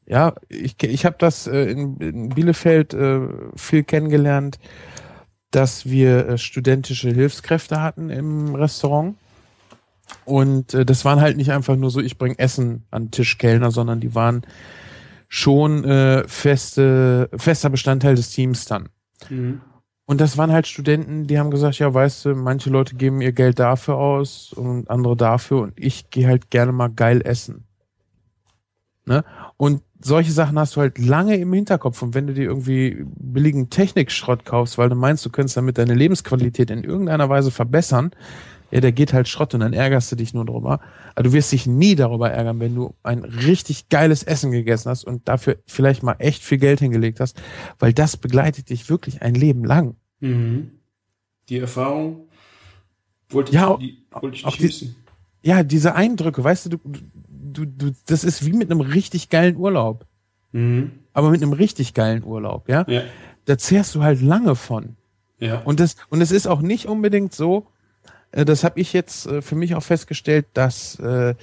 [0.06, 3.22] Ja, ich, ich habe das äh, in, in Bielefeld äh,
[3.56, 4.60] viel kennengelernt,
[5.52, 9.16] dass wir äh, studentische Hilfskräfte hatten im Restaurant.
[10.26, 13.38] Und äh, das waren halt nicht einfach nur so, ich bring Essen an den Tisch,
[13.38, 14.42] Kellner, sondern die waren
[15.28, 18.90] schon äh, feste, fester Bestandteil des Teams dann.
[19.30, 19.62] Mhm.
[20.06, 23.32] Und das waren halt Studenten, die haben gesagt, ja, weißt du, manche Leute geben ihr
[23.32, 27.66] Geld dafür aus und andere dafür und ich gehe halt gerne mal geil essen.
[29.06, 29.24] Ne?
[29.56, 33.70] Und solche Sachen hast du halt lange im Hinterkopf und wenn du dir irgendwie billigen
[33.70, 38.12] Technikschrott kaufst, weil du meinst, du könntest damit deine Lebensqualität in irgendeiner Weise verbessern,
[38.72, 40.80] ja, der geht halt Schrott und dann ärgerst du dich nur drüber.
[41.14, 45.04] Aber du wirst dich nie darüber ärgern, wenn du ein richtig geiles Essen gegessen hast
[45.04, 47.40] und dafür vielleicht mal echt viel Geld hingelegt hast,
[47.80, 49.96] weil das begleitet dich wirklich ein Leben lang.
[50.22, 50.72] Mhm.
[51.50, 52.30] Die Erfahrung
[53.30, 54.96] wollte Ja, ich, die, wollte ich auch nicht die- wissen.
[55.44, 56.78] Ja, diese Eindrücke, weißt du, du,
[57.52, 60.06] du, du, das ist wie mit einem richtig geilen Urlaub.
[60.52, 60.92] Mhm.
[61.14, 62.86] Aber mit einem richtig geilen Urlaub, ja?
[62.88, 63.04] Ja,
[63.46, 64.96] Da zehrst du halt lange von.
[65.40, 65.60] ja.
[65.60, 67.68] Und das, und es ist auch nicht unbedingt so,
[68.32, 71.36] äh, das habe ich jetzt äh, für mich auch festgestellt, dass äh,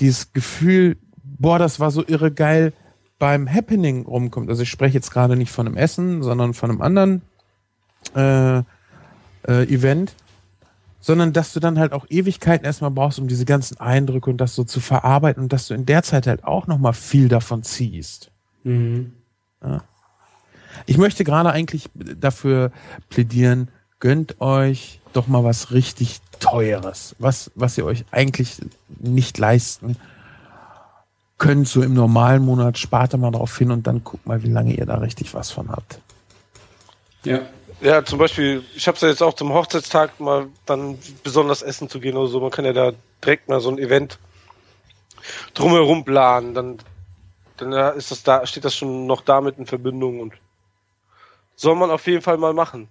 [0.00, 2.72] dieses Gefühl, boah, das war so irre geil,
[3.18, 4.50] beim Happening rumkommt.
[4.50, 7.22] Also ich spreche jetzt gerade nicht von einem Essen, sondern von einem anderen
[8.14, 8.62] äh, äh,
[9.72, 10.14] Event,
[11.06, 14.56] sondern dass du dann halt auch Ewigkeiten erstmal brauchst, um diese ganzen Eindrücke und das
[14.56, 18.32] so zu verarbeiten und dass du in der Zeit halt auch nochmal viel davon ziehst.
[18.64, 19.12] Mhm.
[20.84, 22.72] Ich möchte gerade eigentlich dafür
[23.08, 23.68] plädieren,
[24.00, 28.60] gönnt euch doch mal was richtig Teures, was, was ihr euch eigentlich
[28.98, 29.96] nicht leisten
[31.38, 34.50] könnt, so im normalen Monat, spart da mal drauf hin und dann guckt mal, wie
[34.50, 36.00] lange ihr da richtig was von habt.
[37.22, 37.42] Ja.
[37.80, 41.88] Ja, zum Beispiel, ich habe es ja jetzt auch zum Hochzeitstag mal dann besonders essen
[41.88, 42.40] zu gehen oder so.
[42.40, 42.92] Man kann ja da
[43.22, 44.18] direkt mal so ein Event
[45.54, 46.54] drumherum planen.
[46.54, 46.78] Dann,
[47.58, 50.34] dann ja, ist das da, steht das schon noch damit in Verbindung und
[51.54, 52.88] soll man auf jeden Fall mal machen.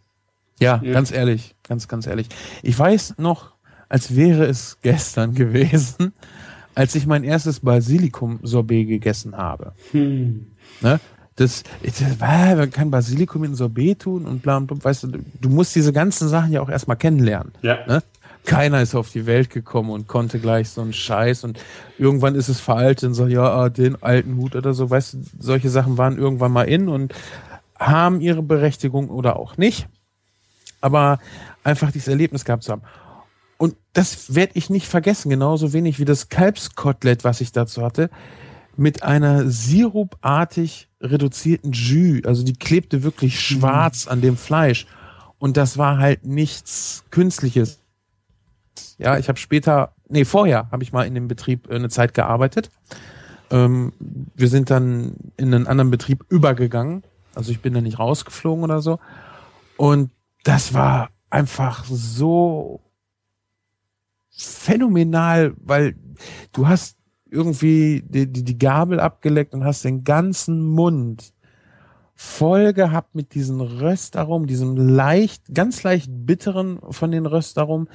[0.60, 0.94] Ja, Ja.
[0.94, 2.28] ganz ehrlich, ganz, ganz ehrlich.
[2.62, 3.54] Ich weiß noch,
[3.90, 6.14] als wäre es gestern gewesen,
[6.76, 9.74] als ich mein erstes Basilikum-Sorbet gegessen habe.
[9.92, 10.52] Hm.
[10.82, 11.00] Ne?
[11.38, 15.08] Das, das war, man kann Basilikum in Sorbet tun und bla, und bla, weißt du,
[15.42, 17.52] du musst diese ganzen Sachen ja auch erstmal kennenlernen.
[17.62, 17.86] Ja.
[17.88, 18.02] Ne?
[18.46, 21.60] Keiner ist auf die Welt gekommen und konnte gleich so einen Scheiß und
[21.98, 25.18] irgendwann ist es veraltet und so, ja, ah, den alten Hut oder so, weißt du,
[25.40, 27.14] solche Sachen waren irgendwann mal in und
[27.78, 29.88] haben ihre Berechtigung oder auch nicht.
[30.80, 31.20] Aber
[31.64, 32.84] einfach dieses Erlebnis gehabt zu haben.
[33.58, 38.10] Und das werde ich nicht vergessen, genauso wenig wie das Kalbskotelett, was ich dazu hatte,
[38.78, 42.26] mit einer sirupartig reduzierten Jus.
[42.26, 44.86] Also die klebte wirklich schwarz an dem Fleisch.
[45.38, 47.80] Und das war halt nichts Künstliches.
[48.98, 52.14] Ja, ich habe später, nee, vorher habe ich mal in dem Betrieb äh, eine Zeit
[52.14, 52.70] gearbeitet.
[53.52, 57.04] Ähm, wir sind dann in einen anderen Betrieb übergegangen.
[57.36, 59.00] Also ich bin da nicht rausgeflogen oder so.
[59.78, 60.12] Und
[60.44, 62.82] das war einfach so
[64.32, 65.96] phänomenal, weil
[66.54, 66.95] du hast
[67.36, 71.34] irgendwie die, die, die Gabel abgeleckt und hast den ganzen Mund
[72.16, 77.90] voll gehabt mit diesen Röstaromen, diesem leicht, ganz leicht bitteren von den Röstaromen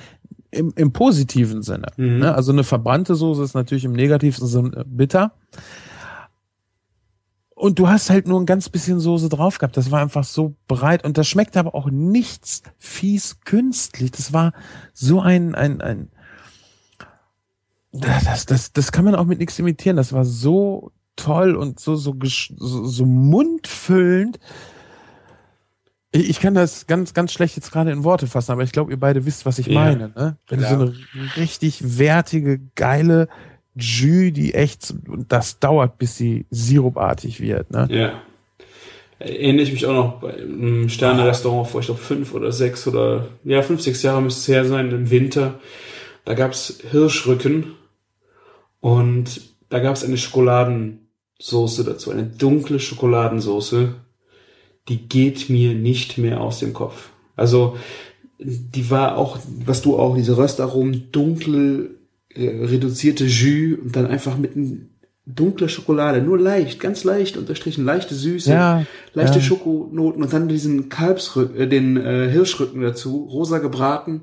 [0.50, 1.88] im, im positiven Sinne.
[1.96, 2.18] Mhm.
[2.18, 2.34] Ne?
[2.34, 5.32] Also eine verbrannte Soße ist natürlich im negativsten Sinne bitter.
[7.54, 9.76] Und du hast halt nur ein ganz bisschen Soße drauf gehabt.
[9.76, 14.10] Das war einfach so breit und das schmeckt aber auch nichts fies künstlich.
[14.12, 14.52] Das war
[14.94, 16.08] so ein, ein, ein,
[17.92, 19.96] das, das, das kann man auch mit nichts imitieren.
[19.96, 24.38] Das war so toll und so, so, so, so mundfüllend.
[26.12, 28.98] Ich kann das ganz, ganz schlecht jetzt gerade in Worte fassen, aber ich glaube, ihr
[28.98, 29.74] beide wisst, was ich Ja.
[29.74, 30.08] meine.
[30.08, 30.36] Ne?
[30.48, 30.94] Wenn du so eine
[31.36, 33.28] richtig wertige, geile
[33.76, 37.70] Jus, die echt, und das dauert, bis sie sirupartig wird.
[37.70, 37.86] Ne?
[37.90, 38.12] Ja.
[39.20, 43.28] Erinnere ich mich auch noch bei einem Sterne-Restaurant vor, ich glaube, fünf oder sechs oder,
[43.44, 45.60] ja, fünf, sechs Jahre müsste es her sein, im Winter.
[46.24, 47.74] Da gab's Hirschrücken
[48.80, 53.94] und da gab's eine Schokoladensoße dazu, eine dunkle Schokoladensoße.
[54.88, 57.10] Die geht mir nicht mehr aus dem Kopf.
[57.36, 57.76] Also,
[58.38, 61.98] die war auch, was du auch, diese Röstaromen, dunkel,
[62.34, 64.88] äh, reduzierte Jus und dann einfach mit einem
[65.26, 69.44] dunkle Schokolade, nur leicht, ganz leicht unterstrichen, leichte Süße, Ja, leichte ja.
[69.44, 74.22] Schokonoten und dann diesen Kalbsrücken, äh, den äh, Hirschrücken dazu, rosa gebraten.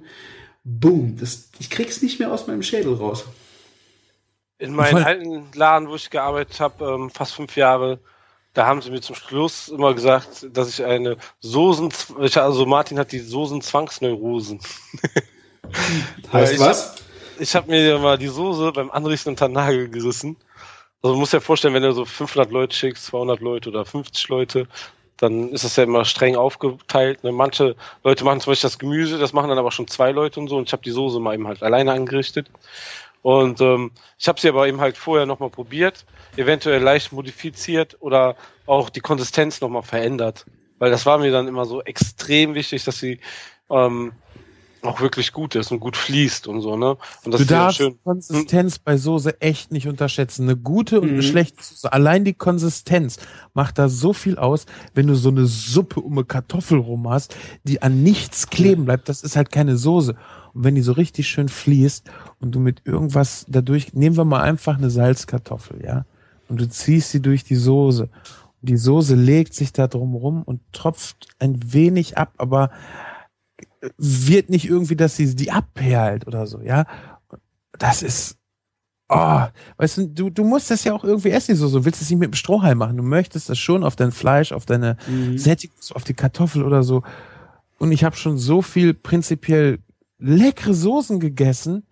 [0.63, 3.25] Boom, das, ich krieg's nicht mehr aus meinem Schädel raus.
[4.59, 5.03] In meinem Voll.
[5.03, 7.99] alten Laden, wo ich gearbeitet habe, ähm, fast fünf Jahre,
[8.53, 11.93] da haben sie mir zum Schluss immer gesagt, dass ich eine Soßen,
[12.35, 14.59] also Martin hat die Soßen-Zwangsneurosen.
[16.34, 16.89] Heißt ich was?
[16.89, 16.99] Hab,
[17.39, 20.38] ich habe mir mal die Soße beim Anrichten unter den Nagel gerissen.
[21.03, 24.27] Also du musst dir vorstellen, wenn du so 500 Leute schickst, 200 Leute oder 50
[24.29, 24.67] Leute,
[25.17, 27.23] dann ist das ja immer streng aufgeteilt.
[27.23, 27.31] Ne?
[27.31, 30.47] Manche Leute machen zum Beispiel das Gemüse, das machen dann aber schon zwei Leute und
[30.47, 30.57] so.
[30.57, 32.49] Und ich habe die Soße mal eben halt alleine angerichtet.
[33.22, 38.35] Und ähm, ich habe sie aber eben halt vorher nochmal probiert, eventuell leicht modifiziert oder
[38.65, 40.45] auch die Konsistenz nochmal verändert.
[40.80, 43.19] Weil das war mir dann immer so extrem wichtig, dass sie
[43.69, 44.14] ähm,
[44.88, 46.97] auch wirklich gut ist und gut fließt und so, ne?
[47.23, 47.99] Und das du ist darfst schön.
[48.03, 50.43] Konsistenz bei Soße echt nicht unterschätzen.
[50.43, 51.22] Eine gute und eine Mhm.
[51.23, 51.91] schlechte Soße.
[51.93, 53.18] Allein die Konsistenz
[53.53, 57.35] macht da so viel aus, wenn du so eine Suppe um eine Kartoffel rum hast,
[57.64, 59.09] die an nichts kleben bleibt.
[59.09, 60.15] Das ist halt keine Soße.
[60.53, 62.09] Und wenn die so richtig schön fließt
[62.39, 66.05] und du mit irgendwas dadurch, nehmen wir mal einfach eine Salzkartoffel, ja?
[66.49, 68.03] Und du ziehst sie durch die Soße.
[68.03, 72.72] Und die Soße legt sich da drum rum und tropft ein wenig ab, aber
[73.97, 76.85] wird nicht irgendwie, dass sie die abperlt oder so, ja.
[77.77, 78.38] Das ist,
[79.09, 79.41] oh,
[79.77, 82.19] weißt du, du, du musst das ja auch irgendwie essen, so, so willst es nicht
[82.19, 82.97] mit dem Strohhalm machen.
[82.97, 85.38] Du möchtest das schon auf dein Fleisch, auf deine Mhm.
[85.38, 87.03] Sättigung, auf die Kartoffel oder so.
[87.80, 89.80] Und ich habe schon so viel prinzipiell
[90.18, 91.84] leckere Soßen gegessen,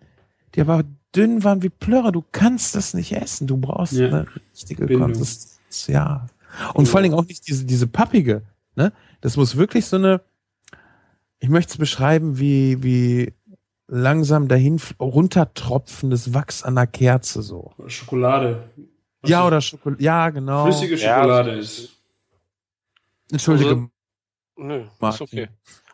[0.54, 0.82] die aber
[1.14, 2.10] dünn waren wie Plörrer.
[2.10, 3.46] Du kannst das nicht essen.
[3.46, 4.08] Du brauchst Ja.
[4.08, 5.12] eine richtige Bindung.
[5.12, 6.26] Konsistenz, ja.
[6.74, 8.42] Und vor allen Dingen auch nicht diese, diese pappige,
[8.74, 8.92] ne?
[9.20, 10.22] Das muss wirklich so eine,
[11.38, 13.34] ich möchte es beschreiben wie, wie
[13.88, 17.72] langsam dahin runtertropfendes Wachs an der Kerze so.
[17.86, 18.70] Schokolade.
[19.22, 20.02] Was Ja, ist- oder Schokolade.
[20.02, 20.64] Ja, genau.
[20.64, 21.92] Flüssige Ja, Schokolade so- ist.
[23.30, 23.70] Entschuldige.
[23.70, 23.90] Also-
[24.58, 25.48] Nö, ist okay.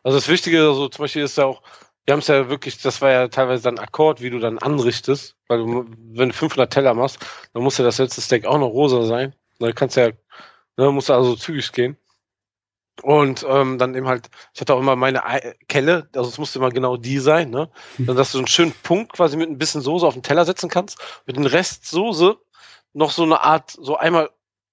[0.05, 1.62] Also das Wichtige, also zum Beispiel ist ja auch,
[2.05, 5.36] wir haben es ja wirklich, das war ja teilweise dann Akkord, wie du dann anrichtest,
[5.48, 7.19] weil du, wenn du 500 Teller machst,
[7.52, 9.35] dann muss ja das letzte Steak auch noch rosa sein.
[9.59, 10.10] Dann kannst ja,
[10.77, 11.97] ne, muss also zügig gehen.
[13.01, 16.59] Und ähm, dann eben halt, ich hatte auch immer meine Ei- Kelle, also es musste
[16.59, 17.70] immer genau die sein, ne?
[17.98, 20.69] Dann, dass du einen schönen Punkt quasi mit ein bisschen Soße auf den Teller setzen
[20.69, 22.36] kannst, mit dem Rest Soße
[22.93, 24.31] noch so eine Art, so einmal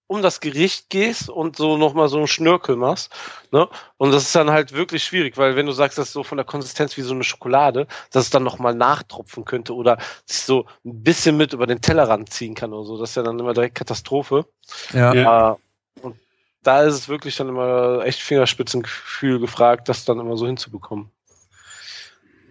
[0.07, 3.13] um das Gericht gehst und so nochmal so einen Schnörkel machst,
[3.51, 3.69] ne?
[3.97, 6.37] Und das ist dann halt wirklich schwierig, weil wenn du sagst, das ist so von
[6.37, 10.65] der Konsistenz wie so eine Schokolade, dass es dann nochmal nachtropfen könnte oder sich so
[10.83, 13.53] ein bisschen mit über den Tellerrand ziehen kann oder so, das ist ja dann immer
[13.53, 14.45] direkt Katastrophe.
[14.93, 15.13] Ja.
[15.13, 15.51] Ja.
[15.51, 15.55] Äh,
[16.01, 16.15] und
[16.63, 21.09] da ist es wirklich dann immer echt Fingerspitzengefühl gefragt, das dann immer so hinzubekommen.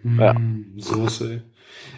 [0.03, 0.33] Ja.
[0.33, 1.43] Mm, Soße.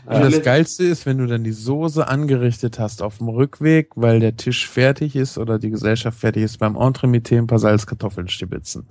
[0.05, 4.19] Und das Geilste ist, wenn du dann die Soße angerichtet hast auf dem Rückweg, weil
[4.19, 8.87] der Tisch fertig ist oder die Gesellschaft fertig ist, beim Entremetier ein paar Salzkartoffeln stibitzen.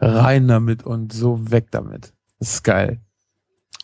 [0.00, 2.14] Rein damit und so weg damit.
[2.38, 3.00] Das ist geil.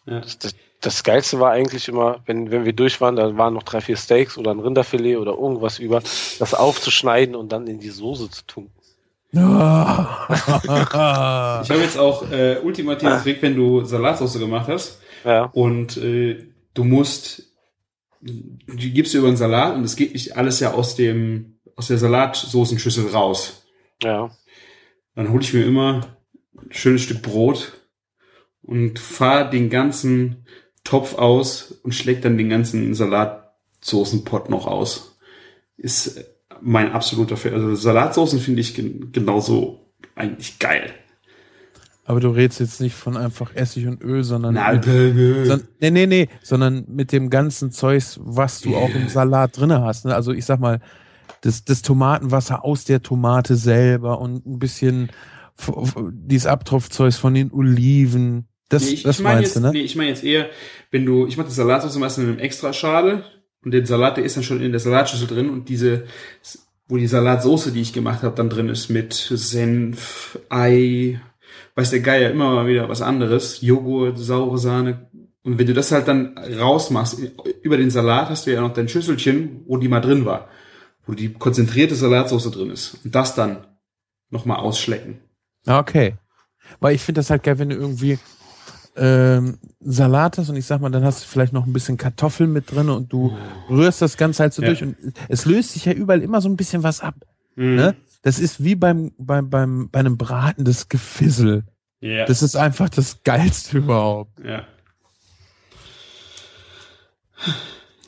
[0.06, 0.20] Ja.
[0.20, 3.62] Das, das, das Geilste war eigentlich immer, wenn, wenn wir durch waren, da waren noch
[3.62, 6.02] drei, vier Steaks oder ein Rinderfilet oder irgendwas über,
[6.39, 8.70] das aufzuschneiden und dann in die Soße zu tun.
[9.35, 9.40] Ich
[11.70, 16.85] habe jetzt auch äh, ultimativen Trick, wenn du Salatsauce gemacht hast Ja, und äh, du
[16.85, 17.43] musst,
[18.20, 21.89] die gibst du über den Salat und es geht nicht alles ja aus dem aus
[21.89, 23.66] der Salatsoßenschüssel raus.
[24.02, 24.31] ja.
[25.16, 26.01] Dann hole ich mir immer
[26.56, 27.72] ein schönes Stück Brot
[28.66, 30.47] und fahre den ganzen
[30.82, 35.19] Topf aus und schlägt dann den ganzen Salatsoßenpott noch aus.
[35.77, 36.24] Ist
[36.61, 37.55] mein absoluter Fan.
[37.55, 40.93] Also Salatsoßen finde ich gen genauso eigentlich geil.
[42.07, 45.91] Aber du redest jetzt nicht von einfach Essig und Öl, sondern Nein, mit, son, nee,
[45.91, 50.05] nee, nee, sondern mit dem ganzen Zeugs, was du auch im Salat drinne hast.
[50.05, 50.15] Ne?
[50.15, 50.81] Also ich sag mal,
[51.41, 55.11] das, das Tomatenwasser aus der Tomate selber und ein bisschen
[56.11, 58.49] dieses Abtropfzeugs von den Oliven.
[58.69, 59.73] Das, nee, ich, das ich meine meinst jetzt, du, ne?
[59.73, 60.49] nee, ich meine jetzt eher,
[60.91, 63.24] wenn du, ich mache die Salatsauce meistens in einem Extraschale
[63.62, 66.05] und den Salat, der ist dann schon in der Salatschüssel drin und diese,
[66.89, 71.20] wo die Salatsoße, die ich gemacht habe, dann drin ist mit Senf, Ei,
[71.74, 75.11] weiß der Geier, immer mal wieder was anderes, Joghurt, saure Sahne.
[75.43, 77.19] Und wenn du das halt dann rausmachst,
[77.62, 80.49] über den Salat hast du ja noch dein Schüsselchen, wo die mal drin war,
[81.07, 82.99] wo die konzentrierte Salatsauce drin ist.
[83.05, 83.66] Und das dann
[84.31, 85.20] nochmal ausschlecken.
[85.66, 86.15] Okay.
[86.81, 88.19] Weil ich finde das halt geil, wenn du irgendwie
[88.97, 92.53] ähm, Salat hast und ich sag mal, dann hast du vielleicht noch ein bisschen Kartoffeln
[92.53, 93.37] mit drin und du
[93.69, 94.69] rührst das Ganze halt so Ja.
[94.69, 94.97] durch und
[95.29, 97.16] es löst sich ja überall immer so ein bisschen was ab.
[97.57, 97.95] Ne?
[98.23, 101.65] Das ist wie beim, beim, beim, bei einem Braten das Gefissel.
[102.01, 102.25] Ja.
[102.27, 104.41] Das ist einfach das Geilste überhaupt.
[104.45, 104.65] ja.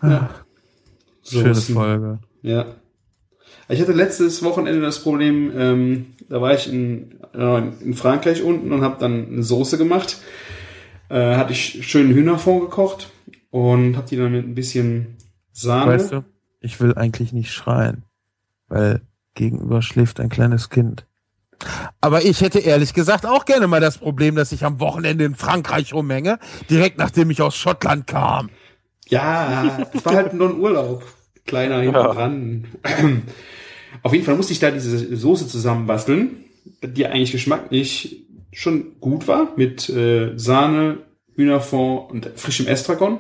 [0.01, 0.29] Ah,
[1.23, 2.19] So Schöne Folge.
[2.43, 2.67] Ja.
[3.69, 8.73] Ich hatte letztes Wochenende das Problem, ähm, da war ich in, äh, in Frankreich unten
[8.73, 10.19] und habe dann eine Soße gemacht.
[11.09, 13.11] Äh, hatte ich schönen Hühnerfond gekocht
[13.51, 15.16] und habe die dann mit ein bisschen
[15.53, 15.93] Sahne.
[15.93, 16.24] Weißt du,
[16.61, 18.03] ich will eigentlich nicht schreien,
[18.69, 19.03] weil
[19.35, 21.07] Gegenüber schläft ein kleines Kind.
[22.01, 25.35] Aber ich hätte ehrlich gesagt auch gerne mal das Problem, dass ich am Wochenende in
[25.35, 26.39] Frankreich rumhänge,
[26.69, 28.51] direkt nachdem ich aus Schottland kam.
[29.09, 31.05] Ja, es war halt nur ein Urlaub.
[31.47, 32.12] Kleiner hinten Ja.
[32.12, 32.65] dran.
[34.03, 36.45] Auf jeden Fall musste ich da diese Soße zusammenbasteln,
[36.83, 38.26] die eigentlich geschmacklich
[38.57, 40.99] schon gut war, mit äh, Sahne,
[41.35, 43.19] Hühnerfond und frischem Estragon.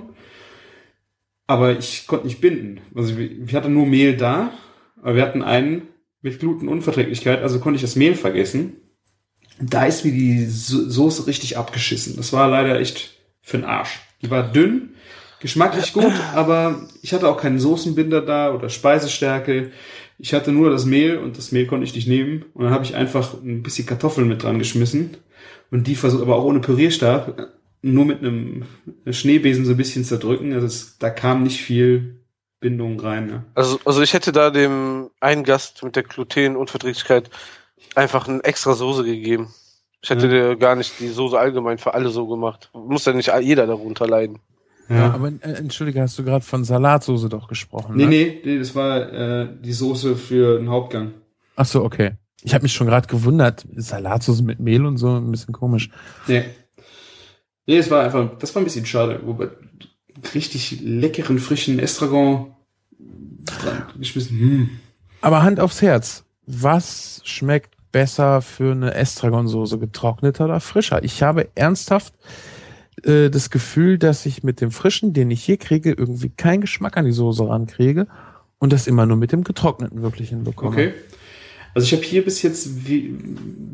[1.46, 2.80] Aber ich konnte nicht binden.
[2.94, 4.50] Also wir, hatten nur Mehl da,
[5.02, 5.88] aber wir hatten einen
[6.22, 8.76] mit Glutenunverträglichkeit, also konnte ich das Mehl vergessen.
[9.60, 12.16] Da ist mir die So- Soße richtig abgeschissen.
[12.16, 14.00] Das war leider echt für den Arsch.
[14.22, 14.94] Die war dünn,
[15.40, 19.70] geschmacklich gut, aber ich hatte auch keinen Soßenbinder da oder Speisestärke.
[20.18, 22.44] Ich hatte nur das Mehl und das Mehl konnte ich nicht nehmen.
[22.54, 25.16] Und dann habe ich einfach ein bisschen Kartoffeln mit dran geschmissen
[25.70, 27.48] und die versucht, aber auch ohne Pürierstab,
[27.82, 28.64] nur mit einem
[29.10, 30.52] Schneebesen so ein bisschen zerdrücken.
[30.54, 32.20] Also es, da kam nicht viel
[32.60, 33.26] Bindung rein.
[33.26, 33.44] Ne?
[33.54, 37.30] Also, also ich hätte da dem einen Gast mit der Glutenunverträglichkeit
[37.94, 39.52] einfach eine extra Soße gegeben.
[40.02, 40.50] Ich hätte Ja.
[40.50, 42.70] dir gar nicht die Soße allgemein für alle so gemacht.
[42.72, 44.38] Muss ja nicht jeder darunter leiden.
[44.88, 47.96] Ja, aber äh, entschuldige, hast du gerade von Salatsoße doch gesprochen?
[47.96, 48.10] Nee, ne?
[48.10, 51.14] nee, nee, das war äh, die Soße für den Hauptgang.
[51.56, 52.12] Ach so, okay.
[52.42, 55.90] Ich habe mich schon gerade gewundert, Salatsoße mit Mehl und so, ein bisschen komisch.
[56.28, 56.44] Nee.
[57.66, 59.20] Nee, es war einfach, das war ein bisschen schade.
[59.24, 59.48] Wobei,
[60.34, 62.54] richtig leckeren, frischen Estragon
[63.98, 64.38] geschmissen.
[64.38, 64.70] Hm.
[65.20, 71.02] Aber Hand aufs Herz, was schmeckt besser für eine Estragonsoße, getrockneter oder frischer?
[71.02, 72.14] Ich habe ernsthaft
[73.02, 76.96] äh, das Gefühl, dass ich mit dem frischen, den ich hier kriege, irgendwie keinen Geschmack
[76.96, 78.06] an die Soße rankriege
[78.58, 80.70] und das immer nur mit dem getrockneten wirklich hinbekomme.
[80.70, 80.94] Okay.
[81.74, 83.14] Also ich habe hier bis jetzt, wie,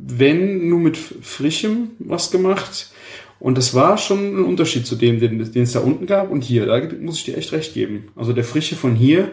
[0.08, 2.90] wenn, nur mit frischem was gemacht.
[3.38, 6.42] Und das war schon ein Unterschied zu dem, den, den es da unten gab und
[6.42, 6.66] hier.
[6.66, 8.08] Da muss ich dir echt recht geben.
[8.16, 9.30] Also der frische von hier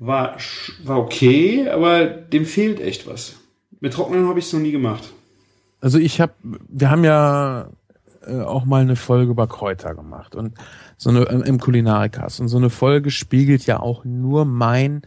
[0.00, 0.36] war,
[0.82, 3.36] war okay, aber dem fehlt echt was.
[3.80, 5.12] Mit Trocknen habe ich es noch nie gemacht.
[5.80, 7.70] Also ich habe, wir haben ja
[8.30, 10.54] äh, auch mal eine Folge über Kräuter gemacht und
[10.96, 15.02] so eine ähm, im Kulinarikas und so eine Folge spiegelt ja auch nur mein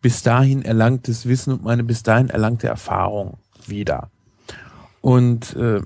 [0.00, 4.10] bis dahin erlangtes Wissen und meine bis dahin erlangte Erfahrung wider.
[5.00, 5.80] Und äh,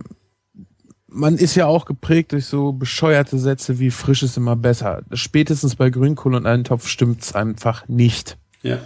[1.08, 5.02] man ist ja auch geprägt durch so bescheuerte Sätze wie frisch ist immer besser.
[5.12, 8.36] Spätestens bei Grünkohl und einen Topf stimmt's einfach nicht.
[8.62, 8.78] Ja.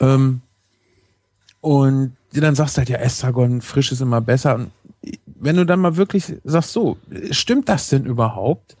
[0.00, 0.42] Ähm,
[1.60, 4.56] und dann sagst du halt, ja, Estragon, frisch ist immer besser.
[4.56, 4.70] Und
[5.42, 6.96] wenn du dann mal wirklich sagst, so,
[7.30, 8.76] stimmt das denn überhaupt?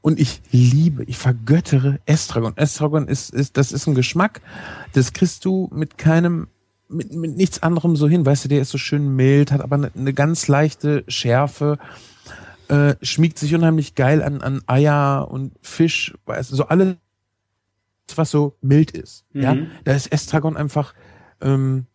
[0.00, 2.56] Und ich liebe, ich vergöttere Estragon.
[2.56, 4.40] Estragon ist, ist, das ist ein Geschmack,
[4.92, 6.46] das kriegst du mit keinem,
[6.88, 8.24] mit, mit nichts anderem so hin.
[8.24, 11.78] Weißt du, der ist so schön mild, hat aber eine, eine ganz leichte Schärfe,
[12.68, 16.94] äh, schmiegt sich unheimlich geil an, an Eier und Fisch, weißt du, so alles,
[18.14, 19.24] was so mild ist.
[19.34, 19.66] Ja, Mhm.
[19.84, 20.94] da ist Estragon einfach,
[21.40, 21.86] ähm,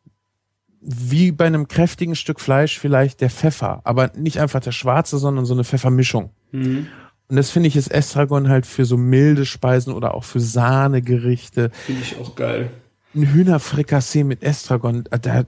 [0.85, 5.45] wie bei einem kräftigen Stück Fleisch vielleicht der Pfeffer, aber nicht einfach der schwarze, sondern
[5.45, 6.31] so eine Pfeffermischung.
[6.51, 6.87] Mhm.
[7.29, 11.71] Und das finde ich ist Estragon halt für so milde Speisen oder auch für Sahnegerichte.
[11.85, 12.69] Finde ich auch geil.
[13.15, 15.43] Ein Hühnerfrikassee mit Estragon, äh, da,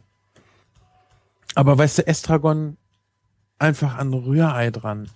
[1.53, 2.77] aber weißt du, Estragon
[3.59, 5.09] einfach an Rührei dran.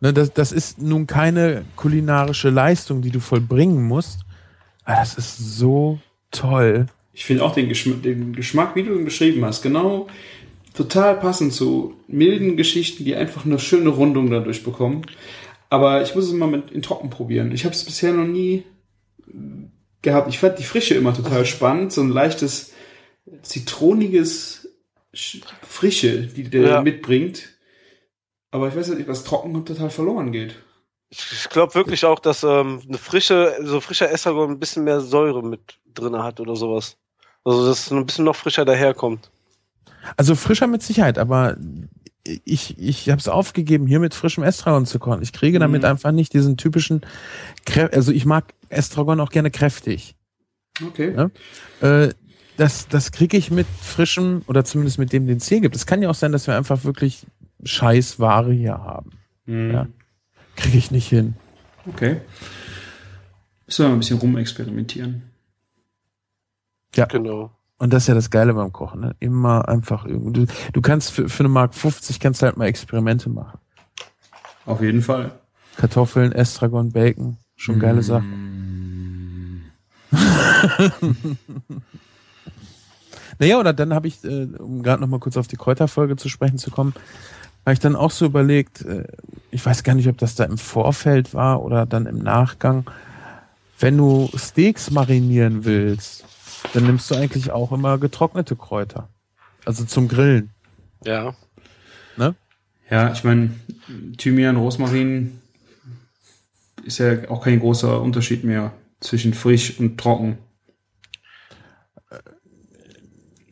[0.00, 4.20] Ne, das, das ist nun keine kulinarische Leistung, die du vollbringen musst.
[4.84, 5.98] Aber das ist so
[6.30, 6.86] toll.
[7.12, 10.06] Ich finde auch den, Geschm den Geschmack, wie du ihn beschrieben hast, genau
[10.74, 15.02] total passend zu milden Geschichten, die einfach eine schöne Rundung dadurch bekommen.
[15.68, 17.52] Aber ich muss es mal mit in Trocken probieren.
[17.52, 18.64] Ich habe es bisher noch nie
[20.02, 20.28] gehabt.
[20.28, 22.72] Ich fand die Frische immer total spannend, so ein leichtes
[23.42, 24.68] zitroniges
[25.14, 26.82] Sch- Frische, die der Ja.
[26.82, 27.48] mitbringt.
[28.52, 30.56] Aber ich weiß nicht, was trocken total verloren geht.
[31.10, 35.00] Ich, ich glaube wirklich auch, dass ähm, eine frische, so frischer Estragon ein bisschen mehr
[35.00, 36.96] Säure mit drin hat oder sowas.
[37.44, 39.30] Also dass es ein bisschen noch frischer daherkommt.
[40.16, 41.56] Also frischer mit Sicherheit, aber
[42.44, 45.22] ich, ich habe es aufgegeben, hier mit frischem Estragon zu kochen.
[45.22, 45.88] Ich kriege damit Mhm.
[45.88, 47.00] einfach nicht diesen typischen,
[47.64, 50.14] Krä also ich mag Estragon auch gerne kräftig.
[50.84, 51.14] Okay.
[51.14, 51.30] Ja.
[52.04, 52.14] Äh,
[52.56, 55.74] das das kriege ich mit frischem oder zumindest mit dem, den es hier gibt.
[55.74, 57.26] Es kann ja auch sein, dass wir einfach wirklich
[57.64, 59.12] Scheißware hier haben.
[59.46, 59.70] Mhm.
[59.72, 59.86] Ja.
[60.56, 61.34] Kriege ich nicht hin.
[61.86, 62.20] Okay.
[63.66, 65.22] Müssen wir mal ein bisschen rumexperimentieren.
[66.92, 67.50] Genau.
[67.78, 69.00] Und das ist ja das Geile beim Kochen.
[69.00, 69.16] Ne?
[69.20, 70.46] Immer einfach irgendwie.
[70.46, 73.58] Du, du kannst für, für eine Mark 50 kannst du halt mal Experimente machen.
[74.66, 75.32] Auf jeden Fall.
[75.76, 77.38] Kartoffeln, Estragon, Bacon.
[77.56, 78.24] Schon geile Sache.
[83.40, 86.28] Naja, oder dann habe ich, äh, um gerade noch mal kurz auf die Kräuterfolge zu
[86.28, 86.92] sprechen zu kommen,
[87.64, 89.04] habe ich dann auch so überlegt, äh,
[89.50, 92.84] ich weiß gar nicht, ob das da im Vorfeld war oder dann im Nachgang,
[93.78, 96.24] wenn du Steaks marinieren willst,
[96.72, 99.08] dann nimmst du eigentlich auch immer getrocknete Kräuter.
[99.64, 100.50] Also zum Grillen.
[101.04, 101.34] Ja.
[102.16, 102.34] Ne?
[102.90, 103.54] Ja, ich meine,
[104.16, 105.40] Thymian, Rosmarin
[106.84, 110.38] ist ja auch kein großer Unterschied mehr zwischen frisch und trocken.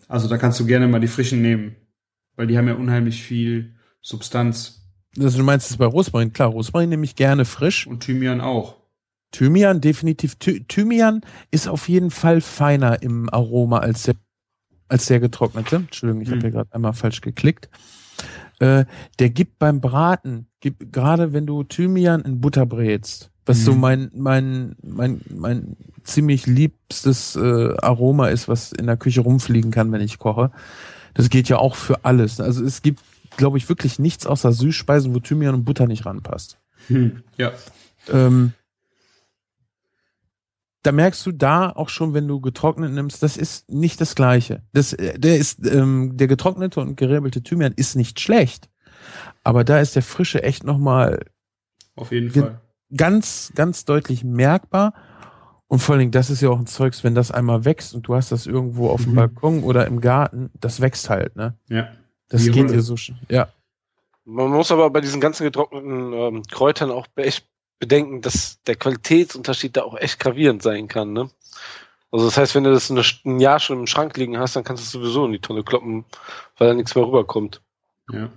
[0.08, 1.76] Also da kannst du gerne mal die frischen nehmen,
[2.36, 4.90] weil die haben ja unheimlich viel Substanz.
[5.18, 6.32] Also du meinst es bei Rosmarin?
[6.32, 7.86] Klar, Rosmarin nehme ich gerne frisch.
[7.86, 8.77] Und Thymian auch.
[9.32, 10.36] Thymian, definitiv.
[10.36, 14.14] Thy Thymian ist auf jeden Fall feiner im Aroma als der,
[14.88, 15.76] als der getrocknete.
[15.76, 16.34] Entschuldigung, ich Hm.
[16.36, 17.68] habe hier gerade einmal falsch geklickt.
[18.58, 18.86] Äh,
[19.18, 23.62] der gibt beim Braten, gibt, gerade wenn du Thymian in Butter brätst, was Mhm.
[23.62, 29.70] so mein, mein, mein, mein ziemlich liebstes äh, Aroma ist, was in der Küche rumfliegen
[29.70, 30.50] kann, wenn ich koche.
[31.14, 32.40] Das geht ja auch für alles.
[32.40, 33.00] Also es gibt,
[33.36, 36.58] glaube ich, wirklich nichts außer Süßspeisen, wo Thymian und Butter nicht ranpasst.
[36.88, 37.22] Hm.
[37.36, 37.52] Ja.
[38.10, 38.52] Ähm,
[40.82, 44.62] da merkst du da auch schon, wenn du getrocknet nimmst, das ist nicht das Gleiche.
[44.72, 48.68] Das, äh, der ist, ähm, der getrocknete und gerebelte Thymian ist nicht schlecht,
[49.44, 51.24] aber da ist der frische echt nochmal
[51.96, 52.60] Auf jeden Fall.
[52.96, 54.94] ganz, ganz deutlich merkbar.
[55.70, 58.08] Und vor allen Dingen, das ist ja auch ein Zeugs, wenn das einmal wächst und
[58.08, 59.16] du hast das irgendwo auf dem Mhm.
[59.16, 61.58] Balkon oder im Garten, das wächst halt, ne?
[61.68, 61.88] Ja.
[62.30, 62.76] Das Wie geht Rolle.
[62.76, 63.18] dir so schön.
[63.28, 63.48] Ja.
[64.24, 67.46] Man muss aber bei diesen ganzen getrockneten ähm, Kräutern auch echt
[67.78, 71.12] bedenken, dass der Qualitätsunterschied da auch echt gravierend sein kann.
[71.12, 71.30] Ne?
[72.10, 74.64] Also das heißt, wenn du das eine, ein Jahr schon im Schrank liegen hast, dann
[74.64, 76.04] kannst du es sowieso in die Tonne kloppen,
[76.56, 77.60] weil da nichts mehr rüberkommt.
[78.10, 78.30] Ja.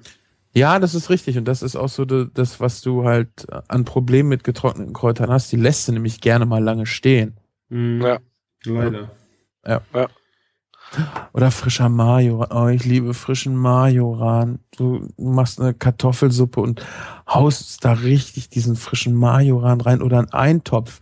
[0.53, 1.37] Ja, das ist richtig.
[1.37, 5.49] Und das ist auch so das, was du halt an Problemen mit getrockneten Kräutern hast.
[5.51, 7.37] Die lässt du nämlich gerne mal lange stehen.
[7.69, 8.01] Mhm.
[8.01, 8.19] Ja.
[8.65, 9.11] Leider.
[11.33, 12.49] Oder frischer Majoran.
[12.51, 14.59] Oh, ich liebe frischen Majoran.
[14.77, 16.85] Du machst eine Kartoffelsuppe und
[17.27, 20.99] haust da richtig diesen frischen Majoran rein oder einen Eintopf.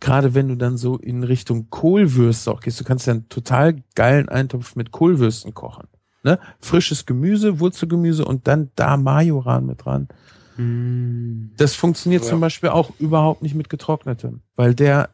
[0.00, 2.78] Gerade wenn du dann so in Richtung Kohlwürste auch gehst.
[2.80, 5.88] Du kannst ja einen total geilen Eintopf mit Kohlwürsten kochen.
[6.22, 6.38] Ne?
[6.60, 10.08] Frisches Gemüse, Wurzelgemüse und dann da Majoran mit dran.
[10.56, 11.50] Mhm.
[11.56, 12.30] Das funktioniert Ja.
[12.30, 15.10] zum Beispiel auch überhaupt nicht mit getrocknetem, weil der-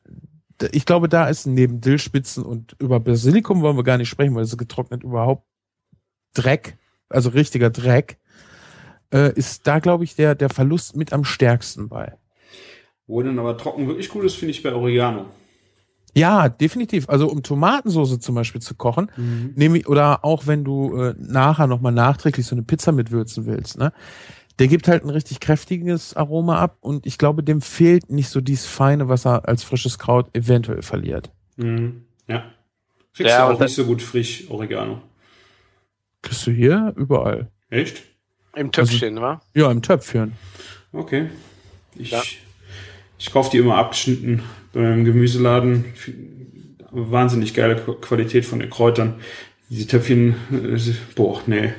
[0.72, 4.44] ich glaube, da ist neben Dillspitzen und über Basilikum wollen wir gar nicht sprechen, weil
[4.44, 5.44] es getrocknet überhaupt
[6.34, 6.78] Dreck,
[7.08, 8.18] also richtiger Dreck,
[9.12, 12.16] äh, ist da, glaube ich, der, der Verlust mit am stärksten bei.
[13.06, 15.26] Wo dann aber trocken wirklich gut ist, finde ich bei Oregano.
[16.14, 17.08] Ja, definitiv.
[17.08, 19.52] Also um Tomatensoße zum Beispiel zu kochen, Mhm.
[19.54, 23.78] nehme ich, oder auch wenn du äh, nachher nochmal nachträglich so eine Pizza mitwürzen willst,
[23.78, 23.92] ne?
[24.60, 28.40] Der gibt halt ein richtig kräftiges Aroma ab und ich glaube, dem fehlt nicht so
[28.40, 31.30] dieses Feine, was er als frisches Kraut eventuell verliert.
[31.56, 32.02] Mhm.
[32.28, 32.44] Ja.
[33.14, 35.00] Kriegst Ja, du auch nicht so gut frisch Oregano.
[36.22, 37.50] Kriegst du hier überall.
[37.70, 38.02] Echt?
[38.54, 39.40] Im Töpfchen, wa?
[39.54, 40.32] Ja, im Töpfchen.
[40.92, 41.30] Okay.
[41.96, 42.22] Ich, Ja.
[43.18, 44.42] ich kaufe die immer abgeschnitten
[44.72, 45.86] beim Gemüseladen.
[46.90, 49.20] Wahnsinnig geile Qu- Qualität von den Kräutern.
[49.70, 50.78] Diese Töpfchen, äh,
[51.14, 51.72] boah, nee.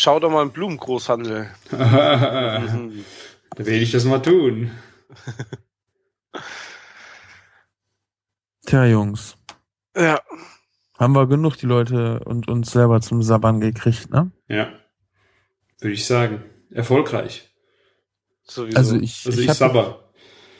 [0.00, 1.48] Schau doch mal im Blumengroßhandel.
[1.72, 2.62] da
[3.56, 4.70] werde ich das mal tun.
[8.64, 9.36] Tja, Jungs,
[9.96, 10.20] Ja,
[11.00, 14.30] haben wir genug die Leute und uns selber zum Sabbern gekriegt, ne?
[14.46, 14.68] Ja.
[15.80, 16.44] Würde ich sagen.
[16.70, 17.52] Erfolgreich.
[18.44, 18.76] sowieso.
[18.76, 20.04] Also ich, Also ich, hab- sabber.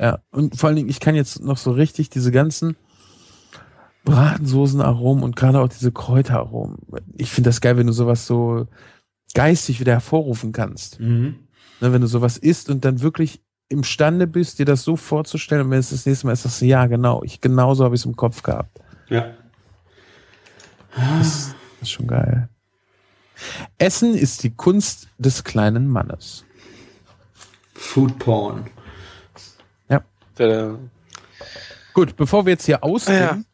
[0.00, 2.76] Ja, und vor allen Dingen, ich kann jetzt noch so richtig diese ganzen
[4.04, 6.78] Bratensoßenaromen und gerade auch diese Kräuteraromen.
[7.16, 8.66] Ich finde das geil, wenn du sowas so
[9.34, 11.00] geistig wieder hervorrufen kannst.
[11.00, 11.36] Mhm.
[11.80, 15.70] Ne, wenn du sowas isst und dann wirklich imstande bist, dir das so vorzustellen und
[15.70, 18.06] wenn es das nächste Mal ist, sagst du, ja, genau, ich genauso habe ich es
[18.06, 18.80] im Kopf gehabt.
[19.08, 19.34] Ja.
[20.96, 22.48] Das ist schon geil.
[23.76, 26.44] Essen ist die Kunst des kleinen Mannes.
[27.74, 28.68] Food Porn.
[30.38, 30.78] Der,
[31.92, 33.44] Gut, bevor wir jetzt hier ausgehen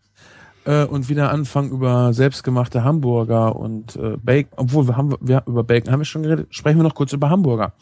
[0.65, 5.65] äh, und wieder anfangen über selbstgemachte Hamburger und äh, Bacon, obwohl wir haben wir über
[5.65, 7.73] Bacon haben wir schon geredet, sprechen wir noch kurz über Hamburger.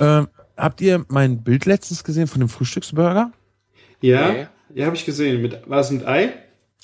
[0.00, 3.32] Ähm, habt ihr mein Bild letztens gesehen von dem Frühstücksburger?
[4.00, 5.42] Ja, ja, habe ich gesehen.
[5.42, 6.30] Mit, war es mit Ei?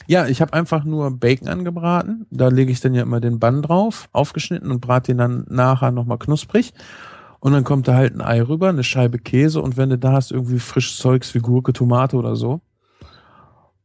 [0.07, 2.27] Ja, ich habe einfach nur Bacon angebraten.
[2.31, 5.93] Da lege ich dann ja immer den Bann drauf, aufgeschnitten und brate den dann nachher
[5.93, 6.73] nochmal knusprig.
[7.39, 10.13] Und dann kommt da halt ein Ei rüber, eine Scheibe Käse und wenn du da
[10.13, 12.61] hast, irgendwie frisches Zeugs wie Gurke, Tomate oder so.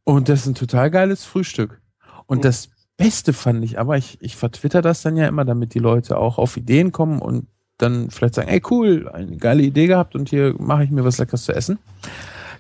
[0.10, 1.81] Und das ist ein total geiles Frühstück.
[2.26, 2.41] Und Mhm.
[2.41, 6.18] das Beste fand ich aber, ich, ich vertwitter das dann ja immer, damit die Leute
[6.18, 10.30] auch auf Ideen kommen und dann vielleicht sagen, ey cool, eine geile Idee gehabt und
[10.30, 11.80] hier mache ich mir was Leckeres zu essen.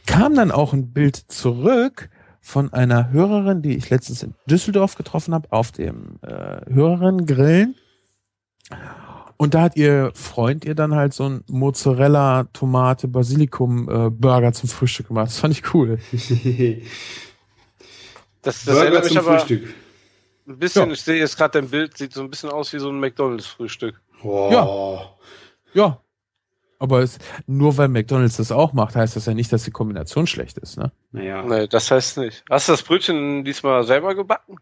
[0.05, 2.09] Kam dann auch ein Bild zurück
[2.39, 7.75] von einer Hörerin, die ich letztens in Düsseldorf getroffen habe, auf dem äh, Hörerinnen-Grillen.
[9.37, 14.53] Und da hat ihr Freund ihr dann halt so ein Mozzarella, Tomate, Basilikum äh, Burger
[14.53, 15.27] zum Frühstück gemacht.
[15.27, 15.97] Das fand ich cool.
[18.49, 19.73] Das, das Burger erinnert mich zum aber Frühstück.
[20.47, 20.93] ein bisschen, Ja.
[20.93, 23.99] ich sehe jetzt gerade dein Bild, sieht so ein bisschen aus wie so ein McDonalds-Frühstück.
[24.23, 24.99] Oh.
[25.73, 26.01] Ja.
[26.81, 30.27] Aber es, nur weil McDonalds das auch macht, heißt das ja nicht, dass die Kombination
[30.27, 30.91] schlecht ist, ne?
[31.11, 31.43] Naja.
[31.43, 32.43] Nee, das heißt nicht.
[32.49, 34.55] Hast du das Brötchen diesmal selber gebacken?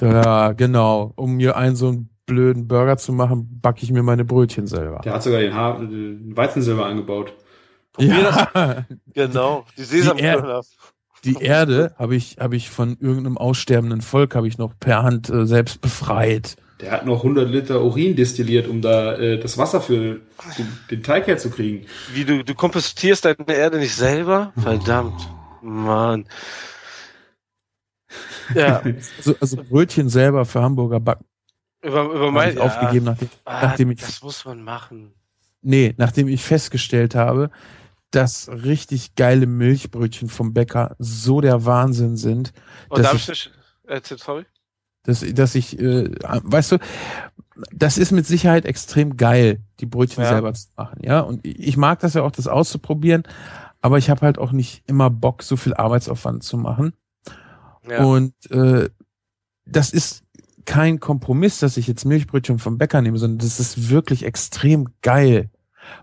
[0.00, 1.12] Ja, genau.
[1.16, 5.00] Um mir einen so einen blöden Burger zu machen, backe ich mir meine Brötchen selber.
[5.02, 7.32] Der hat sogar den, ha den Weizensilber angebaut.
[7.98, 8.84] Ja,
[9.14, 9.64] Genau.
[9.72, 10.62] Die Die Sesamkörner.
[11.24, 15.28] Die Erde habe ich, habe ich von irgendeinem aussterbenden Volk, habe ich noch per Hand
[15.30, 16.56] äh, selbst befreit.
[16.80, 20.20] Der hat noch 100 Liter Urin destilliert, um da äh, das Wasser für den,
[20.90, 21.86] den Teig herzukriegen.
[22.14, 24.52] Wie du, du kompostierst deine Erde nicht selber?
[24.62, 25.28] Verdammt.
[25.62, 26.24] Mann.
[28.54, 28.82] Ja,
[29.18, 31.26] Also, also Brötchen selber für Hamburger backen
[31.82, 35.14] über, über mein ich aufgegeben, nachdem, Ah, nachdem ich das muss man machen.
[35.62, 37.50] Nee, nachdem ich festgestellt habe,
[38.10, 42.52] dass richtig geile Milchbrötchen vom Bäcker so der Wahnsinn sind,
[42.88, 43.50] Und Das darf ich ist- nicht,
[43.86, 44.46] erzähl, sorry?
[45.04, 46.78] dass, dass ich, äh, weißt du,
[47.72, 50.30] das ist mit Sicherheit extrem geil, die Brötchen Ja.
[50.30, 51.20] selber zu machen, ja.
[51.20, 53.22] Und ich mag das ja auch, das auszuprobieren,
[53.80, 56.92] aber ich habe halt auch nicht immer Bock, so viel Arbeitsaufwand zu machen.
[57.88, 58.04] Ja.
[58.04, 58.90] Und äh,
[59.64, 60.22] das ist
[60.66, 65.50] kein Kompromiss, dass ich jetzt Milchbrötchen vom Bäcker nehme, sondern das ist wirklich extrem geil,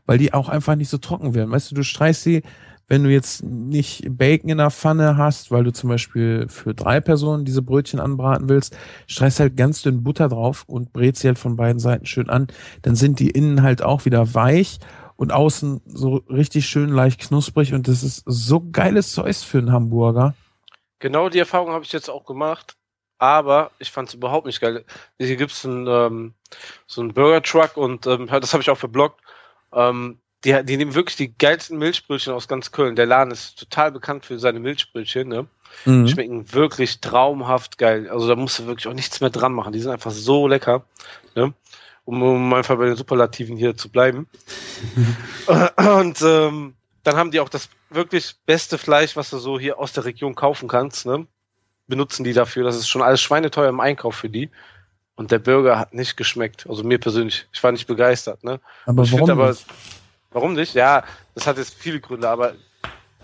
[0.05, 1.51] weil die auch einfach nicht so trocken werden.
[1.51, 2.43] Weißt du, du streichst sie,
[2.87, 7.01] wenn du jetzt nicht Bacon in der Pfanne hast, weil du zum Beispiel für drei
[7.01, 8.77] Personen diese Brötchen anbraten willst,
[9.07, 12.47] streichst halt ganz dünn Butter drauf und brätst sie halt von beiden Seiten schön an.
[12.83, 14.79] Dann sind die innen halt auch wieder weich
[15.17, 19.73] und außen so richtig schön leicht knusprig und das ist so geiles Zeug für einen
[19.73, 20.33] Hamburger.
[20.99, 22.77] Genau die Erfahrung habe ich jetzt auch gemacht,
[23.17, 24.85] aber ich fand es überhaupt nicht geil.
[25.19, 26.33] Hier gibt's ein, ähm,
[26.85, 29.19] so einen Burger Truck und ähm, das habe ich auch verblockt.
[29.77, 32.95] Ähm, die, die nehmen wirklich die geilsten Milchbrötchen aus ganz Köln.
[32.95, 35.27] Der Laden ist total bekannt für seine Milchbrötchen.
[35.27, 35.47] Ne?
[35.85, 36.07] Mhm.
[36.07, 38.09] Schmecken wirklich traumhaft geil.
[38.09, 39.73] Also da musst du wirklich auch nichts mehr dran machen.
[39.73, 40.85] Die sind einfach so lecker.
[41.35, 41.53] Ne?
[42.05, 44.27] Um, um einfach bei den Superlativen hier zu bleiben.
[45.77, 49.93] Und ähm, dann haben die auch das wirklich beste Fleisch, was du so hier aus
[49.93, 51.05] der Region kaufen kannst.
[51.05, 51.27] Ne?
[51.87, 52.63] Benutzen die dafür.
[52.63, 54.49] Das ist schon alles schweineteuer im Einkauf für die.
[55.17, 56.65] Und der Burger hat nicht geschmeckt.
[56.69, 57.47] Also mir persönlich.
[57.51, 58.43] Ich war nicht begeistert.
[58.43, 58.59] Ne?
[58.85, 59.65] Aber ich warum aber, nicht?
[60.31, 60.75] warum nicht?
[60.75, 61.03] Ja,
[61.33, 62.53] das hat jetzt viele Gründe, aber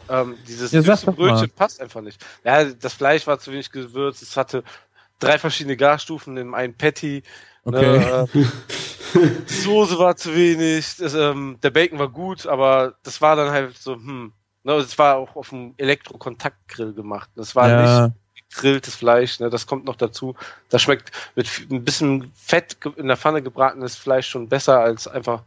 [0.09, 0.81] ähm, dieses Ja.
[0.81, 2.23] Brötchen passt einfach nicht.
[2.43, 4.63] Ja, das Fleisch war zu wenig gewürzt, es hatte
[5.19, 7.23] drei verschiedene Garstufen in einem Patty.
[7.63, 7.99] Okay.
[7.99, 8.43] Ne, äh,
[9.47, 13.51] die Soße war zu wenig, das, ähm, der Bacon war gut, aber das war dann
[13.51, 14.33] halt so, hm.
[14.65, 17.29] Ne, es war auch auf dem Elektrokontaktgrill gemacht.
[17.35, 18.13] Das war nicht ja,
[18.55, 20.35] gegrilltes Fleisch, ne, das kommt noch dazu.
[20.69, 25.43] Das schmeckt mit ein bisschen Fett in der Pfanne gebratenes Fleisch schon besser als einfach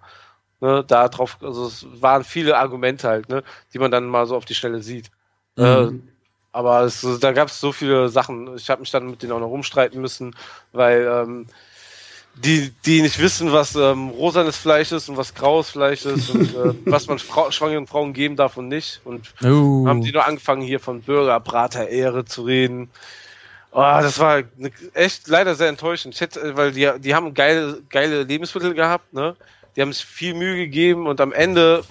[0.61, 1.39] ne, da drauf.
[1.43, 3.43] Also es waren viele Argumente halt, ne,
[3.73, 5.11] die man dann mal so auf die Schnelle sieht.
[5.59, 6.09] Äh, Mhm.
[6.53, 8.55] aber es, da gab es so viele Sachen.
[8.57, 10.35] Ich habe mich dann mit denen auch noch rumstreiten müssen,
[10.73, 11.47] weil ähm,
[12.45, 16.55] die, die nicht wissen, was ähm, rosanes Fleisch ist und was graues Fleisch ist und
[16.55, 19.01] äh, was man Frau, schwangeren Frauen geben darf und nicht.
[19.05, 19.87] Und Oh.
[19.87, 22.91] haben die nur angefangen hier von Bürgerbraterehre zu reden.
[23.73, 26.15] Oh, das war ne- echt leider sehr enttäuschend.
[26.15, 29.37] Ich hätte, weil die, die haben geile, geile Lebensmittel gehabt, ne?
[29.75, 31.85] Die haben sich viel Mühe gegeben und am Ende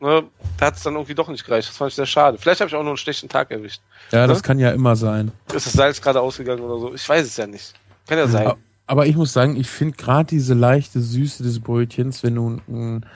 [0.00, 0.24] ne,
[0.60, 1.68] hat es dann irgendwie doch nicht gereicht.
[1.68, 2.38] Das fand ich sehr schade.
[2.38, 3.80] Vielleicht habe ich auch nur einen schlechten Tag erwischt.
[4.12, 4.42] ja, das ne?
[4.42, 5.32] kann ja immer sein.
[5.52, 6.94] Ist das Salz gerade ausgegangen oder so?
[6.94, 7.74] Ich weiß es ja nicht.
[8.08, 8.52] Kann ja sein.
[8.86, 13.06] Aber ich muss sagen, ich finde gerade diese leichte Süße des Brötchens, wenn du ein,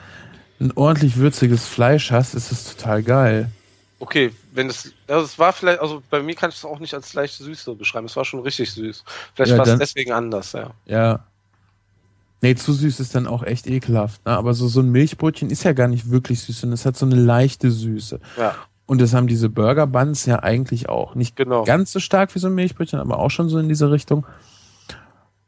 [0.59, 3.49] ein ordentlich würziges Fleisch hast, ist es total geil.
[3.99, 6.93] Okay, wenn das, also es war vielleicht, also bei mir kann ich es auch nicht
[6.93, 8.07] als leichte Süße beschreiben.
[8.07, 9.03] Es war schon richtig süß.
[9.35, 10.71] Vielleicht Ja, war es deswegen anders, ja.
[10.85, 11.25] Ja.
[12.41, 14.25] Nee, zu süß ist dann auch echt ekelhaft.
[14.25, 14.31] Ne?
[14.31, 17.05] Aber so, so ein Milchbrötchen ist ja gar nicht wirklich süß, sondern es hat so
[17.05, 18.19] eine leichte Süße.
[18.37, 18.55] Ja,
[18.87, 21.13] Und das haben diese Burger Buns ja eigentlich auch.
[21.13, 21.63] Nicht genau.
[21.63, 24.25] ganz so stark wie so ein Milchbrötchen, aber auch schon so in diese Richtung.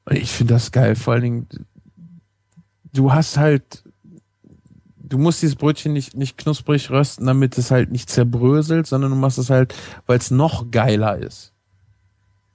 [0.09, 0.95] Ich finde das geil.
[0.95, 1.47] Vor allen Dingen,
[2.93, 3.84] du hast halt,
[4.97, 9.17] du musst dieses Brötchen nicht, nicht knusprig rösten, damit es halt nicht zerbröselt, sondern du
[9.17, 9.73] machst es halt,
[10.05, 11.53] weil es noch geiler ist.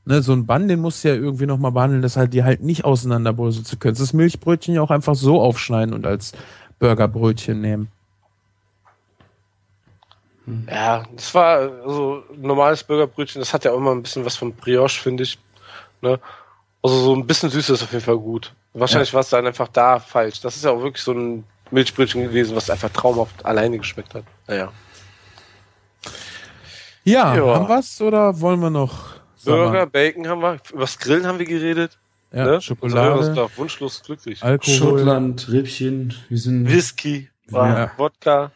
[0.05, 2.63] Ne, so ein Bann, den musst du ja irgendwie nochmal behandeln, dass halt die halt
[2.63, 3.95] nicht auseinanderbröseln zu können.
[3.95, 6.33] Das Milchbrötchen ja auch einfach so aufschneiden und als
[6.79, 7.89] Burgerbrötchen nehmen.
[10.67, 14.37] Ja, das war also ein normales Burgerbrötchen, das hat ja auch immer ein bisschen was
[14.37, 15.39] von Brioche, finde ich.
[16.01, 16.19] Ne?
[16.83, 18.53] Also so ein bisschen süß ist auf jeden Fall gut.
[18.73, 20.41] Wahrscheinlich war es dann einfach da falsch.
[20.41, 24.25] Das ist ja auch wirklich so ein Milchbrötchen gewesen, was einfach traumhaft alleine geschmeckt hat.
[24.47, 24.73] Naja.
[27.05, 27.55] Ja, Ja.
[27.55, 31.99] haben wir's oder wollen wir noch Burger, Bacon haben wir, übers Grillen haben wir geredet.
[32.33, 32.61] ja, ne?
[32.61, 34.43] Schokolade, Also, doch wunschlos glücklich.
[34.43, 34.75] Alkohol.
[34.75, 36.69] Schottland, Rippchen, wir sind.
[36.69, 37.91] Whisky, Ja.
[37.97, 38.51] Wodka.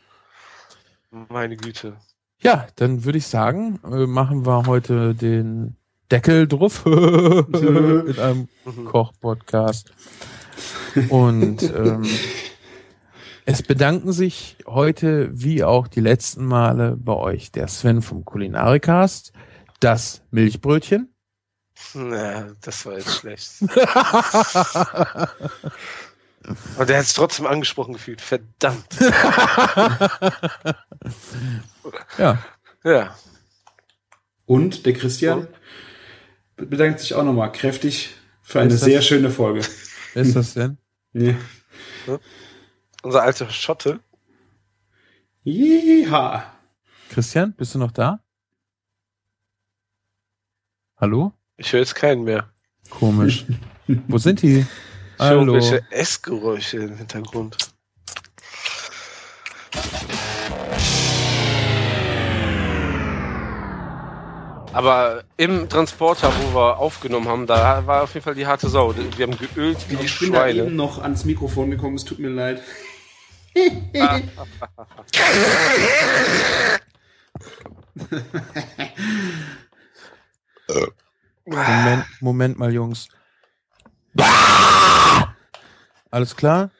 [1.10, 1.96] Meine Güte.
[2.40, 5.76] Ja, dann würde ich sagen, äh, machen wir heute den
[6.12, 8.48] Deckel drauf in einem
[8.84, 9.92] Koch-Podcast.
[11.08, 12.06] Und ähm,
[13.46, 19.32] es bedanken sich heute, wie auch die letzten Male, bei euch der Sven vom Kulinarikast,
[19.80, 21.14] das Milchbrötchen.
[21.94, 23.50] Na, das war jetzt schlecht.
[26.76, 28.20] Und der hat es trotzdem angesprochen gefühlt.
[28.20, 28.98] Verdammt.
[32.18, 32.38] ja.
[32.84, 33.16] Ja.
[34.44, 35.48] Und der Christian
[36.66, 39.62] bedankt sich auch nochmal kräftig für eine Ist das- sehr schöne Folge.
[40.14, 40.78] Wer ist das denn?
[42.06, 42.18] Ja.
[43.02, 44.00] Unser alter Schotte.
[45.44, 46.44] Jeha.
[47.10, 48.20] Christian, bist du noch da?
[50.96, 51.32] Hallo?
[51.56, 52.50] Ich höre jetzt keinen mehr.
[52.90, 53.44] Komisch.
[54.08, 54.60] Wo sind die?
[54.60, 54.66] Ich
[55.18, 55.54] höre Hallo.
[55.54, 57.56] irgendwelche Essgeräusche im Hintergrund.
[64.72, 68.94] Aber im Transporter, wo wir aufgenommen haben, da war auf jeden Fall die harte Sau.
[69.16, 70.70] Wir haben geölt wie die Ich bin da eben Schweine.
[70.70, 72.62] noch ans Mikrofon gekommen, es tut mir leid.
[81.44, 83.08] Moment, Moment mal, Jungs.
[86.10, 86.70] Alles klar?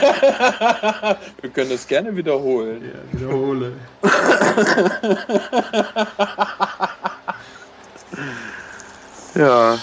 [1.40, 2.82] Wir können das gerne wiederholen.
[2.82, 3.72] Ja, wiederhole.
[9.34, 9.78] Ja.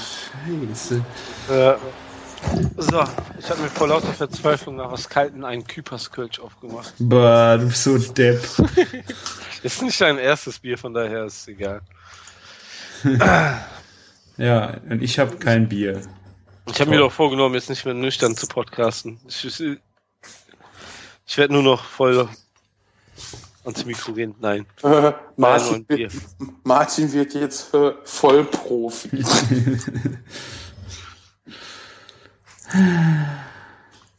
[0.45, 1.03] Scheiße.
[1.49, 1.73] Äh,
[2.77, 3.03] so,
[3.37, 6.93] ich habe mir vor lauter Verzweiflung nach was Kalten einen Küperskölsch aufgemacht.
[6.99, 8.41] Bah, du bist so ein Depp.
[9.63, 11.81] Ist nicht dein erstes Bier, von daher ist es egal.
[14.37, 16.01] Ja, und ich habe kein Bier.
[16.65, 19.19] Ich habe mir doch vorgenommen, jetzt nicht mehr nüchtern zu podcasten.
[19.27, 19.61] Ich,
[21.31, 22.27] ich, werde nur noch voll
[23.63, 24.35] ans Mikro gehen.
[24.39, 24.65] Nein.
[24.83, 26.13] Äh, Martin, wird,
[26.63, 29.23] Martin wird jetzt äh, Vollprofi.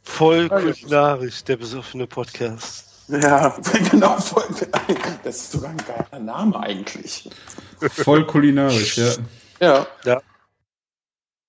[0.03, 2.85] Voll kulinarisch, der besoffene Podcast.
[3.07, 3.49] ja,
[3.91, 4.19] genau.
[4.19, 4.43] Voll,
[5.23, 7.29] das ist sogar ein geiler Name eigentlich.
[7.79, 9.13] Voll kulinarisch, ja.
[9.59, 9.87] Ja.
[10.05, 10.21] Ja.